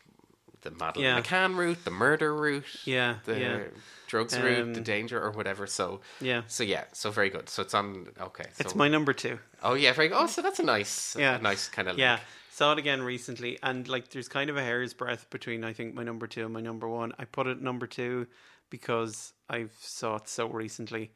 the 0.62 0.72
Madeleine 0.72 1.06
Yeah. 1.06 1.22
McCann 1.22 1.56
route, 1.58 1.84
the 1.84 1.92
murder 1.92 2.34
route, 2.36 2.66
Yeah, 2.86 3.16
the 3.26 3.40
yeah. 3.40 3.60
drugs 4.08 4.38
route, 4.38 4.74
the 4.74 4.80
Um, 4.80 4.84
danger 4.84 5.22
or 5.22 5.32
whatever? 5.32 5.68
So 5.68 6.00
Yeah. 6.22 6.44
so 6.48 6.64
yeah, 6.64 6.86
so 6.94 7.12
very 7.12 7.30
good. 7.30 7.50
So 7.50 7.62
it's 7.64 7.74
on. 7.74 8.08
Okay, 8.20 8.46
so, 8.54 8.62
It's 8.62 8.76
my 8.76 8.88
number 8.88 9.14
two. 9.14 9.40
Oh 9.62 9.74
yeah, 9.74 9.92
very 9.94 10.08
good. 10.10 10.18
Oh, 10.18 10.28
so 10.28 10.42
that's 10.42 10.60
a 10.60 10.64
nice, 10.64 11.16
Yeah. 11.18 11.38
a 11.38 11.42
nice 11.42 11.68
kind 11.68 11.88
of 11.90 11.98
Yeah, 11.98 12.14
link. 12.14 12.22
Saw 12.54 12.74
it 12.74 12.78
again 12.78 13.02
recently, 13.02 13.58
and 13.64 13.88
like 13.88 14.10
there's 14.10 14.28
kind 14.28 14.50
of 14.50 14.58
a 14.58 14.62
hair's 14.62 14.94
breadth 14.94 15.28
between 15.32 15.64
I 15.64 15.74
think 15.74 15.96
my 15.96 16.04
number 16.04 16.28
two 16.28 16.44
and 16.44 16.54
my 16.54 16.62
number 16.62 16.88
one. 16.88 17.12
I 17.18 17.26
put 17.26 17.48
it 17.48 17.62
number 17.62 17.88
two 17.88 18.28
because 18.70 19.34
I've 19.50 19.76
saw 19.80 20.18
it 20.18 20.30
so 20.30 20.48
recently, 20.48 21.12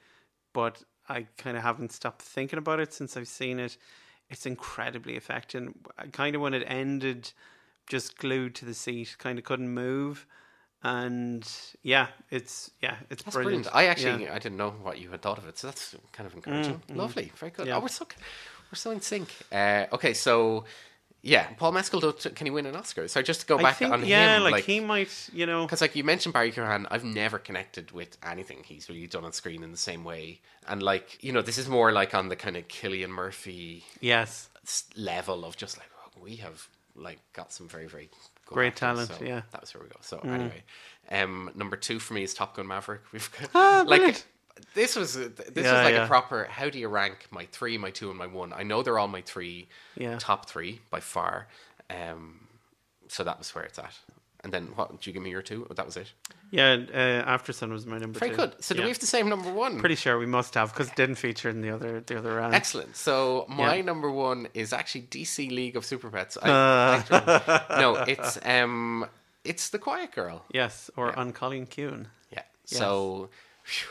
but 0.52 0.82
I 1.08 1.28
kind 1.38 1.56
of 1.56 1.62
haven't 1.62 1.92
stopped 1.92 2.24
thinking 2.24 2.58
about 2.58 2.80
it 2.80 2.92
since 2.92 3.16
I've 3.16 3.28
seen 3.28 3.60
it. 3.60 3.78
It's 4.30 4.48
incredibly 4.48 5.16
affecting. 5.16 5.76
Kind 6.12 6.36
of 6.36 6.42
when 6.42 6.56
it 6.56 6.64
ended, 6.66 7.32
just 7.88 8.18
glued 8.18 8.56
to 8.56 8.66
the 8.66 8.74
seat, 8.74 9.16
kind 9.20 9.38
of 9.38 9.46
couldn't 9.46 9.70
move, 9.70 10.26
and 10.82 11.48
yeah, 11.84 12.08
it's 12.32 12.72
yeah, 12.82 12.96
it's 13.12 13.22
brilliant. 13.22 13.66
brilliant. 13.66 13.76
I 13.76 13.86
actually 13.86 14.24
Yeah. 14.24 14.32
Mm, 14.32 14.36
I 14.36 14.40
didn't 14.40 14.58
know 14.58 14.72
what 14.72 14.98
you 14.98 15.12
had 15.12 15.22
thought 15.22 15.38
of 15.38 15.48
it, 15.48 15.60
so 15.60 15.68
that's 15.68 15.96
kind 16.14 16.26
of 16.26 16.34
encouraging. 16.34 16.82
Lovely, 16.90 17.32
very 17.36 17.52
good. 17.52 17.68
Yeah. 17.68 17.78
Oh, 17.78 17.82
we're 17.82 17.90
so 17.90 18.08
we're 18.72 18.76
so 18.76 18.90
in 18.90 19.02
sync. 19.02 19.30
Uh, 19.52 19.86
okay, 19.94 20.16
so 20.16 20.66
yeah, 21.22 21.48
Paul 21.58 21.72
Mescal. 21.74 22.14
Can 22.14 22.46
he 22.46 22.52
win 22.52 22.66
an 22.66 22.76
Oscar? 22.76 23.08
So 23.08 23.22
just 23.22 23.42
to 23.42 23.48
go 23.48 23.58
I 23.58 23.64
back 23.64 23.78
think 23.78 23.92
on 23.92 24.06
yeah, 24.06 24.38
him, 24.38 24.44
like, 24.44 24.52
like 24.52 24.64
he 24.66 24.80
might, 24.80 25.30
you 25.34 25.46
know, 25.46 25.66
because 25.66 25.82
like 25.82 25.96
you 25.96 26.04
mentioned 26.04 26.34
Barry 26.34 26.52
Keoghan, 26.52 26.86
I've 26.90 27.04
never 27.04 27.40
connected 27.40 27.92
with 27.92 28.18
anything 28.24 28.64
he's 28.64 28.88
really 28.88 29.08
done 29.08 29.26
on 29.26 29.34
screen 29.34 29.64
in 29.64 29.72
the 29.72 29.78
same 29.78 30.04
way, 30.04 30.42
and 30.68 30.82
like 30.82 31.22
you 31.24 31.32
know, 31.32 31.42
this 31.42 31.58
is 31.58 31.68
more 31.68 31.92
like 31.92 32.14
on 32.14 32.30
the 32.30 32.36
kind 32.36 32.56
of 32.56 32.68
Cillian 32.68 33.10
Murphy 33.10 33.84
yes, 34.00 34.50
level 34.96 35.44
of 35.44 35.58
just 35.58 35.78
like 35.78 35.90
oh, 36.06 36.22
we 36.22 36.38
have 36.38 36.68
like 36.96 37.20
got 37.34 37.52
some 37.52 37.68
very 37.68 37.88
very 37.88 38.10
good 38.46 38.54
Great 38.56 38.68
actors, 38.68 39.08
talent, 39.08 39.12
so 39.20 39.26
yeah. 39.26 39.42
that 39.52 39.62
was 39.62 39.74
where 39.74 39.84
we 39.84 39.90
go. 39.90 39.98
So 40.02 40.20
anyway, 40.20 40.64
um, 41.12 41.50
number 41.56 41.76
two 41.76 42.00
for 42.00 42.14
me 42.14 42.24
is 42.24 42.34
Top 42.34 42.56
Gun 42.56 42.68
Maverick. 42.68 43.02
We've 43.12 43.30
got 43.40 43.50
Ah, 43.54 43.84
like 43.88 44.00
brilliant. 44.00 44.26
This 44.74 44.96
was 44.96 45.14
this 45.16 45.32
Yeah, 45.56 45.74
was 45.74 45.84
like 45.84 45.94
yeah. 45.96 46.06
a 46.06 46.08
proper. 46.08 46.46
How 46.50 46.70
do 46.70 46.80
you 46.80 46.88
rank 46.88 47.28
my 47.32 47.46
three, 47.52 47.78
my 47.78 47.92
two, 47.92 48.10
and 48.10 48.18
my 48.18 48.28
one? 48.28 48.54
I 48.54 48.64
know 48.64 48.84
they're 48.84 49.00
all 49.00 49.08
my 49.08 49.22
three 49.22 49.68
Yeah. 49.96 50.18
top 50.20 50.48
three 50.50 50.82
by 50.90 51.00
far. 51.00 51.48
Um, 51.90 52.48
so 53.08 53.24
that 53.24 53.38
was 53.38 53.54
where 53.56 53.64
it's 53.64 53.80
at. 53.80 53.94
And 54.44 54.54
then 54.54 54.68
what? 54.76 54.92
Did 54.92 55.08
you 55.08 55.14
give 55.14 55.24
me 55.24 55.32
your 55.32 55.42
two? 55.42 55.66
Oh, 55.70 55.74
that 55.74 55.86
was 55.86 55.98
it. 55.98 56.12
yeah. 56.52 56.74
Uh, 56.74 57.38
Aftersun 57.38 57.72
was 57.72 57.86
my 57.86 57.98
number 57.98 58.20
Very 58.20 58.32
two. 58.32 58.38
good. 58.38 58.64
So 58.64 58.76
do 58.76 58.84
we 58.84 58.88
have 58.90 59.00
the 59.00 59.08
same 59.08 59.28
number 59.30 59.52
one? 59.52 59.80
Pretty 59.80 59.96
sure 59.96 60.18
we 60.20 60.28
must 60.28 60.54
have 60.54 60.72
because 60.74 60.90
it 60.90 60.96
didn't 60.96 61.16
feature 61.16 61.50
in 61.50 61.62
the 61.62 61.72
other 61.72 62.02
the 62.02 62.18
other 62.18 62.36
round. 62.36 62.54
Excellent. 62.54 62.96
So 62.96 63.46
my 63.50 63.76
Yeah. 63.78 63.82
number 63.82 64.12
one 64.12 64.48
is 64.54 64.74
actually 64.74 65.02
DC 65.10 65.50
League 65.50 65.76
of 65.76 65.84
Super 65.86 66.10
Pets. 66.10 66.38
I, 66.42 66.50
Uh. 66.50 67.66
no, 67.80 67.96
it's 68.08 68.38
um, 68.46 69.08
it's 69.44 69.70
the 69.70 69.80
Quiet 69.80 70.12
Girl. 70.14 70.46
Yes, 70.54 70.92
or 70.96 71.10
An 71.20 71.34
Cailín 71.34 71.68
Ciúin. 71.68 72.06
Yeah. 72.32 72.44
So, 72.66 73.30
phew, 73.64 73.88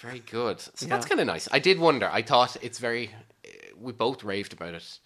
very 0.00 0.20
good. 0.20 0.60
So 0.60 0.70
Yeah. 0.82 0.88
that's 0.88 1.06
kind 1.06 1.20
of 1.20 1.26
nice. 1.26 1.48
I 1.52 1.58
did 1.58 1.78
wonder. 1.78 2.08
I 2.10 2.22
thought 2.22 2.56
it's 2.62 2.78
very. 2.78 3.10
We 3.78 3.92
both 3.92 4.24
raved 4.24 4.52
about 4.52 4.74
it 4.74 4.98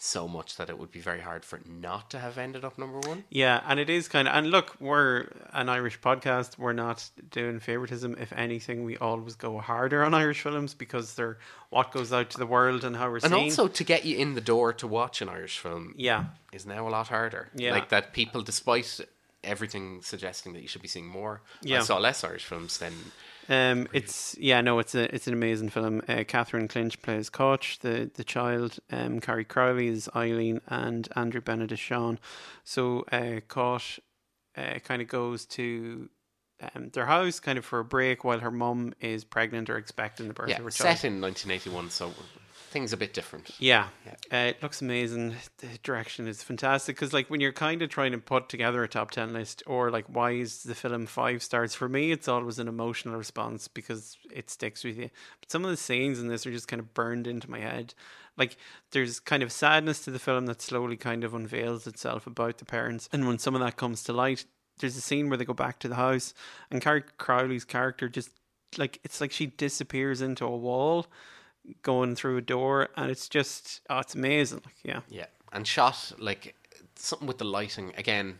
so 0.00 0.28
much 0.28 0.56
that 0.56 0.70
it 0.70 0.78
would 0.78 0.92
be 0.92 1.00
very 1.00 1.20
hard 1.20 1.44
for 1.44 1.56
it 1.56 1.66
not 1.68 2.08
to 2.08 2.20
have 2.20 2.38
ended 2.38 2.64
up 2.64 2.78
number 2.78 3.00
one. 3.00 3.24
Yeah, 3.30 3.60
and 3.66 3.80
it 3.80 3.90
is 3.90 4.06
kind 4.06 4.28
of. 4.28 4.34
And 4.34 4.50
look, 4.50 4.76
we're 4.80 5.26
an 5.52 5.68
Irish 5.68 6.00
podcast. 6.00 6.56
We're 6.56 6.72
not 6.72 7.10
doing 7.30 7.58
favoritism. 7.58 8.16
If 8.20 8.32
anything, 8.32 8.84
we 8.84 8.96
always 8.96 9.34
go 9.34 9.58
harder 9.58 10.04
on 10.04 10.14
Irish 10.14 10.42
films 10.42 10.72
because 10.72 11.14
they're 11.14 11.38
what 11.70 11.90
goes 11.90 12.12
out 12.12 12.30
to 12.30 12.38
the 12.38 12.46
world 12.46 12.84
and 12.84 12.96
how 12.96 13.08
we're 13.10 13.16
And 13.16 13.24
seen. 13.34 13.34
also 13.34 13.66
to 13.68 13.84
get 13.84 14.04
you 14.04 14.16
in 14.16 14.34
the 14.34 14.40
door 14.40 14.72
to 14.74 14.86
watch 14.86 15.20
an 15.20 15.28
Irish 15.28 15.58
film 15.58 15.94
yeah, 15.96 16.26
is 16.52 16.64
now 16.64 16.86
a 16.86 16.90
lot 16.90 17.08
harder. 17.08 17.50
Yeah. 17.54 17.72
Like 17.72 17.88
that 17.88 18.12
people, 18.12 18.42
despite 18.42 19.00
everything 19.44 20.00
suggesting 20.02 20.52
that 20.52 20.62
you 20.62 20.68
should 20.68 20.82
be 20.82 20.88
seeing 20.88 21.06
more, 21.08 21.42
I 21.64 21.68
Yeah. 21.68 21.80
saw 21.82 21.98
less 21.98 22.22
Irish 22.24 22.44
films 22.44 22.78
than 22.78 22.94
Um, 23.48 23.88
it's 23.92 24.36
yeah, 24.38 24.60
no, 24.60 24.78
it's 24.78 24.94
a 24.94 25.12
it's 25.14 25.26
an 25.26 25.32
amazing 25.32 25.70
film. 25.70 26.02
Uh, 26.08 26.24
Catherine 26.26 26.68
Clinch 26.68 27.00
plays 27.00 27.30
Cáit, 27.30 27.78
the 27.80 28.10
the 28.12 28.24
child. 28.24 28.78
Um, 28.90 29.20
Carrie 29.20 29.44
Crowley 29.44 29.88
is 29.88 30.08
Eileen, 30.14 30.60
and 30.68 31.08
Andrew 31.16 31.40
Benedict 31.40 31.80
Sean. 31.80 32.18
So 32.64 33.04
uh, 33.10 33.40
Cáit 33.48 34.00
uh, 34.56 34.78
kind 34.80 35.00
of 35.00 35.08
goes 35.08 35.46
to 35.46 36.10
um, 36.74 36.90
their 36.90 37.06
house 37.06 37.40
kind 37.40 37.56
of 37.58 37.64
for 37.64 37.78
a 37.78 37.84
break 37.84 38.24
while 38.24 38.40
her 38.40 38.50
mum 38.50 38.92
is 39.00 39.24
pregnant 39.24 39.70
or 39.70 39.76
expecting 39.78 40.28
the 40.28 40.34
birth 40.34 40.50
Yeah, 40.50 40.58
of 40.58 40.64
her 40.64 40.70
child. 40.70 40.98
set 40.98 41.04
in 41.06 41.20
1981, 41.20 41.90
so 41.90 42.12
things 42.68 42.92
a 42.92 42.96
bit 42.96 43.12
different. 43.12 43.50
Yeah, 43.58 43.88
Uh, 44.32 44.36
it 44.36 44.62
looks 44.62 44.80
amazing. 44.80 45.34
The 45.58 45.78
direction 45.82 46.28
is 46.28 46.42
fantastic 46.42 46.96
because, 46.96 47.12
like, 47.12 47.28
when 47.28 47.40
you're 47.40 47.52
kind 47.52 47.82
of 47.82 47.90
trying 47.90 48.12
to 48.12 48.18
put 48.18 48.48
together 48.48 48.82
a 48.82 48.88
top 48.88 49.10
ten 49.10 49.32
list, 49.32 49.62
or 49.66 49.90
like, 49.90 50.06
why 50.06 50.32
is 50.32 50.62
the 50.62 50.74
film 50.74 51.06
five 51.06 51.42
stars 51.42 51.74
for 51.74 51.88
me? 51.88 52.12
It's 52.12 52.28
always 52.28 52.58
an 52.58 52.68
emotional 52.68 53.16
response 53.16 53.68
because 53.68 54.16
it 54.32 54.50
sticks 54.50 54.84
with 54.84 54.96
you. 54.98 55.10
But 55.40 55.50
some 55.50 55.64
of 55.64 55.70
the 55.70 55.76
scenes 55.76 56.20
in 56.20 56.28
this 56.28 56.46
are 56.46 56.52
just 56.52 56.68
kind 56.68 56.80
of 56.80 56.94
burned 56.94 57.26
into 57.26 57.50
my 57.50 57.60
head. 57.60 57.94
Like, 58.36 58.56
there's 58.92 59.18
kind 59.18 59.42
of 59.42 59.50
sadness 59.50 60.04
to 60.04 60.10
the 60.10 60.18
film 60.18 60.46
that 60.46 60.62
slowly 60.62 60.96
kind 60.96 61.24
of 61.24 61.34
unveils 61.34 61.86
itself 61.86 62.26
about 62.26 62.58
the 62.58 62.64
parents, 62.64 63.08
and 63.12 63.26
when 63.26 63.38
some 63.38 63.54
of 63.54 63.60
that 63.60 63.76
comes 63.76 64.04
to 64.04 64.12
light, 64.12 64.44
there's 64.78 64.96
a 64.96 65.00
scene 65.00 65.28
where 65.28 65.36
they 65.36 65.44
go 65.44 65.54
back 65.54 65.80
to 65.80 65.88
the 65.88 65.96
house, 65.96 66.34
and 66.70 66.80
Carrie 66.80 67.02
Crowley's 67.18 67.64
character 67.64 68.08
just 68.08 68.30
like 68.76 69.00
it's 69.02 69.20
like 69.20 69.32
she 69.32 69.46
disappears 69.46 70.20
into 70.20 70.44
a 70.44 70.56
wall 70.56 71.06
going 71.82 72.14
through 72.16 72.36
a 72.36 72.40
door 72.42 72.88
and 72.96 73.10
it's 73.10 73.28
just 73.28 73.80
oh 73.90 73.98
it's 73.98 74.14
amazing 74.14 74.60
like 74.64 74.74
yeah 74.84 75.00
Yeah, 75.08 75.26
and 75.52 75.66
shot 75.66 76.12
like 76.18 76.54
something 76.96 77.28
with 77.28 77.38
the 77.38 77.44
lighting 77.44 77.92
again. 77.96 78.38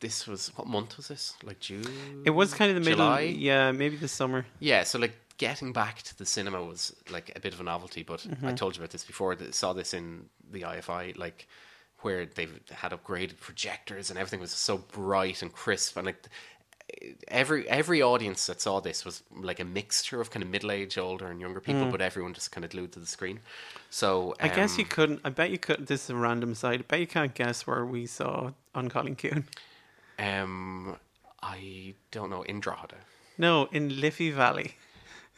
This 0.00 0.26
was 0.26 0.48
what 0.56 0.66
month 0.66 0.96
was 0.98 1.08
this? 1.08 1.34
Like 1.42 1.58
June. 1.60 2.22
it 2.26 2.30
was 2.30 2.52
kind 2.52 2.70
of 2.70 2.74
the 2.74 2.80
middle 2.90 3.06
July? 3.06 3.20
yeah 3.20 3.72
maybe 3.72 3.96
the 3.96 4.08
summer 4.08 4.44
Yeah, 4.60 4.84
so 4.84 4.98
like 4.98 5.14
getting 5.38 5.72
back 5.72 6.02
to 6.02 6.16
the 6.16 6.26
cinema 6.26 6.62
was 6.62 6.94
like 7.10 7.32
a 7.36 7.40
bit 7.40 7.54
of 7.54 7.60
a 7.60 7.64
novelty. 7.64 8.02
But 8.02 8.20
Mm-hmm. 8.20 8.46
I 8.46 8.52
told 8.52 8.76
you 8.76 8.82
about 8.82 8.90
this 8.90 9.04
before. 9.04 9.34
That 9.36 9.54
saw 9.54 9.72
this 9.72 9.94
in 9.94 10.26
the 10.50 10.62
IFI, 10.62 11.16
like 11.16 11.46
where 12.00 12.26
they've 12.26 12.60
had 12.70 12.92
upgraded 12.92 13.38
projectors 13.40 14.10
and 14.10 14.18
everything 14.18 14.40
was 14.40 14.50
so 14.50 14.76
bright 14.78 15.40
and 15.42 15.50
crisp, 15.52 15.96
and 15.96 16.06
like 16.06 16.22
every 17.28 17.68
every 17.68 18.00
audience 18.02 18.46
that 18.46 18.60
saw 18.60 18.80
this 18.80 19.04
was 19.04 19.22
like 19.34 19.60
a 19.60 19.64
mixture 19.64 20.20
of 20.20 20.30
kind 20.30 20.42
of 20.42 20.48
middle 20.48 20.70
aged, 20.70 20.98
older, 20.98 21.26
and 21.28 21.40
younger 21.40 21.60
people, 21.60 21.90
but 21.90 22.00
everyone 22.00 22.32
just 22.34 22.52
kind 22.52 22.64
of 22.64 22.70
glued 22.70 22.92
to 22.92 22.98
the 23.00 23.06
screen. 23.06 23.40
So 23.90 24.34
Mm. 24.38 24.44
I 24.44 24.48
guess 24.48 24.78
you 24.78 24.84
um, 24.84 24.90
couldn't 24.90 25.20
I 25.24 25.30
bet 25.30 25.50
you 25.50 25.58
could 25.58 25.86
this 25.86 26.04
is 26.04 26.10
a 26.10 26.16
random 26.16 26.54
side 26.54 26.80
I 26.80 26.82
bet 26.88 27.00
you 27.00 27.06
can't 27.06 27.34
guess 27.34 27.66
where 27.66 27.84
we 27.84 28.06
saw 28.06 28.52
An 28.74 28.88
Cailín 28.90 29.16
Ciúin 29.16 29.44
Um, 30.18 30.96
I 31.42 31.94
don't 32.10 32.30
know 32.30 32.42
in 32.42 32.60
Drogheda. 32.60 32.96
no 33.38 33.68
in 33.72 34.00
Liffey 34.00 34.30
Valley 34.30 34.76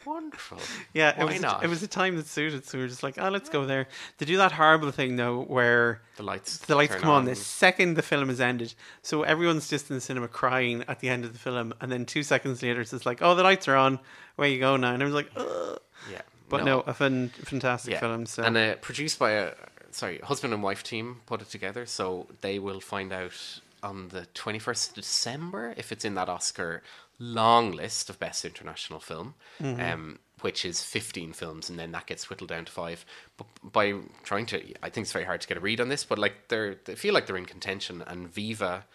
Wonderful. 0.05 0.57
yeah 0.93 1.19
it 1.19 1.25
was 1.25 1.41
not? 1.41 1.61
A, 1.61 1.65
it 1.65 1.69
was 1.69 1.83
a 1.83 1.87
time 1.87 2.15
that 2.15 2.27
suited 2.27 2.65
so 2.65 2.77
we 2.77 2.83
were 2.83 2.87
just 2.87 3.03
like 3.03 3.17
oh 3.17 3.29
let's 3.29 3.49
go 3.49 3.65
there 3.65 3.87
they 4.17 4.25
do 4.25 4.37
that 4.37 4.51
horrible 4.53 4.91
thing 4.91 5.15
though 5.17 5.41
where 5.41 6.01
the 6.15 6.23
lights. 6.23 6.57
the 6.59 6.75
lights 6.75 6.95
come 6.95 7.09
on 7.09 7.25
the 7.25 7.35
second 7.35 7.95
the 7.95 8.01
film 8.01 8.29
is 8.29 8.39
ended. 8.41 8.73
So 9.01 9.23
everyone's 9.23 9.69
just 9.69 9.89
in 9.89 9.95
the 9.95 10.01
cinema 10.01 10.27
crying 10.27 10.83
at 10.87 10.99
the 10.99 11.09
end 11.09 11.25
of 11.25 11.33
the 11.33 11.39
film, 11.39 11.73
and 11.81 11.91
then 11.91 12.05
two 12.05 12.23
seconds 12.23 12.61
later 12.63 12.81
it's 12.81 12.91
just 12.91 13.05
like, 13.05 13.21
"Oh, 13.21 13.35
the 13.35 13.43
lights 13.43 13.67
are 13.67 13.75
on. 13.75 13.99
Where 14.35 14.47
you 14.47 14.59
go 14.59 14.77
now?" 14.77 14.93
And 14.93 15.03
I 15.03 15.05
was 15.05 15.13
like, 15.13 15.29
Ugh. 15.35 15.79
Yeah, 16.11 16.21
"But 16.47 16.63
no, 16.63 16.81
a 16.81 16.93
fan, 16.93 17.29
fantastic 17.29 17.93
yeah. 17.93 17.99
film." 17.99 18.25
So 18.25 18.43
and 18.43 18.57
uh, 18.57 18.75
produced 18.75 19.19
by 19.19 19.31
a 19.31 19.53
sorry 19.91 20.19
husband 20.19 20.53
and 20.53 20.63
wife 20.63 20.83
team 20.83 21.21
put 21.25 21.41
it 21.41 21.49
together, 21.49 21.85
so 21.85 22.27
they 22.41 22.59
will 22.59 22.79
find 22.79 23.11
out 23.11 23.59
on 23.83 24.09
the 24.09 24.25
twenty 24.33 24.59
first 24.59 24.89
of 24.89 24.95
December 24.95 25.73
if 25.77 25.91
it's 25.91 26.05
in 26.05 26.15
that 26.15 26.29
Oscar 26.29 26.81
long 27.19 27.71
list 27.73 28.09
of 28.09 28.17
best 28.19 28.45
international 28.45 28.99
film. 28.99 29.35
Mm-hmm. 29.61 29.81
Um, 29.81 30.19
which 30.41 30.63
is 30.63 30.81
15 30.81 31.33
films 31.33 31.69
and 31.69 31.77
then 31.77 31.91
that 31.91 32.05
gets 32.05 32.29
whittled 32.29 32.47
down 32.49 32.63
to 32.63 32.71
five 32.71 33.03
but 33.35 33.45
by 33.61 33.93
trying 34.23 34.45
to 34.45 34.55
i 34.81 34.89
think 34.89 35.03
it's 35.03 35.11
very 35.11 35.25
hard 35.25 35.41
to 35.41 35.47
get 35.49 35.57
a 35.57 35.59
read 35.59 35.81
on 35.81 35.89
this 35.89 36.05
but 36.05 36.17
like 36.17 36.47
they're 36.47 36.75
they 36.85 36.95
feel 36.95 37.13
like 37.13 37.25
they're 37.27 37.35
in 37.35 37.43
contention 37.45 38.01
and 38.07 38.33
viva 38.33 38.85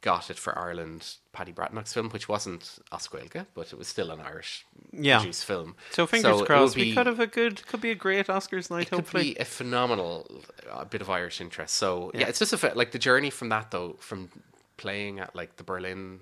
got 0.00 0.28
it 0.28 0.36
for 0.36 0.58
ireland 0.58 1.14
paddy 1.32 1.52
Breathnach's 1.52 1.92
film 1.92 2.10
which 2.10 2.28
wasn't 2.28 2.80
oscuelga 2.90 3.46
but 3.54 3.72
it 3.72 3.78
was 3.78 3.86
still 3.86 4.10
an 4.10 4.18
irish 4.18 4.66
Yeah. 4.92 5.18
produced 5.18 5.44
film 5.44 5.76
so 5.92 6.04
fingers 6.04 6.32
will 6.40 6.44
crossed. 6.46 6.74
we 6.74 6.86
be- 6.86 6.94
could 6.96 7.06
have 7.06 7.20
a 7.20 7.28
good, 7.28 7.64
could 7.68 7.80
be 7.80 7.92
a 7.92 7.94
great 7.94 8.26
Oscars 8.26 8.68
night. 8.68 8.88
it 8.88 8.90
could 8.90 8.96
Hopefully, 8.96 9.34
be 9.34 9.36
a 9.38 9.44
phenomenal 9.44 10.28
uh, 10.68 10.84
bit 10.84 11.00
of 11.00 11.08
Irish 11.10 11.40
interest. 11.40 11.76
So 11.76 12.10
yeah, 12.12 12.22
Yeah. 12.22 12.26
it's 12.30 12.40
just 12.40 12.52
a 12.52 12.72
like 12.74 12.90
the 12.90 12.98
journey 12.98 13.30
from 13.30 13.50
that 13.50 13.70
though, 13.70 13.96
from 14.00 14.30
playing 14.78 15.20
at 15.20 15.36
like 15.36 15.56
the 15.58 15.62
Berlin 15.64 16.20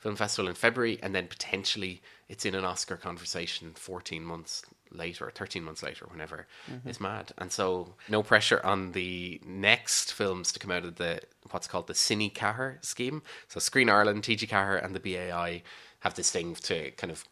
Film 0.00 0.16
Festival 0.16 0.48
in 0.48 0.54
February, 0.54 0.98
and 1.02 1.14
then 1.14 1.26
potentially 1.28 2.02
it's 2.28 2.44
in 2.44 2.54
an 2.54 2.64
Oscar 2.64 2.96
conversation 2.96 3.72
fourteen 3.74 4.24
months 4.24 4.62
later, 4.90 5.26
or 5.26 5.30
thirteen 5.30 5.62
months 5.62 5.82
later, 5.82 6.06
whenever 6.10 6.46
is 6.86 7.00
mad. 7.00 7.32
And 7.38 7.52
so 7.52 7.94
no 8.08 8.22
pressure 8.22 8.60
on 8.64 8.92
the 8.92 9.40
next 9.44 10.12
films 10.12 10.52
to 10.52 10.58
come 10.58 10.70
out 10.70 10.84
of 10.84 10.96
the 10.96 11.20
what's 11.50 11.66
called 11.68 11.86
the 11.86 11.92
Cine4 11.92 12.84
scheme. 12.84 13.22
So 13.48 13.60
Screen 13.60 13.90
Ireland, 13.90 14.22
TG4, 14.22 14.82
and 14.84 14.94
the 14.94 15.00
BAI 15.00 15.62
have 16.00 16.14
this 16.14 16.30
thing 16.30 16.54
to 16.54 16.90
kind 16.92 17.10
of 17.10 17.24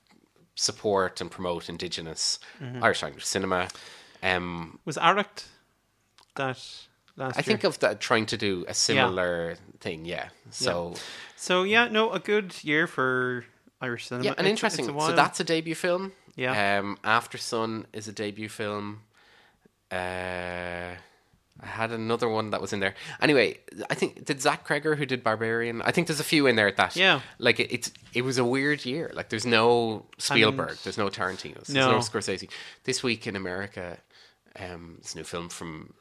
support 0.54 1.20
and 1.20 1.30
promote 1.30 1.68
Indigenous 1.68 2.38
Irish 2.82 3.02
language 3.02 3.24
cinema. 3.24 3.68
Um, 4.22 4.78
was 4.84 4.98
Arracht 4.98 5.46
that 6.34 6.62
last 7.18 7.38
I 7.38 7.42
think 7.42 7.64
of 7.64 7.78
that 7.80 8.00
trying 8.00 8.26
to 8.26 8.36
do 8.36 8.64
a 8.68 8.74
similar 8.74 9.56
thing, 9.80 10.04
yeah. 10.06 10.28
So 10.50 10.94
so. 11.36 11.62
Yeah, 11.64 11.88
no, 11.88 12.10
a 12.12 12.18
good 12.18 12.54
year 12.64 12.86
for 12.86 13.44
Irish 13.80 14.06
cinema. 14.08 14.24
yeah, 14.24 14.30
and 14.38 14.46
It's- 14.46 14.50
interesting. 14.50 14.86
it's 14.88 14.94
a 15.04 15.06
So 15.08 15.12
that's 15.14 15.40
a 15.40 15.44
debut 15.44 15.74
film. 15.74 16.12
Yeah. 16.36 16.78
Um, 16.80 16.98
Aftersun 17.04 17.84
is 17.92 18.08
a 18.08 18.12
debut 18.12 18.48
film. 18.48 19.02
Uh, 19.90 20.94
I 21.60 21.66
had 21.66 21.90
another 21.90 22.28
one 22.28 22.50
that 22.50 22.60
was 22.60 22.72
in 22.72 22.78
there. 22.80 22.94
Anyway, 23.20 23.58
I 23.90 23.94
think 23.94 24.24
did 24.24 24.40
Zach 24.40 24.66
Cregger 24.66 24.96
who 24.96 25.04
did 25.06 25.24
Barbarian. 25.24 25.82
I 25.82 25.90
think 25.90 26.06
there's 26.06 26.20
a 26.20 26.24
few 26.24 26.46
in 26.46 26.54
there 26.56 26.68
at 26.68 26.76
that 26.76 26.94
Yeah. 26.94 27.20
like 27.38 27.58
it, 27.58 27.72
it's 27.72 27.90
it 28.14 28.22
was 28.22 28.38
a 28.38 28.44
weird 28.44 28.84
year. 28.84 29.10
Like 29.14 29.28
there's 29.30 29.46
no 29.46 30.06
Spielberg, 30.18 30.78
there's 30.84 30.98
no 30.98 31.08
Tarantino, 31.08 31.54
there's 31.54 31.70
no. 31.70 31.90
No. 31.92 31.98
Scorsese. 31.98 32.48
This 32.84 33.02
week 33.02 33.26
in 33.26 33.34
America, 33.34 33.98
um, 34.58 34.98
this 35.02 35.16
new 35.16 35.24
film 35.24 35.48
from 35.48 35.94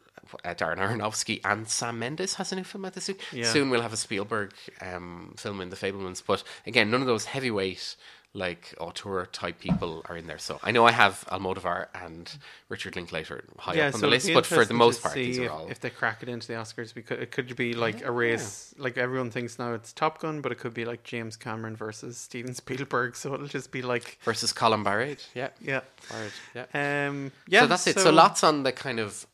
uh, 0.43 0.53
Darren 0.53 0.77
Aronofsky 0.77 1.41
and 1.43 1.67
Sam 1.67 1.99
Mendes 1.99 2.35
has 2.35 2.51
a 2.51 2.55
new 2.55 2.63
film 2.63 2.85
out 2.85 2.93
this 2.93 3.07
week. 3.07 3.21
Yeah. 3.31 3.45
Soon 3.45 3.69
we'll 3.69 3.81
have 3.81 3.93
a 3.93 3.97
Spielberg 3.97 4.53
um, 4.81 5.33
film 5.37 5.61
in 5.61 5.69
The 5.69 5.75
Fabelmans, 5.75 6.21
but 6.25 6.43
again, 6.65 6.91
none 6.91 7.01
of 7.01 7.07
those 7.07 7.25
heavyweight 7.25 7.95
like 8.37 8.75
auteur 8.79 9.25
type 9.25 9.59
people 9.59 10.03
are 10.07 10.15
in 10.15 10.27
there. 10.27 10.37
So 10.37 10.59
I 10.61 10.71
know 10.71 10.85
I 10.85 10.91
have 10.91 11.25
Almodovar 11.31 11.87
and 11.95 12.31
Richard 12.69 12.95
Linklater 12.95 13.43
high 13.57 13.73
yeah, 13.73 13.87
up 13.87 13.95
on 13.95 13.99
so 13.99 14.05
the 14.05 14.11
list, 14.11 14.29
but 14.33 14.45
for 14.45 14.63
the 14.63 14.73
most 14.73 15.01
part, 15.01 15.15
these 15.15 15.39
are 15.39 15.49
all 15.49 15.67
if 15.69 15.79
they 15.79 15.89
crack 15.89 16.21
it 16.23 16.29
into 16.29 16.47
the 16.47 16.53
Oscars, 16.53 16.93
we 16.93 17.01
could, 17.01 17.19
it 17.19 17.31
could 17.31 17.55
be 17.55 17.73
like 17.73 18.03
a 18.05 18.11
race. 18.11 18.75
Like 18.77 18.97
everyone 18.97 19.31
thinks 19.31 19.57
now, 19.57 19.73
it's 19.73 19.91
Top 19.91 20.19
Gun, 20.19 20.41
but 20.41 20.51
it 20.51 20.59
could 20.59 20.73
be 20.73 20.85
like 20.85 21.03
James 21.03 21.35
Cameron 21.35 21.75
versus 21.75 22.17
Steven 22.17 22.53
Spielberg. 22.53 23.15
So 23.15 23.33
it'll 23.33 23.47
just 23.47 23.71
be 23.71 23.81
like, 23.81 24.19
versus 24.23 24.53
Colm 24.53 24.83
Bairéad. 24.83 25.25
Yeah, 25.33 25.49
yeah, 25.59 25.81
Bairéad, 26.09 26.31
yeah. 26.73 27.07
um, 27.07 27.31
yeah. 27.47 27.61
so 27.61 27.67
that's 27.67 27.87
it. 27.87 27.99
So 27.99 28.11
lots 28.11 28.43
on 28.43 28.63
the 28.63 28.71
kind 28.71 28.99
of 28.99 29.25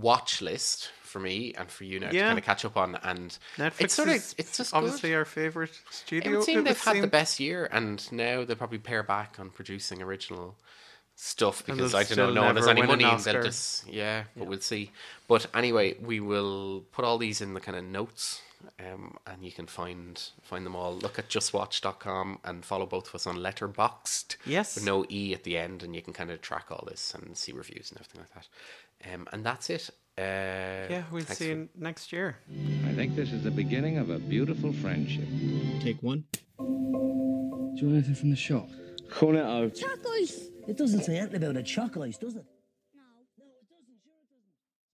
watch 0.00 0.42
list 0.42 0.90
for 1.02 1.20
me 1.20 1.54
and 1.56 1.70
for 1.70 1.84
you 1.84 2.00
now 2.00 2.10
to 2.10 2.18
kind 2.18 2.38
of 2.38 2.44
catch 2.44 2.64
up 2.64 2.76
on, 2.76 2.96
and 3.04 3.38
Netflix 3.56 3.80
it's 3.80 3.94
sort 3.94 4.08
of 4.08 4.14
is 4.16 4.34
it's 4.36 4.56
just 4.56 4.74
obviously 4.74 5.10
good. 5.10 5.16
our 5.16 5.24
favorite 5.24 5.78
studio. 5.90 6.32
It 6.32 6.36
would 6.36 6.44
seem 6.44 6.58
it 6.58 6.64
they've 6.64 6.86
would 6.86 6.96
had 6.96 7.02
the 7.02 7.08
best 7.08 7.38
year, 7.38 7.68
and 7.70 8.10
now 8.12 8.44
they'll 8.44 8.56
probably 8.56 8.78
pare 8.78 9.02
back 9.02 9.36
on 9.38 9.50
producing 9.50 10.02
original 10.02 10.56
stuff 11.16 11.64
because 11.64 11.94
I 11.94 12.02
don't 12.02 12.34
know, 12.34 12.40
no 12.40 12.46
one 12.46 12.56
has 12.56 12.66
any 12.66 12.80
an 12.80 12.88
money. 12.88 13.04
And 13.04 13.20
they'll 13.20 13.42
just 13.42 13.88
yeah, 13.88 14.24
but 14.36 14.48
we'll 14.48 14.60
see. 14.60 14.90
But 15.28 15.46
anyway, 15.54 15.96
we 16.00 16.20
will 16.20 16.84
put 16.92 17.04
all 17.04 17.18
these 17.18 17.40
in 17.40 17.54
the 17.54 17.60
kind 17.60 17.78
of 17.78 17.84
notes. 17.84 18.40
Um, 18.80 19.18
and 19.26 19.44
you 19.44 19.52
can 19.52 19.66
find 19.66 20.20
find 20.42 20.64
them 20.64 20.74
all. 20.74 20.94
Look 20.96 21.18
at 21.18 21.28
justwatch.com 21.28 22.38
and 22.44 22.64
follow 22.64 22.86
both 22.86 23.08
of 23.08 23.14
us 23.14 23.26
on 23.26 23.36
Letterboxd. 23.36 24.36
Yes. 24.46 24.74
With 24.74 24.86
no 24.86 25.04
E 25.10 25.34
at 25.34 25.44
the 25.44 25.58
end, 25.58 25.82
and 25.82 25.94
you 25.94 26.00
can 26.00 26.14
kind 26.14 26.30
of 26.30 26.40
track 26.40 26.66
all 26.70 26.84
this 26.88 27.14
and 27.14 27.36
see 27.36 27.52
reviews 27.52 27.90
and 27.90 28.00
everything 28.00 28.22
like 28.22 28.32
that. 28.34 28.48
Um, 29.12 29.26
and 29.32 29.44
that's 29.44 29.70
it. 29.70 29.90
Uh, 30.16 30.22
Yeah, 30.90 31.02
we'll 31.10 31.24
see 31.24 31.34
for- 31.34 31.44
you 31.44 31.68
next 31.76 32.12
year. 32.12 32.36
I 32.86 32.92
think 32.94 33.16
this 33.16 33.32
is 33.32 33.42
the 33.42 33.50
beginning 33.50 33.98
of 33.98 34.10
a 34.10 34.18
beautiful 34.18 34.72
friendship. 34.72 35.26
Take 35.80 36.02
one. 36.02 36.24
Do 36.58 36.64
you 37.80 37.86
want 37.88 37.94
anything 37.98 38.14
from 38.14 38.30
the 38.30 38.36
shop? 38.36 38.68
Chocolate. 39.74 40.32
It 40.68 40.76
doesn't 40.78 41.02
say 41.04 41.18
anything 41.18 41.42
about 41.42 41.56
a 41.56 41.62
chocolate, 41.62 42.18
does 42.20 42.36
it? 42.36 42.44